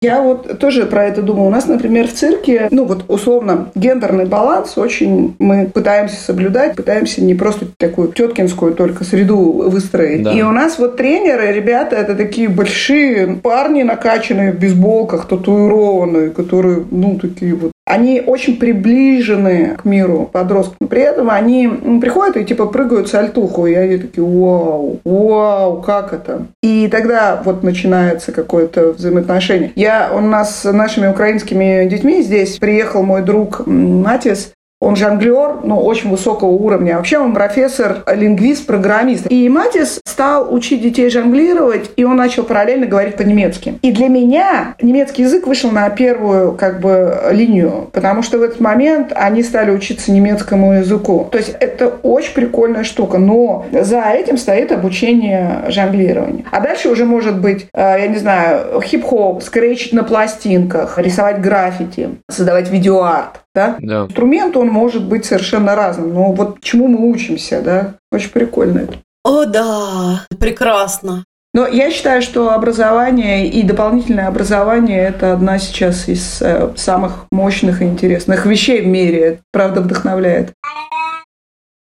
Я 0.00 0.22
вот 0.22 0.60
тоже 0.60 0.86
про 0.86 1.06
это 1.06 1.22
думаю. 1.22 1.48
У 1.48 1.50
нас, 1.50 1.66
например, 1.66 2.06
в 2.06 2.12
цирке, 2.12 2.68
ну 2.70 2.84
вот 2.84 3.06
условно, 3.08 3.70
гендерный 3.74 4.26
баланс 4.26 4.78
очень 4.78 5.34
мы 5.40 5.66
пытаемся 5.66 6.22
соблюдать, 6.22 6.76
пытаемся 6.76 7.22
не 7.22 7.34
просто 7.34 7.66
такую 7.76 8.12
теткинскую 8.12 8.74
только 8.74 9.02
среду 9.02 9.68
выстроить. 9.68 10.22
Да. 10.22 10.32
И 10.32 10.42
у 10.42 10.52
нас 10.52 10.78
вот 10.78 10.96
тренеры, 10.96 11.50
ребята, 11.52 11.96
это 11.96 12.14
такие 12.14 12.48
большие 12.48 13.26
парни, 13.42 13.82
накачанные 13.82 14.52
в 14.52 14.60
бейсболках, 14.60 15.26
татуированные, 15.26 16.30
которые, 16.30 16.84
ну, 16.92 17.18
такие 17.18 17.56
вот 17.56 17.72
они 17.88 18.22
очень 18.24 18.58
приближены 18.58 19.76
к 19.76 19.84
миру 19.84 20.28
подростков. 20.30 20.76
Но 20.80 20.86
при 20.86 21.02
этом 21.02 21.30
они 21.30 21.68
приходят 22.00 22.36
и 22.36 22.44
типа 22.44 22.66
прыгают 22.66 23.08
сальтуху, 23.08 23.66
и 23.66 23.74
они 23.74 23.96
такие, 23.96 24.24
вау, 24.24 25.00
вау, 25.04 25.82
как 25.82 26.12
это? 26.12 26.46
И 26.62 26.88
тогда 26.88 27.40
вот 27.44 27.62
начинается 27.62 28.32
какое-то 28.32 28.92
взаимоотношение. 28.92 29.72
Я, 29.74 30.10
у 30.14 30.20
нас 30.20 30.60
с 30.60 30.72
нашими 30.72 31.08
украинскими 31.08 31.88
детьми 31.88 32.22
здесь 32.22 32.58
приехал 32.58 33.02
мой 33.02 33.22
друг 33.22 33.66
Матис, 33.66 34.52
он 34.80 34.94
жонглер, 34.94 35.56
ну, 35.64 35.80
очень 35.80 36.08
высокого 36.10 36.50
уровня. 36.50 36.96
Вообще 36.96 37.18
он 37.18 37.34
профессор, 37.34 38.04
лингвист, 38.06 38.64
программист. 38.66 39.26
И 39.28 39.48
Матис 39.48 40.00
стал 40.04 40.54
учить 40.54 40.82
детей 40.82 41.10
жонглировать, 41.10 41.90
и 41.96 42.04
он 42.04 42.16
начал 42.16 42.44
параллельно 42.44 42.86
говорить 42.86 43.16
по-немецки. 43.16 43.78
И 43.82 43.90
для 43.90 44.08
меня 44.08 44.76
немецкий 44.80 45.22
язык 45.22 45.48
вышел 45.48 45.72
на 45.72 45.90
первую, 45.90 46.52
как 46.52 46.80
бы, 46.80 47.18
линию, 47.32 47.88
потому 47.92 48.22
что 48.22 48.38
в 48.38 48.42
этот 48.42 48.60
момент 48.60 49.12
они 49.16 49.42
стали 49.42 49.72
учиться 49.72 50.12
немецкому 50.12 50.74
языку. 50.74 51.28
То 51.32 51.38
есть 51.38 51.56
это 51.58 51.88
очень 52.04 52.34
прикольная 52.34 52.84
штука, 52.84 53.18
но 53.18 53.66
за 53.72 54.02
этим 54.02 54.38
стоит 54.38 54.70
обучение 54.70 55.64
жонглированию. 55.68 56.44
А 56.52 56.60
дальше 56.60 56.88
уже 56.88 57.04
может 57.04 57.40
быть, 57.40 57.66
э, 57.74 57.96
я 58.00 58.06
не 58.06 58.18
знаю, 58.18 58.80
хип-хоп, 58.80 59.42
скретчить 59.42 59.92
на 59.92 60.04
пластинках, 60.04 60.98
рисовать 60.98 61.40
граффити, 61.40 62.10
создавать 62.30 62.70
видеоарт. 62.70 63.40
Да? 63.54 63.76
Да. 63.80 64.04
Инструмент, 64.04 64.56
он 64.56 64.67
может 64.68 65.04
быть 65.04 65.24
совершенно 65.24 65.74
разным. 65.74 66.14
Но 66.14 66.32
вот 66.32 66.60
чему 66.60 66.88
мы 66.88 67.10
учимся, 67.10 67.60
да? 67.62 67.94
Очень 68.12 68.30
прикольно 68.30 68.80
это. 68.80 68.94
О, 69.24 69.44
да, 69.44 70.24
прекрасно. 70.38 71.24
Но 71.54 71.66
я 71.66 71.90
считаю, 71.90 72.22
что 72.22 72.52
образование 72.52 73.48
и 73.48 73.62
дополнительное 73.62 74.28
образование– 74.28 75.00
это 75.08 75.32
одна 75.32 75.58
сейчас 75.58 76.08
из 76.08 76.42
э, 76.42 76.72
самых 76.76 77.26
мощных 77.30 77.80
и 77.80 77.86
интересных 77.86 78.46
вещей 78.46 78.82
в 78.82 78.86
мире. 78.86 79.20
Это, 79.20 79.40
правда, 79.50 79.80
вдохновляет. 79.80 80.52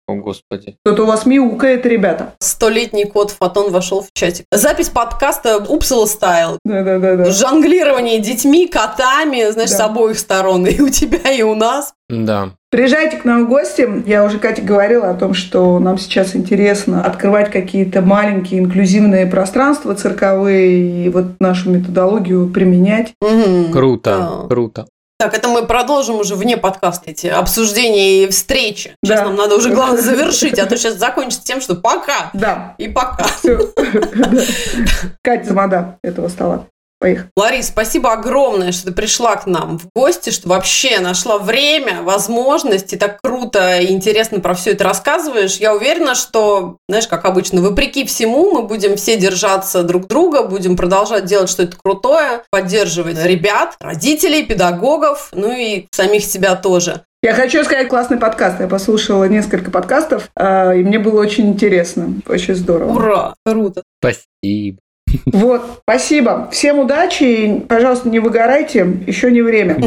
О, 0.07 0.13
господи. 0.15 0.75
Кто-то 0.85 1.03
у 1.03 1.05
вас 1.07 1.25
мяукает, 1.25 1.83
ребята. 1.87 2.35
Столетний 2.39 3.05
кот 3.05 3.31
Фотон 3.31 3.71
вошел 3.71 4.01
в 4.03 4.09
чатик. 4.13 4.45
Запись 4.51 4.89
подкаста 4.89 5.57
Упсала 5.57 6.05
Стайл. 6.05 6.59
Да-да-да. 6.63 7.25
Жонглирование 7.31 8.19
детьми, 8.19 8.67
котами, 8.67 9.49
знаешь, 9.51 9.71
Да. 9.71 9.77
с 9.77 9.79
обоих 9.79 10.19
сторон. 10.19 10.67
И 10.67 10.79
у 10.79 10.89
тебя, 10.89 11.31
и 11.31 11.41
у 11.41 11.55
нас. 11.55 11.93
Да. 12.07 12.51
Приезжайте 12.69 13.17
к 13.17 13.25
нам 13.25 13.45
в 13.45 13.49
гости. 13.49 13.87
Я 14.05 14.23
уже 14.25 14.37
Кате 14.37 14.61
говорила 14.61 15.09
о 15.09 15.15
том, 15.15 15.33
что 15.33 15.79
нам 15.79 15.97
сейчас 15.97 16.35
интересно 16.35 17.03
открывать 17.03 17.49
какие-то 17.49 18.01
маленькие 18.03 18.59
инклюзивные 18.59 19.25
пространства 19.25 19.95
цирковые 19.95 21.05
и 21.05 21.09
вот 21.09 21.39
нашу 21.39 21.71
методологию 21.71 22.47
применять. 22.49 23.13
Мгм. 23.21 23.71
Круто, 23.71 24.17
Да. 24.43 24.47
круто. 24.49 24.85
Так, 25.17 25.33
это 25.33 25.47
мы 25.47 25.65
продолжим 25.65 26.19
уже 26.19 26.35
вне 26.35 26.57
подкаста 26.57 27.11
эти 27.11 27.27
обсуждения 27.27 28.23
и 28.25 28.29
встречи. 28.29 28.95
Сейчас 29.03 29.19
Да. 29.21 29.25
нам 29.27 29.35
надо 29.37 29.55
уже, 29.55 29.69
главное, 29.69 30.01
завершить, 30.01 30.59
а 30.59 30.65
то 30.65 30.75
сейчас 30.75 30.95
закончится 30.95 31.45
тем, 31.45 31.61
что 31.61 31.75
пока. 31.75 32.31
Да, 32.33 32.75
И 32.77 32.89
пока. 32.89 33.23
все. 33.23 33.57
Катя 35.23 35.45
Замада 35.45 35.97
этого 36.03 36.27
стола. 36.27 36.67
Поехали. 37.05 37.29
Ларис, 37.37 37.67
спасибо 37.67 38.13
огромное, 38.13 38.71
что 38.71 38.87
ты 38.87 38.91
пришла 38.91 39.35
к 39.35 39.45
нам 39.45 39.77
в 39.77 39.85
гости, 39.95 40.31
что 40.31 40.49
вообще 40.49 40.99
нашла 40.99 41.37
время, 41.37 42.01
возможности, 42.01 42.95
так 42.95 43.19
круто 43.21 43.79
и 43.79 43.91
интересно 43.91 44.39
про 44.39 44.55
все 44.55 44.71
это 44.71 44.85
рассказываешь. 44.85 45.57
Я 45.57 45.75
уверена, 45.75 46.15
что, 46.15 46.77
знаешь, 46.89 47.07
как 47.07 47.25
обычно, 47.25 47.61
вопреки 47.61 48.05
всему, 48.05 48.49
мы 48.53 48.63
будем 48.63 48.95
все 48.95 49.17
держаться 49.17 49.83
друг 49.83 50.07
друга, 50.07 50.45
будем 50.45 50.75
продолжать 50.75 51.25
делать 51.25 51.51
что-то 51.51 51.77
крутое, 51.77 52.41
поддерживать 52.49 53.23
ребят, 53.23 53.75
родителей, 53.79 54.43
педагогов, 54.43 55.29
ну 55.31 55.55
и 55.55 55.85
самих 55.91 56.23
себя 56.23 56.55
тоже. 56.55 57.03
Я 57.21 57.35
хочу 57.35 57.63
сказать 57.63 57.87
классный 57.87 58.17
подкаст. 58.17 58.59
Я 58.59 58.67
послушала 58.67 59.25
несколько 59.25 59.69
подкастов, 59.69 60.29
а, 60.35 60.71
и 60.73 60.83
мне 60.83 60.97
было 60.97 61.21
очень 61.21 61.49
интересно. 61.49 62.15
Очень 62.27 62.55
здорово. 62.55 62.93
Ура! 62.93 63.35
Круто! 63.45 63.83
Спасибо. 63.99 64.79
Вот, 65.25 65.81
спасибо. 65.83 66.49
Всем 66.51 66.79
удачи. 66.79 67.23
И, 67.23 67.59
пожалуйста, 67.61 68.09
не 68.09 68.19
выгорайте. 68.19 68.87
Еще 69.07 69.31
не 69.31 69.41
время. 69.41 69.77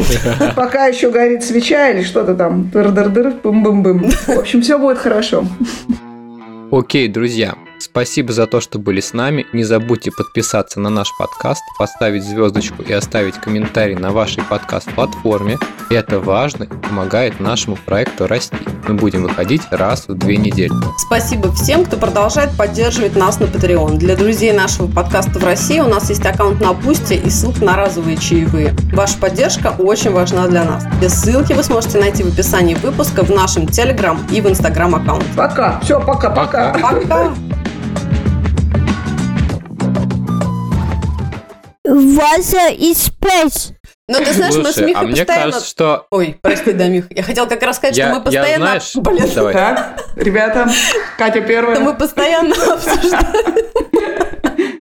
Пока 0.55 0.87
еще 0.87 1.09
горит 1.11 1.43
свеча 1.43 1.89
или 1.89 2.03
что-то 2.03 2.35
там. 2.35 2.69
Тыр-дыр-дыр, 2.73 3.33
бым-бым-бым. 3.43 4.09
В 4.09 4.39
общем, 4.39 4.61
все 4.61 4.77
будет 4.77 4.97
хорошо. 4.97 5.45
Окей, 6.71 7.07
друзья, 7.07 7.55
Спасибо 7.79 8.33
за 8.33 8.45
то, 8.45 8.59
что 8.59 8.77
были 8.77 8.99
с 8.99 9.13
нами. 9.13 9.45
Не 9.53 9.63
забудьте 9.63 10.11
подписаться 10.11 10.79
на 10.79 10.89
наш 10.89 11.07
подкаст, 11.17 11.63
поставить 11.77 12.23
звездочку 12.23 12.83
и 12.83 12.91
оставить 12.91 13.35
комментарий 13.35 13.95
на 13.95 14.11
вашей 14.11 14.43
подкаст-платформе. 14.43 15.57
Это 15.89 16.19
важно 16.19 16.65
и 16.65 16.67
помогает 16.67 17.39
нашему 17.39 17.77
проекту 17.77 18.27
расти. 18.27 18.57
Мы 18.87 18.95
будем 18.95 19.23
выходить 19.23 19.61
раз 19.71 20.07
в 20.07 20.13
две 20.15 20.37
недели. 20.37 20.73
Спасибо 20.97 21.51
всем, 21.53 21.85
кто 21.85 21.97
продолжает 21.97 22.55
поддерживать 22.57 23.15
нас 23.15 23.39
на 23.39 23.45
Patreon. 23.45 23.97
Для 23.97 24.15
друзей 24.15 24.51
нашего 24.51 24.91
подкаста 24.91 25.39
в 25.39 25.43
России 25.43 25.79
у 25.79 25.87
нас 25.87 26.09
есть 26.09 26.25
аккаунт 26.25 26.59
на 26.59 26.73
Boosty 26.73 27.13
и 27.13 27.29
ссылка 27.29 27.63
на 27.63 27.75
разовые 27.75 28.17
чаевые. 28.17 28.75
Ваша 28.93 29.17
поддержка 29.17 29.73
очень 29.77 30.11
важна 30.11 30.47
для 30.47 30.65
нас. 30.65 30.83
Все 30.99 31.09
ссылки 31.09 31.53
вы 31.53 31.63
сможете 31.63 31.99
найти 31.99 32.23
в 32.23 32.27
описании 32.27 32.75
выпуска 32.75 33.23
в 33.23 33.29
нашем 33.29 33.67
Телеграм 33.67 34.19
и 34.31 34.41
в 34.41 34.49
Инстаграм 34.49 34.93
аккаунте. 34.95 35.27
Пока. 35.35 35.79
Все, 35.81 35.99
пока-пока. 35.99 36.73
Пока. 36.73 37.33
Water 41.89 42.77
is 42.77 43.11
space. 43.11 43.73
Ну, 44.07 44.17
ты 44.19 44.33
знаешь, 44.33 44.55
мы 44.55 44.65
с 44.71 44.73
Слушай, 44.75 44.87
Михой 44.89 45.01
а 45.01 45.07
мне 45.07 45.15
постоянно... 45.17 45.51
кажется, 45.51 45.69
что... 45.69 46.07
Ой, 46.11 46.37
прости, 46.41 46.71
да, 46.71 46.87
Мих. 46.87 47.05
Я 47.11 47.23
хотела 47.23 47.45
как 47.47 47.61
раз 47.63 47.77
сказать, 47.77 47.95
Я- 47.97 48.05
что 48.05 48.13
мы 48.13 48.19
я, 48.19 48.23
постоянно... 48.41 48.65
знаешь, 48.65 48.91
Блин, 48.95 49.31
давай. 49.35 49.53
Так, 49.53 50.03
ребята, 50.15 50.67
Катя 51.17 51.41
первая. 51.41 51.75
что 51.75 51.83
мы 51.83 51.93
постоянно 51.95 52.55
обсуждаем... 52.73 54.28